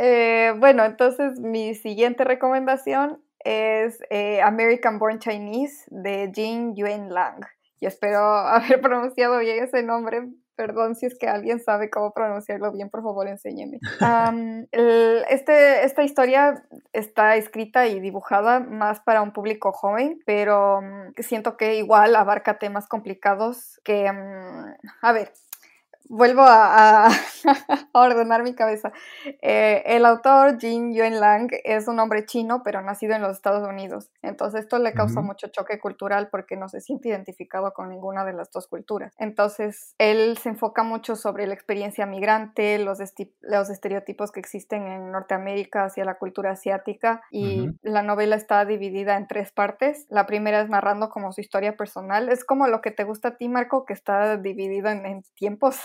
Eh, 0.00 0.52
bueno, 0.58 0.84
entonces 0.84 1.40
mi 1.40 1.74
siguiente 1.74 2.22
recomendación 2.22 3.20
es 3.40 3.98
eh, 4.10 4.40
American 4.42 5.00
Born 5.00 5.18
Chinese 5.18 5.86
de 5.88 6.30
Jin 6.32 6.76
Yuen 6.76 7.12
Lang. 7.12 7.44
Y 7.80 7.86
espero 7.86 8.18
haber 8.24 8.80
pronunciado 8.80 9.38
bien 9.40 9.64
ese 9.64 9.82
nombre 9.82 10.28
Perdón 10.58 10.96
si 10.96 11.06
es 11.06 11.16
que 11.16 11.28
alguien 11.28 11.60
sabe 11.60 11.88
cómo 11.88 12.12
pronunciarlo 12.12 12.72
bien, 12.72 12.90
por 12.90 13.04
favor 13.04 13.28
enséñeme. 13.28 13.78
este, 15.30 15.84
esta 15.84 16.02
historia 16.02 16.64
está 16.92 17.36
escrita 17.36 17.86
y 17.86 18.00
dibujada 18.00 18.58
más 18.58 18.98
para 18.98 19.22
un 19.22 19.32
público 19.32 19.70
joven, 19.70 20.18
pero 20.26 20.82
mm, 20.82 21.22
siento 21.22 21.56
que 21.56 21.76
igual 21.76 22.16
abarca 22.16 22.58
temas 22.58 22.88
complicados 22.88 23.80
que, 23.84 24.10
mm, 24.10 24.74
a 25.00 25.12
ver, 25.12 25.32
vuelvo 26.08 26.42
a, 26.46 27.08
ordenar 27.92 28.42
mi 28.42 28.54
cabeza. 28.54 28.92
Eh, 29.42 29.82
el 29.86 30.04
autor 30.04 30.58
Jin 30.58 30.94
Yuen 30.94 31.20
Lang 31.20 31.50
es 31.64 31.88
un 31.88 31.98
hombre 32.00 32.24
chino, 32.24 32.62
pero 32.62 32.82
nacido 32.82 33.14
en 33.14 33.22
los 33.22 33.32
Estados 33.32 33.66
Unidos. 33.68 34.10
Entonces 34.22 34.62
esto 34.62 34.78
le 34.78 34.92
causa 34.92 35.20
mucho 35.20 35.48
choque 35.48 35.78
cultural 35.78 36.28
porque 36.30 36.56
no 36.56 36.68
se 36.68 36.80
siente 36.80 37.08
identificado 37.08 37.72
con 37.72 37.88
ninguna 37.88 38.24
de 38.24 38.32
las 38.32 38.50
dos 38.50 38.66
culturas. 38.66 39.14
Entonces 39.18 39.94
él 39.98 40.38
se 40.38 40.50
enfoca 40.50 40.82
mucho 40.82 41.16
sobre 41.16 41.46
la 41.46 41.54
experiencia 41.54 42.06
migrante, 42.06 42.78
los, 42.78 42.98
los 43.40 43.70
estereotipos 43.70 44.32
que 44.32 44.40
existen 44.40 44.86
en 44.86 45.12
Norteamérica 45.12 45.84
hacia 45.84 46.04
la 46.04 46.18
cultura 46.18 46.52
asiática 46.52 47.22
y 47.30 47.68
la 47.82 48.02
novela 48.02 48.36
está 48.36 48.64
dividida 48.64 49.16
en 49.16 49.26
tres 49.26 49.52
partes. 49.52 50.06
La 50.08 50.26
primera 50.26 50.60
es 50.60 50.68
narrando 50.68 51.08
como 51.08 51.32
su 51.32 51.40
historia 51.40 51.76
personal. 51.76 52.28
Es 52.28 52.44
como 52.44 52.66
lo 52.66 52.80
que 52.80 52.90
te 52.90 53.04
gusta 53.04 53.28
a 53.28 53.36
ti, 53.36 53.48
Marco, 53.48 53.84
que 53.84 53.92
está 53.92 54.36
dividido 54.36 54.88
en 54.88 55.22
tiempos. 55.34 55.80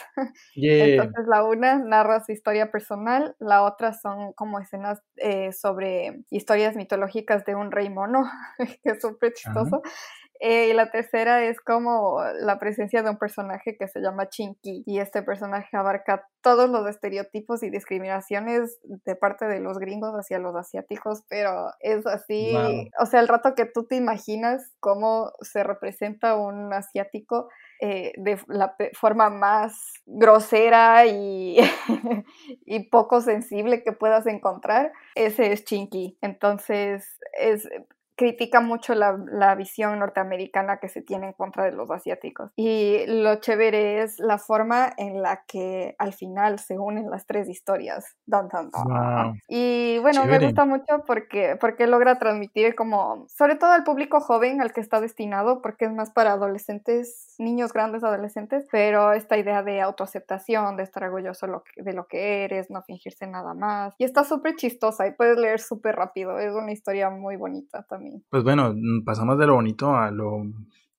Entonces 0.56 1.26
la 1.28 1.44
una 1.44 1.80
narra 1.80 2.24
su 2.24 2.32
historia 2.32 2.72
personal, 2.72 3.36
la 3.40 3.64
otra 3.64 3.94
son 3.94 4.34
como 4.34 4.60
escenas 4.60 5.02
eh, 5.18 5.52
sobre 5.52 6.24
historias 6.30 6.76
mitológicas 6.76 7.46
de 7.46 7.56
un 7.56 7.72
rey 7.72 7.90
mono, 7.90 8.24
que 8.84 8.92
es 8.92 9.02
súper 9.02 9.34
chistoso. 9.34 9.82
Eh, 10.46 10.68
y 10.70 10.74
la 10.74 10.92
tercera 10.92 11.46
es 11.46 11.62
como 11.62 12.22
la 12.42 12.60
presencia 12.60 13.02
de 13.02 13.10
un 13.10 13.18
personaje 13.18 13.78
que 13.78 13.88
se 13.88 14.02
llama 14.02 14.28
Chinky 14.28 14.84
y 14.86 15.00
este 15.00 15.24
personaje 15.24 15.78
abarca 15.78 16.28
todos 16.42 16.70
los 16.70 16.86
estereotipos 16.86 17.64
y 17.64 17.70
discriminaciones 17.70 18.78
de 18.84 19.16
parte 19.16 19.46
de 19.46 19.62
los 19.62 19.78
gringos 19.78 20.12
hacia 20.16 20.40
los 20.40 20.54
asiáticos, 20.54 21.24
pero 21.30 21.72
es 21.80 22.06
así, 22.06 22.54
o 23.00 23.06
sea, 23.06 23.22
el 23.22 23.30
rato 23.30 23.56
que 23.56 23.66
tú 23.66 23.86
te 23.88 23.96
imaginas 23.96 24.74
cómo 24.82 25.32
se 25.40 25.64
representa 25.64 26.36
un 26.36 26.74
asiático 26.74 27.48
eh, 27.80 28.14
de 28.18 28.40
la 28.48 28.76
forma 28.94 29.30
más 29.30 29.94
grosera 30.06 31.06
y, 31.06 31.58
y 32.66 32.90
poco 32.90 33.22
sensible 33.22 33.84
que 33.84 33.92
puedas 33.92 34.26
encontrar, 34.28 34.92
ese 35.16 35.52
es 35.52 35.66
Chinky. 35.66 36.18
Entonces, 36.22 37.20
es 37.40 37.68
critica 38.16 38.62
mucho 38.62 38.94
la, 38.96 39.18
la, 39.32 39.56
visión 39.56 40.00
norteamericana 40.00 40.78
que 40.78 40.90
se 40.90 41.02
tiene 41.02 41.28
en 41.28 41.34
contra 41.34 41.66
de 41.66 41.72
los 41.72 41.90
asiáticos. 41.90 42.52
Y 42.56 43.06
lo 43.08 43.36
chévere 43.36 44.02
es 44.02 44.20
la 44.20 44.38
forma 44.38 44.92
en 44.98 45.22
la 45.22 45.44
que 45.48 45.96
al 45.98 46.14
final 46.14 46.60
se 46.60 46.78
unen 46.78 47.10
las 47.10 47.26
tres 47.26 47.50
historias. 47.50 48.16
Y 49.48 50.00
bueno, 50.00 50.26
me 50.26 50.40
gusta 50.40 50.66
mucho 50.66 51.04
porque, 51.06 51.58
porque 51.60 51.88
logra 51.88 52.20
transmitir 52.20 52.76
como, 52.76 53.26
sobre 53.30 53.56
todo 53.56 53.72
al 53.72 53.84
público 53.84 54.20
joven 54.20 54.62
al 54.62 54.74
que 54.74 54.82
está 54.82 55.02
destinado, 55.02 55.62
porque 55.62 55.86
es 55.86 55.92
más 55.92 56.12
para 56.12 56.34
adolescentes, 56.34 57.36
niños 57.40 57.74
grandes 57.74 58.04
adolescentes, 58.04 58.68
pero 58.72 59.14
esta 59.14 59.38
idea 59.38 59.64
de 59.64 59.82
autoaceptación, 59.82 60.78
de 60.78 60.84
estar 60.84 61.04
orgulloso 61.04 61.48
de 61.76 61.94
lo 61.94 62.08
que 62.08 62.44
eres, 62.44 62.70
no 62.70 62.82
fingirse 62.84 63.28
nada 63.28 63.54
más. 63.54 63.94
Y 63.98 64.04
está 64.04 64.24
súper 64.24 64.56
chistosa 64.56 65.08
y 65.08 65.12
puedes 65.12 65.38
leer 65.38 65.60
súper 65.60 65.96
rápido. 65.96 66.40
Es 66.40 66.54
una 66.54 66.72
historia 66.72 67.10
muy 67.10 67.36
bonita 67.36 67.84
también. 67.84 68.03
Pues 68.30 68.44
bueno, 68.44 68.74
mm, 68.76 69.04
pasamos 69.04 69.38
de 69.38 69.48
lo 69.48 69.56
bonito 69.56 69.96
a 69.96 70.12
lo 70.12 70.44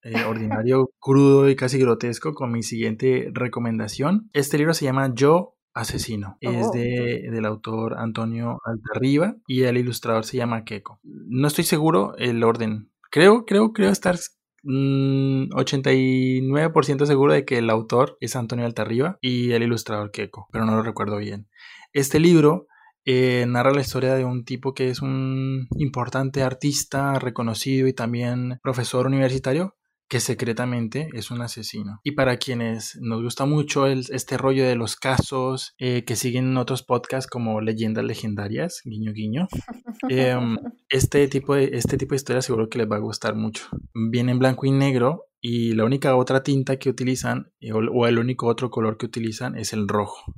eh, 0.02 0.14
ordinario, 0.28 0.90
crudo 1.00 1.48
y 1.48 1.57
casi 1.57 1.78
grotesco 1.78 2.34
con 2.34 2.52
mi 2.52 2.62
siguiente 2.62 3.30
recomendación. 3.32 4.28
Este 4.32 4.59
libro 4.59 4.74
se 4.74 4.84
llama 4.84 5.12
Yo 5.14 5.57
Asesino. 5.72 6.36
Es 6.40 6.66
oh. 6.68 6.72
de, 6.72 7.28
del 7.30 7.46
autor 7.46 7.96
Antonio 7.98 8.61
Altarriba 8.64 9.36
y 9.46 9.62
el 9.62 9.76
ilustrador 9.76 10.24
se 10.24 10.36
llama 10.36 10.64
Keiko. 10.64 11.00
No 11.02 11.48
estoy 11.48 11.64
seguro 11.64 12.14
el 12.16 12.44
orden. 12.44 12.90
Creo, 13.11 13.44
creo, 13.44 13.72
creo 13.72 13.90
estar 13.90 14.16
89% 14.62 17.02
mm, 17.02 17.07
seguro 17.07 17.32
de 17.32 17.44
que 17.44 17.59
el 17.59 17.70
autor 17.70 18.16
es 18.20 18.36
Antonio 18.36 18.66
Altarriba 18.66 19.18
y 19.20 19.52
el 19.52 19.62
ilustrador 19.62 20.11
Keiko, 20.11 20.48
pero 20.52 20.64
no 20.64 20.74
lo 20.76 20.82
recuerdo 20.82 21.18
bien. 21.18 21.48
Este 21.92 22.20
libro 22.20 22.66
eh, 23.05 23.44
narra 23.46 23.72
la 23.72 23.80
historia 23.80 24.14
de 24.14 24.24
un 24.24 24.44
tipo 24.44 24.74
que 24.74 24.90
es 24.90 25.02
un 25.02 25.68
importante 25.76 26.42
artista 26.42 27.18
reconocido 27.18 27.86
y 27.86 27.92
también 27.92 28.59
profesor 28.62 29.07
universitario 29.07 29.76
que 30.09 30.20
secretamente 30.20 31.09
es 31.14 31.30
un 31.30 31.40
asesino. 31.40 32.00
Y 32.05 32.12
para 32.12 32.36
quienes 32.36 32.98
nos 33.00 33.22
gusta 33.22 33.46
mucho 33.46 33.86
este 33.86 34.36
rollo 34.36 34.64
de 34.64 34.76
los 34.76 34.96
casos 34.96 35.74
eh, 35.78 36.05
que 36.05 36.16
siguen 36.16 36.57
otros 36.57 36.82
podcasts 36.82 37.28
como 37.28 37.61
Leyendas 37.61 38.05
Legendarias, 38.05 38.82
guiño 38.84 39.12
guiño, 39.12 39.48
em, 40.09 40.57
este, 40.88 41.26
tipo 41.28 41.55
de, 41.55 41.70
este 41.72 41.96
tipo 41.96 42.11
de 42.11 42.16
historia 42.16 42.42
seguro 42.42 42.68
que 42.68 42.78
les 42.78 42.90
va 42.90 42.96
a 42.96 43.00
gustar 43.00 43.34
mucho. 43.34 43.64
Viene 43.94 44.32
en 44.32 44.38
blanco 44.38 44.66
y 44.66 44.72
negro 44.72 45.24
y 45.40 45.72
la 45.72 45.84
única 45.84 46.14
otra 46.16 46.42
tinta 46.42 46.78
que 46.78 46.90
utilizan 46.90 47.52
eh, 47.61 47.72
o 47.72 48.07
el 48.07 48.18
único 48.18 48.46
otro 48.46 48.70
color 48.70 48.98
que 48.98 49.07
utilizan 49.07 49.57
es 49.57 49.72
el 49.72 49.88
rojo. 49.88 50.34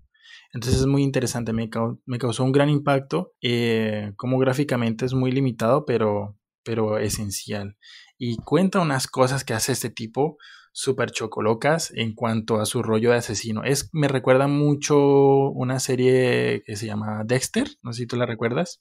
Entonces 0.56 0.80
es 0.80 0.86
muy 0.86 1.02
interesante, 1.02 1.52
me, 1.52 1.68
causó 1.68 2.42
un 2.42 2.50
gran 2.50 2.70
impacto, 2.70 3.34
eh, 3.42 4.14
como 4.16 4.38
gráficamente 4.38 5.04
es 5.04 5.12
muy 5.12 5.30
limitado, 5.30 5.84
pero, 5.84 6.34
pero 6.64 6.96
esencial. 6.96 7.76
Y 8.16 8.38
cuenta 8.38 8.80
unas 8.80 9.06
cosas 9.06 9.44
que 9.44 9.52
hace 9.52 9.72
este 9.72 9.90
tipo 9.90 10.38
súper 10.72 11.10
chocolocas 11.10 11.92
en 11.94 12.14
cuanto 12.14 12.58
a 12.58 12.64
su 12.64 12.82
rollo 12.82 13.10
de 13.10 13.18
asesino. 13.18 13.64
Es, 13.64 13.90
me 13.92 14.08
recuerda 14.08 14.46
mucho 14.46 14.96
una 15.50 15.78
serie 15.78 16.62
que 16.64 16.76
se 16.76 16.86
llama 16.86 17.22
Dexter, 17.26 17.68
no 17.82 17.92
sé 17.92 18.04
si 18.04 18.06
tú 18.06 18.16
la 18.16 18.24
recuerdas. 18.24 18.80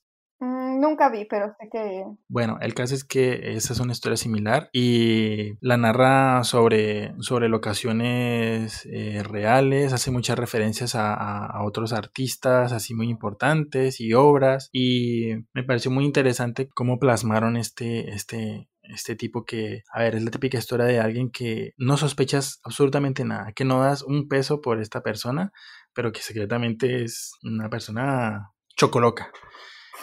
Nunca 0.75 1.09
vi, 1.09 1.25
pero 1.25 1.55
sé 1.59 1.69
que... 1.71 2.03
Bueno, 2.27 2.57
el 2.61 2.73
caso 2.73 2.95
es 2.95 3.03
que 3.03 3.55
esa 3.55 3.73
es 3.73 3.79
una 3.79 3.93
historia 3.93 4.17
similar 4.17 4.69
y 4.73 5.53
la 5.61 5.77
narra 5.77 6.43
sobre, 6.43 7.13
sobre 7.19 7.49
locaciones 7.49 8.85
eh, 8.91 9.23
reales, 9.23 9.93
hace 9.93 10.11
muchas 10.11 10.37
referencias 10.37 10.95
a, 10.95 11.63
otros 11.63 11.93
artistas 11.93 12.73
así 12.73 12.93
muy 12.93 13.09
importantes 13.09 13.99
y 13.99 14.13
obras 14.13 14.69
y 14.71 15.31
me 15.53 15.63
pareció 15.63 15.89
muy 15.89 16.05
interesante 16.05 16.69
cómo 16.69 16.99
plasmaron 16.99 17.57
este, 17.57 18.13
este, 18.13 18.69
este 18.83 19.15
tipo 19.15 19.45
que, 19.45 19.83
a 19.91 20.01
ver, 20.01 20.15
es 20.15 20.23
la 20.23 20.31
típica 20.31 20.57
historia 20.57 20.85
de 20.85 20.99
alguien 20.99 21.31
que 21.31 21.73
no 21.77 21.97
sospechas 21.97 22.59
absolutamente 22.63 23.23
nada, 23.23 23.53
que 23.53 23.65
no 23.65 23.81
das 23.81 24.03
un 24.03 24.27
peso 24.27 24.61
por 24.61 24.79
esta 24.79 25.01
persona, 25.01 25.51
pero 25.93 26.11
que 26.11 26.21
secretamente 26.21 27.03
es 27.03 27.31
una 27.41 27.69
persona 27.69 28.51
chocoloca. 28.75 29.31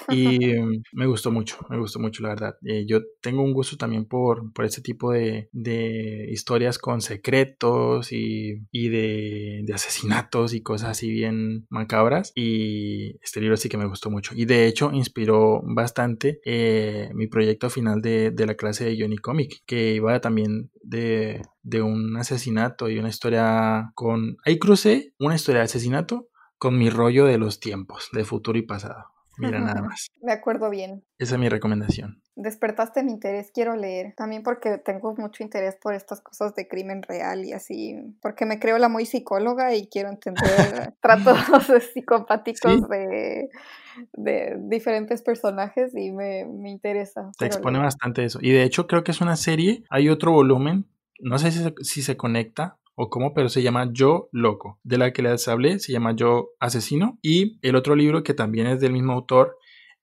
Y 0.13 0.55
mm, 0.55 0.83
me 0.93 1.07
gustó 1.07 1.31
mucho, 1.31 1.59
me 1.69 1.79
gustó 1.79 1.99
mucho, 1.99 2.23
la 2.23 2.31
verdad. 2.31 2.57
Eh, 2.65 2.85
yo 2.87 3.01
tengo 3.21 3.43
un 3.43 3.53
gusto 3.53 3.77
también 3.77 4.05
por, 4.07 4.53
por 4.53 4.65
este 4.65 4.83
tipo 4.83 5.13
de, 5.13 5.49
de 5.53 6.29
historias 6.31 6.79
con 6.79 7.01
secretos 7.01 8.13
y, 8.13 8.67
y 8.71 8.89
de, 8.89 9.65
asesinatos 9.73 10.55
y 10.55 10.63
cosas 10.63 10.91
así 10.91 11.11
bien 11.11 11.67
macabras. 11.71 12.33
Y 12.35 13.17
este 13.23 13.41
libro 13.41 13.57
sí 13.57 13.69
que 13.69 13.79
me 13.79 13.87
gustó 13.87 14.11
mucho. 14.11 14.35
Y 14.35 14.45
de 14.45 14.67
hecho 14.67 14.91
inspiró 14.93 15.63
bastante 15.65 16.41
eh, 16.45 17.11
mi 17.15 17.27
proyecto 17.27 17.71
final 17.71 18.03
de, 18.03 18.31
de, 18.31 18.47
la 18.47 18.55
clase 18.55 18.85
de 18.85 18.97
Johnny 19.01 19.17
Comic, 19.17 19.63
que 19.67 19.95
iba 19.95 20.21
también 20.21 20.71
de, 20.83 21.43
de 21.63 21.83
un 21.83 22.17
asesinato 22.17 22.89
y 22.89 22.99
una 22.99 23.09
historia 23.09 23.93
con... 23.95 24.37
Ahí 24.45 24.59
crucé 24.59 25.15
una 25.19 25.37
historia 25.37 25.61
de 25.61 25.67
asesinato 25.67 26.29
con 26.59 26.79
mi 26.79 26.91
rollo 26.91 27.25
de 27.25 27.39
los 27.39 27.59
tiempos, 27.59 28.09
de 28.13 28.25
futuro 28.25 28.59
y 28.59 28.63
pasado. 28.63 29.12
Mira 29.47 29.61
nada 29.61 29.83
más. 29.83 30.07
Me 30.21 30.33
acuerdo 30.33 30.71
bien. 30.71 31.05
Esa 31.19 31.35
es 31.35 31.41
mi 31.41 31.49
recomendación. 31.49 32.23
Despertaste 32.35 33.03
mi 33.03 33.13
interés, 33.13 33.51
quiero 33.53 33.77
leer. 33.77 34.15
También 34.17 34.43
porque 34.43 34.79
tengo 34.79 35.15
mucho 35.17 35.43
interés 35.43 35.77
por 35.77 35.95
estas 35.95 36.21
cosas 36.21 36.55
de 36.55 36.67
crimen 36.67 37.03
real 37.03 37.45
y 37.45 37.53
así. 37.53 37.97
Porque 38.21 38.47
me 38.47 38.59
creo 38.59 38.79
la 38.79 38.89
muy 38.89 39.07
psicóloga 39.07 39.75
y 39.75 39.87
quiero 39.89 40.09
entender 40.09 40.45
tratos 41.01 41.39
psicopáticos 41.93 42.89
de, 42.89 43.51
de, 44.15 44.57
diferentes 44.61 45.23
personajes 45.23 45.95
y 45.95 46.11
me, 46.13 46.47
me 46.47 46.71
interesa. 46.71 47.31
Te 47.39 47.47
expone 47.47 47.79
bastante 47.79 48.25
eso. 48.25 48.39
Y 48.41 48.51
de 48.53 48.63
hecho 48.63 48.87
creo 48.87 49.05
que 49.05 49.11
es 49.11 49.21
una 49.21 49.37
serie. 49.37 49.85
Hay 49.91 50.09
otro 50.09 50.33
volumen. 50.33 50.87
No 51.21 51.39
sé 51.39 51.53
si 51.53 51.73
si 51.83 52.03
se 52.03 52.17
conecta, 52.17 52.79
o 52.95 53.09
cómo, 53.09 53.35
pero 53.35 53.49
se 53.49 53.63
llama 53.63 53.91
Yo 53.93 54.29
Loco. 54.33 54.79
De 54.83 54.99
la 54.99 55.13
que 55.13 55.23
les 55.23 55.49
hablé 55.49 55.79
se 55.79 55.93
llama 55.93 56.15
Yo 56.15 56.51
Asesino. 56.61 57.19
Y 57.23 57.59
el 57.63 57.77
otro 57.77 57.97
libro 57.97 58.23
que 58.23 58.35
también 58.35 58.67
es 58.67 58.81
del 58.81 58.93
mismo 58.93 59.13
autor 59.13 59.57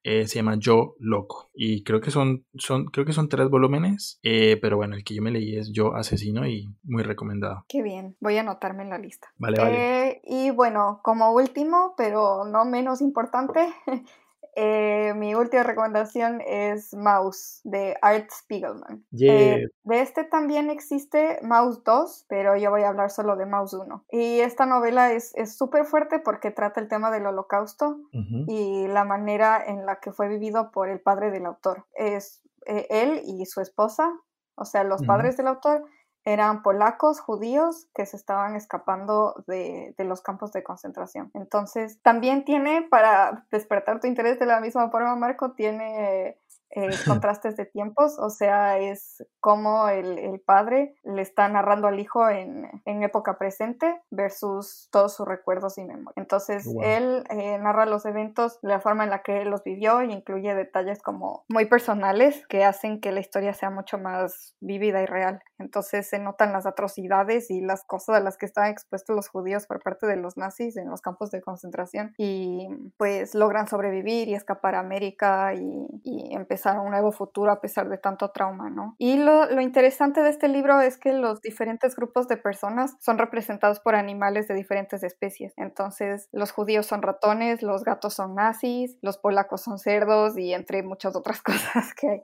eh, 0.03 0.27
se 0.27 0.35
llama 0.35 0.55
Yo 0.57 0.95
Loco. 0.99 1.49
Y 1.53 1.83
creo 1.83 1.99
que 2.01 2.11
son, 2.11 2.45
son, 2.55 2.85
creo 2.85 3.05
que 3.05 3.13
son 3.13 3.29
tres 3.29 3.49
volúmenes. 3.49 4.19
Eh, 4.23 4.57
pero 4.61 4.77
bueno, 4.77 4.95
el 4.95 5.03
que 5.03 5.15
yo 5.15 5.21
me 5.21 5.31
leí 5.31 5.57
es 5.57 5.71
Yo 5.71 5.95
Asesino 5.95 6.47
y 6.47 6.73
muy 6.83 7.03
recomendado. 7.03 7.65
Qué 7.67 7.81
bien. 7.81 8.15
Voy 8.19 8.37
a 8.37 8.41
anotarme 8.41 8.83
en 8.83 8.89
la 8.89 8.97
lista. 8.97 9.27
Vale, 9.37 9.59
vale. 9.59 10.09
Eh, 10.09 10.21
y 10.23 10.51
bueno, 10.51 11.01
como 11.03 11.33
último, 11.33 11.93
pero 11.97 12.45
no 12.45 12.65
menos 12.65 13.01
importante, 13.01 13.67
Eh, 14.55 15.13
mi 15.15 15.35
última 15.35 15.63
recomendación 15.63 16.41
es 16.45 16.93
Mouse 16.93 17.61
de 17.63 17.95
Art 18.01 18.29
Spiegelman. 18.31 19.05
Eh, 19.19 19.67
de 19.83 20.01
este 20.01 20.23
también 20.23 20.69
existe 20.69 21.39
Mouse 21.43 21.83
2, 21.83 22.25
pero 22.27 22.57
yo 22.57 22.69
voy 22.69 22.83
a 22.83 22.89
hablar 22.89 23.09
solo 23.11 23.35
de 23.35 23.45
Mouse 23.45 23.73
1. 23.73 24.05
Y 24.11 24.39
esta 24.39 24.65
novela 24.65 25.11
es 25.11 25.33
súper 25.55 25.85
fuerte 25.85 26.19
porque 26.19 26.51
trata 26.51 26.79
el 26.79 26.87
tema 26.87 27.11
del 27.11 27.25
holocausto 27.25 27.99
y 28.47 28.87
la 28.87 29.03
manera 29.03 29.63
en 29.65 29.85
la 29.85 29.99
que 29.99 30.11
fue 30.11 30.27
vivido 30.27 30.71
por 30.71 30.89
el 30.89 30.99
padre 30.99 31.31
del 31.31 31.45
autor. 31.45 31.85
Es 31.93 32.41
eh, 32.65 32.87
él 32.89 33.21
y 33.25 33.45
su 33.45 33.61
esposa, 33.61 34.11
o 34.55 34.65
sea, 34.65 34.83
los 34.83 35.01
padres 35.03 35.37
del 35.37 35.47
autor 35.47 35.85
eran 36.25 36.61
polacos, 36.61 37.19
judíos, 37.19 37.87
que 37.95 38.05
se 38.05 38.17
estaban 38.17 38.55
escapando 38.55 39.43
de, 39.47 39.93
los 39.99 40.21
campos 40.21 40.51
de 40.51 40.63
concentración. 40.63 41.31
Entonces, 41.33 42.01
también 42.01 42.45
tiene, 42.45 42.87
para 42.89 43.45
despertar 43.51 43.99
tu 43.99 44.07
interés 44.07 44.39
de 44.39 44.45
la 44.45 44.59
misma 44.59 44.89
forma, 44.89 45.15
Marco, 45.15 45.51
tiene 45.53 46.37
eh, 46.71 46.89
contrastes 47.07 47.57
de 47.57 47.65
tiempos, 47.65 48.19
o 48.19 48.29
sea, 48.29 48.77
es 48.77 49.25
como 49.39 49.89
el, 49.89 50.39
padre 50.45 50.95
le 51.03 51.21
está 51.21 51.47
narrando 51.49 51.87
al 51.87 51.99
hijo 51.99 52.27
en, 52.29 52.69
época 52.85 53.37
presente 53.37 54.01
versus 54.11 54.89
todos 54.91 55.15
sus 55.15 55.27
recuerdos 55.27 55.77
y 55.77 55.85
memoria. 55.85 56.13
Entonces, 56.17 56.67
él 56.83 57.23
eh, 57.29 57.57
narra 57.57 57.85
los 57.85 58.05
eventos 58.05 58.59
de 58.61 58.69
la 58.69 58.81
forma 58.81 59.03
en 59.03 59.09
la 59.09 59.23
que 59.23 59.41
él 59.41 59.49
los 59.49 59.63
vivió 59.63 60.03
y 60.03 60.11
incluye 60.11 60.53
detalles 60.53 61.01
como 61.01 61.45
muy 61.47 61.65
personales 61.65 62.45
que 62.47 62.65
hacen 62.65 62.99
que 62.99 63.11
la 63.11 63.21
historia 63.21 63.53
sea 63.53 63.69
mucho 63.69 63.97
más 63.97 64.55
vívida 64.59 65.01
y 65.01 65.05
real. 65.05 65.41
Entonces, 65.59 66.09
se 66.09 66.19
notan 66.19 66.51
las 66.51 66.65
atrocidades 66.65 67.49
y 67.49 67.61
las 67.61 67.83
cosas 67.85 68.17
a 68.17 68.19
las 68.19 68.37
que 68.37 68.45
estaban 68.45 68.71
expuestos 68.71 69.15
los 69.15 69.29
judíos 69.29 69.65
por 69.65 69.81
parte 69.81 70.07
de 70.07 70.17
los 70.17 70.35
nazis 70.37 70.75
en 70.77 70.89
los 70.89 71.01
campos 71.01 71.31
de 71.31 71.41
concentración 71.41 72.13
y 72.17 72.67
pues 72.97 73.33
logran 73.33 73.67
sobrevivir 73.67 74.27
y 74.27 74.35
escapar 74.35 74.75
a 74.75 74.79
América 74.79 75.53
y, 75.53 75.87
y 76.03 76.35
empezar 76.35 76.58
a 76.65 76.79
un 76.79 76.91
nuevo 76.91 77.11
futuro 77.11 77.51
a 77.51 77.61
pesar 77.61 77.89
de 77.89 77.97
tanto 77.97 78.31
trauma, 78.31 78.69
¿no? 78.69 78.95
Y 78.97 79.17
lo, 79.17 79.45
lo, 79.45 79.61
interesante 79.61 80.21
de 80.21 80.29
este 80.29 80.47
libro 80.47 80.81
es 80.81 80.97
que 80.97 81.13
los 81.13 81.41
diferentes 81.41 81.95
grupos 81.95 82.27
de 82.27 82.37
personas 82.37 82.95
son 82.99 83.17
representados 83.17 83.79
por 83.79 83.95
animales 83.95 84.47
de 84.47 84.55
diferentes 84.55 85.03
especies. 85.03 85.53
Entonces, 85.57 86.29
los 86.31 86.51
judíos 86.51 86.85
son 86.85 87.01
ratones, 87.01 87.61
los 87.61 87.83
gatos 87.83 88.13
son 88.13 88.35
nazis, 88.35 88.97
los 89.01 89.17
polacos 89.17 89.61
son 89.61 89.79
cerdos 89.79 90.37
y 90.37 90.53
entre 90.53 90.83
muchas 90.83 91.15
otras 91.15 91.41
cosas 91.43 91.93
que 91.93 92.09
hay. 92.09 92.21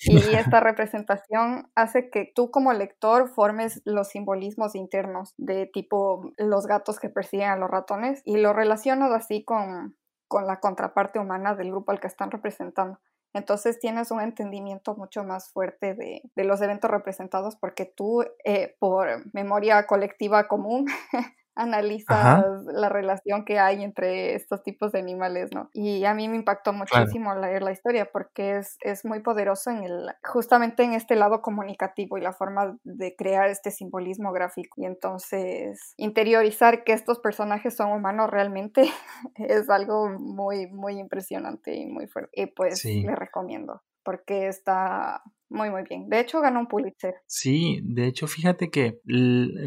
Y 0.00 0.34
esta 0.34 0.60
representación 0.60 1.70
hace 1.74 2.08
que 2.08 2.30
tú 2.32 2.50
como 2.50 2.72
lector 2.72 3.28
formes 3.28 3.82
los 3.84 4.08
simbolismos 4.08 4.76
internos 4.76 5.34
de 5.38 5.66
tipo 5.66 6.32
los 6.36 6.66
gatos 6.66 7.00
que 7.00 7.08
persiguen 7.08 7.50
a 7.50 7.56
los 7.56 7.68
ratones 7.68 8.22
y 8.24 8.36
lo 8.36 8.52
relacionas 8.52 9.10
así 9.10 9.42
con, 9.44 9.96
con 10.28 10.46
la 10.46 10.60
contraparte 10.60 11.18
humana 11.18 11.56
del 11.56 11.70
grupo 11.70 11.90
al 11.90 12.00
que 12.00 12.06
están 12.06 12.30
representando. 12.30 13.00
Entonces 13.38 13.78
tienes 13.78 14.10
un 14.10 14.20
entendimiento 14.20 14.96
mucho 14.96 15.22
más 15.22 15.48
fuerte 15.50 15.94
de, 15.94 16.44
los 16.44 16.60
eventos 16.60 16.90
representados 16.90 17.56
porque 17.56 17.84
tú, 17.84 18.24
eh, 18.44 18.76
por 18.78 19.32
memoria 19.32 19.86
colectiva 19.86 20.48
común, 20.48 20.86
analizas 21.58 22.44
la 22.66 22.88
relación 22.88 23.44
que 23.44 23.58
hay 23.58 23.82
entre 23.82 24.34
estos 24.34 24.62
tipos 24.62 24.92
de 24.92 25.00
animales, 25.00 25.50
¿no? 25.52 25.68
Y 25.72 26.04
a 26.04 26.14
mí 26.14 26.28
me 26.28 26.36
impactó 26.36 26.72
muchísimo 26.72 27.34
leer 27.34 27.62
la 27.62 27.72
historia 27.72 28.08
porque 28.12 28.58
es, 28.58 28.76
es 28.80 29.04
muy 29.04 29.20
poderoso 29.20 29.70
en 29.70 29.82
el, 29.82 30.10
justamente 30.22 30.84
en 30.84 30.94
este 30.94 31.16
lado 31.16 31.42
comunicativo 31.42 32.16
y 32.16 32.20
la 32.20 32.32
forma 32.32 32.78
de 32.84 33.14
crear 33.16 33.50
este 33.50 33.70
simbolismo 33.70 34.32
gráfico. 34.32 34.80
Y 34.80 34.86
entonces 34.86 35.94
interiorizar 35.96 36.84
que 36.84 36.92
estos 36.92 37.18
personajes 37.18 37.76
son 37.76 37.90
humanos 37.92 38.30
realmente 38.30 38.82
es 39.36 39.68
algo 39.68 40.08
muy, 40.18 40.68
muy 40.68 40.98
impresionante 40.98 41.74
y 41.74 41.86
muy 41.86 42.06
fuerte. 42.06 42.30
Y 42.32 42.46
pues 42.46 42.84
le 42.84 43.14
recomiendo 43.14 43.82
porque 44.04 44.48
está 44.48 45.22
muy, 45.50 45.70
muy 45.70 45.82
bien. 45.88 46.08
De 46.08 46.20
hecho, 46.20 46.40
ganó 46.40 46.60
un 46.60 46.66
Pulitzer. 46.66 47.14
Sí, 47.26 47.80
de 47.82 48.06
hecho, 48.06 48.26
fíjate 48.26 48.70
que 48.70 49.00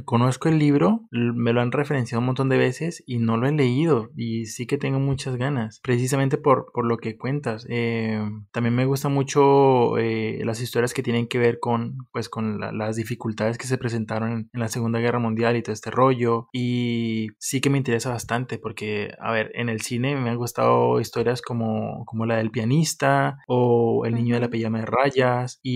conozco 0.06 0.48
el 0.48 0.60
libro, 0.60 1.08
me 1.12 1.54
lo 1.54 1.62
han 1.62 1.72
referenciado 1.72 2.20
un 2.20 2.28
montón 2.28 2.50
de 2.50 2.58
veces 2.58 3.04
y 3.08 3.18
no 3.18 3.38
lo 3.38 3.48
he 3.48 3.52
leído 3.52 4.12
y 4.16 4.46
sí 4.46 4.68
que 4.68 4.78
tengo 4.78 5.00
muchas 5.00 5.38
ganas, 5.38 5.80
precisamente 5.82 6.38
por, 6.38 6.72
por 6.72 6.86
lo 6.86 6.98
que 6.98 7.18
cuentas. 7.18 7.66
Eh, 7.70 8.22
también 8.52 8.76
me 8.76 8.86
gustan 8.86 9.14
mucho 9.14 9.98
eh, 9.98 10.42
las 10.46 10.62
historias 10.62 10.94
que 10.94 11.04
tienen 11.04 11.28
que 11.28 11.40
ver 11.40 11.60
con, 11.60 11.98
pues, 12.12 12.30
con 12.30 12.60
las 12.60 12.96
dificultades 12.96 13.58
que 13.58 13.68
se 13.68 13.78
presentaron 13.78 14.32
en, 14.32 14.50
la 14.54 14.68
Segunda 14.68 15.00
Guerra 15.00 15.20
Mundial 15.20 15.56
y 15.58 15.64
todo 15.64 15.74
este 15.74 15.90
rollo 15.90 16.48
y 16.54 17.30
sí 17.40 17.62
que 17.62 17.72
me 17.72 17.80
interesa 17.80 18.12
bastante 18.12 18.60
porque, 18.60 19.16
a 19.20 19.32
ver, 19.32 19.52
en 19.56 19.70
el 19.70 19.82
cine 19.82 20.16
me 20.16 20.30
han 20.30 20.38
gustado 20.38 21.00
historias 21.00 21.42
como, 21.42 22.06
como 22.06 22.26
la 22.26 22.38
del 22.38 22.52
pianista 22.52 23.40
o 23.48 24.06
El 24.06 24.16
niño 24.16 24.36
de 24.36 24.42
la 24.42 24.50
pijama 24.50 24.80
de 24.80 24.86
rayas 24.86 25.60
y 25.64 25.71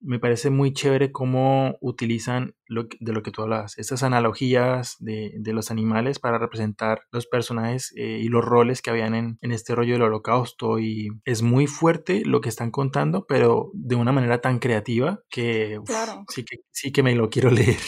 me 0.00 0.18
parece 0.18 0.50
muy 0.50 0.72
chévere 0.72 1.12
cómo 1.12 1.76
utilizan 1.80 2.54
lo, 2.66 2.86
de 3.00 3.12
lo 3.12 3.22
que 3.22 3.30
tú 3.30 3.42
hablabas, 3.42 3.78
estas 3.78 4.02
analogías 4.02 4.96
de, 5.00 5.32
de 5.38 5.52
los 5.52 5.70
animales 5.70 6.18
para 6.18 6.38
representar 6.38 7.02
los 7.10 7.26
personajes 7.26 7.92
eh, 7.96 8.20
y 8.22 8.28
los 8.28 8.44
roles 8.44 8.82
que 8.82 8.90
habían 8.90 9.14
en, 9.14 9.38
en, 9.40 9.52
este 9.52 9.74
rollo 9.74 9.94
del 9.94 10.02
holocausto 10.02 10.78
y 10.78 11.08
es 11.24 11.42
muy 11.42 11.66
fuerte 11.66 12.22
lo 12.24 12.40
que 12.40 12.48
están 12.48 12.70
contando, 12.70 13.26
pero 13.26 13.70
de 13.74 13.96
una 13.96 14.12
manera 14.12 14.40
tan 14.40 14.58
creativa 14.58 15.20
que, 15.30 15.80
sí, 16.28 16.44
que 16.44 16.58
sí 16.70 16.92
que 16.92 17.02
me 17.02 17.14
lo 17.14 17.30
quiero 17.30 17.50
leer. 17.50 17.78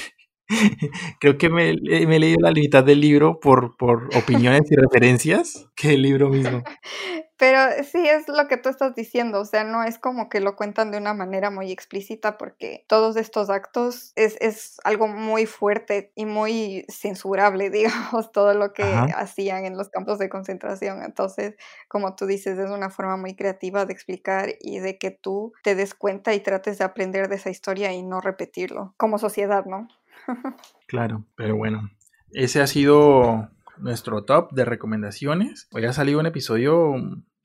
Creo 1.20 1.38
que 1.38 1.49
me, 1.49 1.74
me, 1.74 2.16
he 2.16 2.18
leído 2.18 2.41
la 2.41 2.51
mitad 2.51 2.82
del 2.82 3.01
libro 3.01 3.38
por, 3.38 3.76
por 3.76 4.09
opiniones 4.16 4.62
y 4.70 4.74
referencias 4.74 5.68
que 5.76 5.95
el 5.95 6.03
libro 6.03 6.28
mismo. 6.28 6.62
Pero 7.41 7.59
sí 7.84 8.07
es 8.07 8.28
lo 8.28 8.49
que 8.49 8.59
tú 8.59 8.68
estás 8.68 8.95
diciendo, 8.95 9.41
o 9.41 9.45
sea, 9.47 9.64
no 9.64 9.82
es 9.82 9.99
como 9.99 10.28
que 10.28 10.41
lo 10.41 10.57
cuentan 10.57 10.91
de 10.91 10.99
una 10.99 11.14
manera 11.14 11.51
muy 11.51 11.72
explícita 11.72 12.36
porque 12.36 12.84
todos 12.86 13.16
estos 13.16 13.49
actos 13.49 14.12
es, 14.14 14.36
es 14.43 14.78
algo 14.84 15.09
muy 15.09 15.47
fuerte 15.47 16.12
y 16.14 16.26
muy 16.26 16.84
censurable, 16.91 17.70
digamos, 17.70 18.30
todo 18.30 18.53
lo 18.53 18.74
que 18.74 18.82
hacían 18.82 19.64
en 19.64 19.78
los 19.78 19.88
campos 19.88 20.18
de 20.18 20.28
concentración. 20.28 21.03
Entonces, 21.03 21.55
como 21.88 22.14
tú 22.14 22.26
dices, 22.26 22.59
es 22.59 22.70
una 22.70 22.91
forma 22.91 23.16
muy 23.16 23.34
creativa 23.34 23.86
de 23.86 23.95
explicar 23.95 24.51
y 24.61 24.80
de 24.80 24.99
que 24.99 25.11
tú 25.11 25.55
te 25.62 25.74
des 25.74 25.95
cuenta 25.95 26.34
y 26.34 26.41
trates 26.41 26.76
de 26.76 26.84
aprender 26.84 27.30
de 27.30 27.36
esa 27.36 27.49
historia 27.49 27.91
y 27.95 28.03
no 28.03 28.20
repetirlo 28.20 28.93
como 28.99 29.16
sociedad, 29.16 29.64
¿no? 29.64 29.88
claro, 30.86 31.24
pero 31.36 31.57
bueno, 31.57 31.88
ese 32.32 32.61
ha 32.61 32.66
sido 32.66 33.49
nuestro 33.78 34.24
top 34.24 34.53
de 34.53 34.66
recomendaciones. 34.66 35.68
Hoy 35.72 35.86
ha 35.86 35.95
salido 35.95 36.20
un 36.20 36.26
episodio 36.26 36.95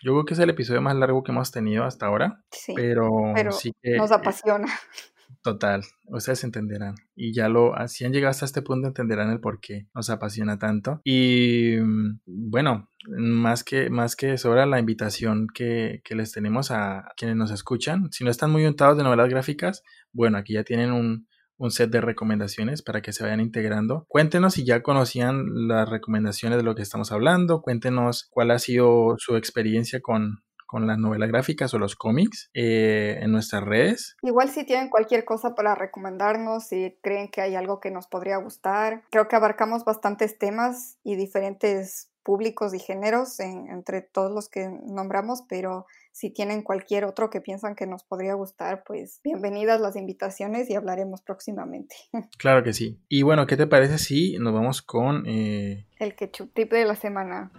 yo 0.03 0.13
creo 0.13 0.25
que 0.25 0.33
es 0.33 0.39
el 0.39 0.49
episodio 0.49 0.81
más 0.81 0.95
largo 0.95 1.23
que 1.23 1.31
hemos 1.31 1.51
tenido 1.51 1.83
hasta 1.83 2.07
ahora. 2.07 2.43
Sí. 2.51 2.73
Pero, 2.75 3.09
sí 3.51 3.71
que, 3.81 3.97
nos 3.97 4.11
apasiona. 4.11 4.67
Total, 5.41 5.83
ustedes 6.05 6.43
entenderán. 6.43 6.95
Y 7.15 7.31
ya 7.33 7.49
lo, 7.49 7.73
si 7.87 8.03
han 8.03 8.13
llegado 8.13 8.31
hasta 8.31 8.45
este 8.45 8.63
punto, 8.63 8.87
entenderán 8.87 9.29
el 9.29 9.39
por 9.39 9.59
qué 9.59 9.87
nos 9.93 10.09
apasiona 10.09 10.57
tanto. 10.57 11.01
Y 11.03 11.75
mm, 11.79 12.21
bueno, 12.25 12.89
más 13.07 13.63
que, 13.63 13.91
más 13.91 14.15
que 14.15 14.39
sobre 14.39 14.65
la 14.65 14.79
invitación 14.79 15.47
que, 15.53 16.01
que 16.03 16.15
les 16.15 16.31
tenemos 16.31 16.71
a 16.71 17.11
quienes 17.15 17.37
nos 17.37 17.51
escuchan, 17.51 18.11
si 18.11 18.23
no 18.23 18.31
están 18.31 18.51
muy 18.51 18.65
untados 18.65 18.97
de 18.97 19.03
novelas 19.03 19.29
gráficas, 19.29 19.83
bueno, 20.11 20.39
aquí 20.39 20.53
ya 20.53 20.63
tienen 20.63 20.91
un, 20.91 21.27
un 21.57 21.71
set 21.71 21.89
de 21.89 22.01
recomendaciones 22.01 22.81
para 22.81 23.01
que 23.01 23.13
se 23.13 23.23
vayan 23.23 23.39
integrando. 23.39 24.05
Cuéntenos 24.07 24.55
si 24.55 24.65
ya 24.65 24.81
conocían 24.81 25.67
las 25.67 25.89
recomendaciones 25.89 26.57
de 26.57 26.63
lo 26.63 26.75
que 26.75 26.81
estamos 26.81 27.11
hablando, 27.11 27.61
cuéntenos 27.61 28.27
cuál 28.29 28.51
ha 28.51 28.59
sido 28.59 29.15
su 29.17 29.35
experiencia 29.35 29.99
con, 30.01 30.43
con 30.65 30.87
las 30.87 30.97
novelas 30.97 31.29
gráficas 31.29 31.73
o 31.73 31.79
los 31.79 31.95
cómics 31.95 32.49
eh, 32.53 33.19
en 33.21 33.31
nuestras 33.31 33.63
redes. 33.63 34.15
Igual 34.21 34.49
si 34.49 34.65
tienen 34.65 34.89
cualquier 34.89 35.25
cosa 35.25 35.55
para 35.55 35.75
recomendarnos, 35.75 36.67
si 36.67 36.97
creen 37.01 37.29
que 37.29 37.41
hay 37.41 37.55
algo 37.55 37.79
que 37.79 37.91
nos 37.91 38.07
podría 38.07 38.37
gustar. 38.37 39.03
Creo 39.11 39.27
que 39.27 39.35
abarcamos 39.35 39.85
bastantes 39.85 40.37
temas 40.37 40.97
y 41.03 41.15
diferentes 41.15 42.11
públicos 42.23 42.73
y 42.73 42.79
géneros 42.79 43.39
entre 43.39 44.01
todos 44.01 44.31
los 44.31 44.49
que 44.49 44.67
nombramos, 44.67 45.43
pero 45.47 45.85
si 46.15 46.29
tienen 46.29 46.61
cualquier 46.61 47.03
otro 47.03 47.29
que 47.29 47.41
piensan 47.41 47.75
que 47.75 47.85
nos 47.85 48.05
podría 48.05 48.35
gustar, 48.35 48.85
pues 48.87 49.19
bienvenidas 49.21 49.81
las 49.81 49.97
invitaciones 49.97 50.69
y 50.69 50.75
hablaremos 50.75 51.21
próximamente. 51.21 51.93
Claro 52.37 52.63
que 52.63 52.71
sí. 52.71 53.01
Y 53.09 53.23
bueno, 53.23 53.45
¿qué 53.47 53.57
te 53.57 53.67
parece 53.67 53.97
si 53.97 54.37
nos 54.39 54.53
vamos 54.53 54.81
con... 54.81 55.25
Eh, 55.27 55.87
El 55.99 56.15
ketchup 56.15 56.53
tip 56.53 56.71
de 56.71 56.85
la 56.85 56.95
semana. 56.95 57.51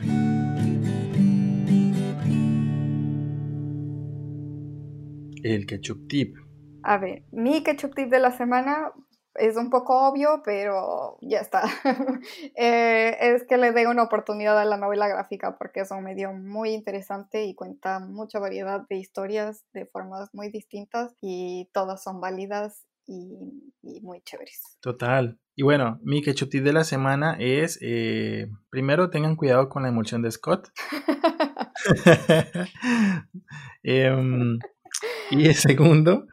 El 5.43 5.67
ketchup 5.67 6.09
tip. 6.09 6.37
A 6.83 6.97
ver, 6.97 7.25
mi 7.33 7.63
ketchup 7.63 7.95
tip 7.95 8.09
de 8.09 8.21
la 8.21 8.31
semana 8.31 8.91
es 9.39 9.57
un 9.57 9.71
poco 9.71 10.09
obvio, 10.09 10.43
pero 10.45 11.19
ya 11.21 11.41
está. 11.41 11.63
Eh, 12.59 13.17
es 13.21 13.45
que 13.45 13.57
le 13.57 13.73
dé 13.73 13.87
una 13.87 14.03
oportunidad 14.05 14.59
a 14.59 14.65
la 14.65 14.77
novela 14.77 15.09
gráfica 15.09 15.57
porque 15.59 15.81
es 15.81 15.91
un 15.91 16.03
medio 16.03 16.33
muy 16.33 16.71
interesante 16.71 17.45
y 17.45 17.55
cuenta 17.55 17.99
mucha 17.99 18.39
variedad 18.39 18.87
de 18.89 18.97
historias 18.97 19.65
de 19.73 19.87
formas 19.87 20.31
muy 20.33 20.51
distintas 20.51 21.15
y 21.21 21.69
todas 21.73 22.03
son 22.03 22.21
válidas 22.21 22.87
y, 23.07 24.01
muy 24.03 24.21
chéveres. 24.23 24.79
Total. 24.81 25.39
Y 25.55 25.63
bueno, 25.63 25.99
mi 26.03 26.23
ketchup 26.23 26.51
de 26.51 26.73
la 26.73 26.85
semana 26.85 27.37
es, 27.39 27.79
eh, 27.83 28.49
primero 28.71 29.11
tengan 29.11 29.37
cuidado 29.37 29.69
con 29.69 29.83
la 29.83 29.89
emulsión 29.89 30.23
de 30.23 30.31
Scott. 30.31 30.71
Em, 33.83 34.59
y 35.31 35.47
el 35.47 35.55
segundo, 35.55 36.27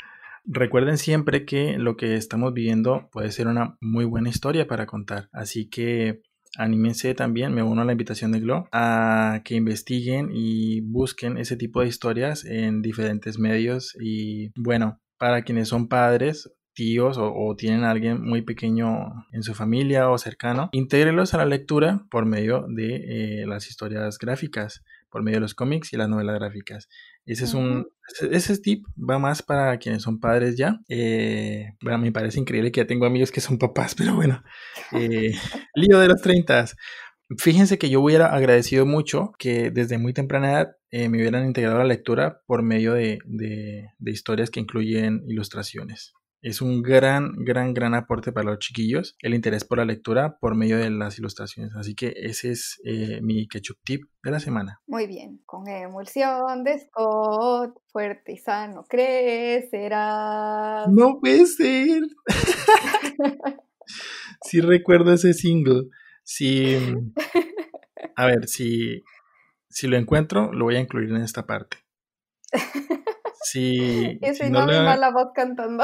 Recuerden 0.45 0.97
siempre 0.97 1.45
que 1.45 1.77
lo 1.77 1.95
que 1.95 2.15
estamos 2.15 2.53
viendo 2.53 3.09
puede 3.11 3.31
ser 3.31 3.47
una 3.47 3.77
muy 3.79 4.05
buena 4.05 4.29
historia 4.29 4.67
para 4.67 4.85
contar. 4.85 5.29
Así 5.31 5.69
que 5.69 6.21
anímense 6.57 7.13
también, 7.15 7.53
me 7.53 7.63
uno 7.63 7.81
a 7.81 7.85
la 7.85 7.93
invitación 7.93 8.31
de 8.31 8.39
Glo, 8.39 8.67
a 8.71 9.41
que 9.43 9.55
investiguen 9.55 10.29
y 10.31 10.81
busquen 10.81 11.37
ese 11.37 11.57
tipo 11.57 11.81
de 11.81 11.87
historias 11.87 12.45
en 12.45 12.81
diferentes 12.81 13.39
medios. 13.39 13.95
Y 13.99 14.51
bueno, 14.59 14.99
para 15.17 15.43
quienes 15.43 15.69
son 15.69 15.87
padres, 15.87 16.51
tíos 16.73 17.17
o, 17.19 17.55
tienen 17.55 17.83
a 17.83 17.91
alguien 17.91 18.21
muy 18.21 18.41
pequeño 18.41 19.25
en 19.31 19.43
su 19.43 19.53
familia 19.53 20.09
o 20.09 20.17
cercano, 20.17 20.69
intégrelos 20.71 21.33
a 21.33 21.37
la 21.37 21.45
lectura 21.45 22.05
por 22.09 22.25
medio 22.25 22.65
de 22.67 23.41
eh, 23.41 23.45
las 23.47 23.69
historias 23.69 24.17
gráficas, 24.17 24.83
por 25.09 25.23
medio 25.23 25.37
de 25.37 25.41
los 25.41 25.53
cómics 25.53 25.93
y 25.93 25.97
las 25.97 26.09
novelas 26.09 26.35
gráficas. 26.39 26.89
Ese 27.25 27.45
es 27.45 27.53
un. 27.53 27.87
Ese, 28.31 28.57
tip 28.57 28.85
va 28.97 29.17
más 29.17 29.41
para 29.41 29.77
quienes 29.79 30.03
son 30.03 30.19
padres 30.19 30.57
ya. 30.57 30.81
Eh, 30.89 31.75
bueno, 31.81 31.99
me 31.99 32.11
parece 32.11 32.39
increíble 32.39 32.71
que 32.71 32.81
ya 32.81 32.87
tengo 32.87 33.05
amigos 33.05 33.31
que 33.31 33.41
son 33.41 33.57
papás, 33.57 33.95
pero 33.97 34.15
bueno. 34.15 34.43
Eh, 34.91 35.33
lío 35.75 35.99
de 35.99 36.07
los 36.07 36.21
30. 36.21 36.65
Fíjense 37.37 37.77
que 37.77 37.89
yo 37.89 38.01
hubiera 38.01 38.35
agradecido 38.35 38.85
mucho 38.85 39.31
que 39.39 39.71
desde 39.71 39.97
muy 39.97 40.13
temprana 40.13 40.51
edad 40.51 40.75
eh, 40.91 41.09
me 41.09 41.17
hubieran 41.17 41.45
integrado 41.45 41.77
a 41.77 41.79
la 41.79 41.87
lectura 41.87 42.41
por 42.45 42.61
medio 42.61 42.93
de 42.93 43.19
historias 43.99 44.51
que 44.51 44.59
incluyen 44.59 45.23
ilustraciones. 45.27 46.13
Es 46.43 46.61
un 46.61 46.81
gran, 46.81 47.31
gran, 47.37 47.73
gran 47.73 47.95
aporte 47.95 48.33
para 48.33 48.49
los 48.49 48.59
chiquillos 48.59 49.15
el 49.21 49.33
interés 49.33 49.63
por 49.63 49.77
la 49.77 49.85
lectura 49.85 50.39
por 50.41 50.55
medio 50.55 50.77
de 50.77 50.89
las 50.89 51.17
ilustraciones. 51.17 51.73
Así 51.77 51.95
que 51.95 52.13
ese 52.17 52.51
es 52.51 52.81
eh, 52.83 53.21
mi 53.21 53.47
ketchup 53.47 53.77
tip 53.85 54.03
de 54.21 54.31
la 54.31 54.41
semana. 54.41 54.81
Muy 54.85 55.07
bien, 55.07 55.41
con 55.45 55.69
emulsión 55.69 56.65
de 56.65 56.79
Scott, 56.79 57.81
fuerte 57.93 58.33
y 58.33 58.37
sano 58.37 58.83
crecerá. 58.83 60.85
No 60.89 61.21
puede 61.21 61.45
ser. 61.45 62.01
sí 64.41 64.59
recuerdo 64.59 65.13
ese 65.13 65.33
single. 65.33 65.85
Sí. 66.23 66.77
A 68.17 68.25
ver, 68.25 68.49
si, 68.49 69.01
si 69.69 69.87
lo 69.87 69.95
encuentro, 69.95 70.51
lo 70.51 70.65
voy 70.65 70.75
a 70.75 70.81
incluir 70.81 71.09
en 71.09 71.21
esta 71.21 71.45
parte. 71.45 71.77
Si, 73.45 74.17
y 74.21 74.33
si, 74.35 74.49
no, 74.49 74.65
me 74.65 75.11
voz 75.11 75.31
cantando. 75.35 75.83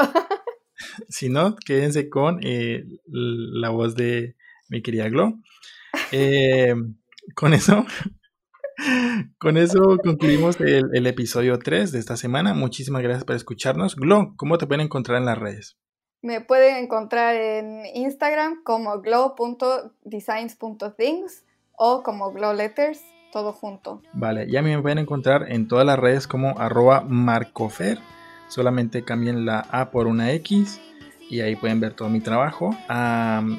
Si 1.08 1.28
no, 1.28 1.56
quédense 1.56 2.08
con 2.08 2.40
eh, 2.42 2.84
la 3.06 3.70
voz 3.70 3.94
de 3.94 4.36
mi 4.68 4.82
querida 4.82 5.08
Glo. 5.08 5.38
Eh, 6.12 6.74
con 7.34 7.54
eso, 7.54 7.84
con 9.38 9.56
eso 9.56 9.98
concluimos 10.02 10.60
el, 10.60 11.06
episodio 11.06 11.58
3 11.58 11.92
de 11.92 11.98
esta 11.98 12.16
semana. 12.16 12.54
Muchísimas 12.54 13.02
gracias 13.02 13.24
por 13.24 13.36
escucharnos. 13.36 13.96
Glo, 13.96 14.34
¿cómo 14.36 14.56
te 14.58 14.66
pueden 14.66 14.86
encontrar 14.86 15.18
en 15.18 15.26
las 15.26 15.38
redes? 15.38 15.76
Me 16.22 16.40
pueden 16.40 16.76
encontrar 16.76 17.34
en 17.34 17.84
Instagram 17.94 18.62
como 18.62 19.00
glow.designs.things 19.00 21.44
o 21.72 22.02
como 22.02 22.30
glowletters, 22.32 23.00
todo 23.32 23.52
junto. 23.52 24.02
Vale, 24.12 24.50
ya 24.50 24.60
me 24.60 24.82
pueden 24.82 24.98
encontrar 24.98 25.50
en 25.50 25.66
todas 25.66 25.86
las 25.86 25.98
redes 25.98 26.26
como 26.26 26.58
arroba 26.58 27.00
marcofer 27.00 27.98
solamente 28.50 29.04
cambien 29.04 29.46
la 29.46 29.60
A 29.70 29.90
por 29.90 30.06
una 30.06 30.32
X 30.32 30.80
y 31.30 31.40
ahí 31.40 31.56
pueden 31.56 31.80
ver 31.80 31.94
todo 31.94 32.08
mi 32.08 32.20
trabajo. 32.20 32.76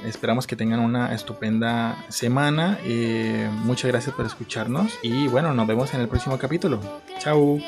esperamos 0.06 0.46
que 0.46 0.56
tengan 0.56 0.82
una 0.82 1.14
estupenda 1.14 2.06
semana. 2.10 2.78
Eh, 2.84 3.50
muchas 3.64 3.90
gracias 3.90 4.14
por 4.16 4.26
escucharnos 4.26 5.00
y 5.02 5.28
bueno, 5.28 5.54
nos 5.54 5.66
vemos 5.66 5.94
en 5.94 6.02
el 6.02 6.08
próximo 6.08 6.38
capítulo. 6.38 6.80
Chao. 7.20 7.60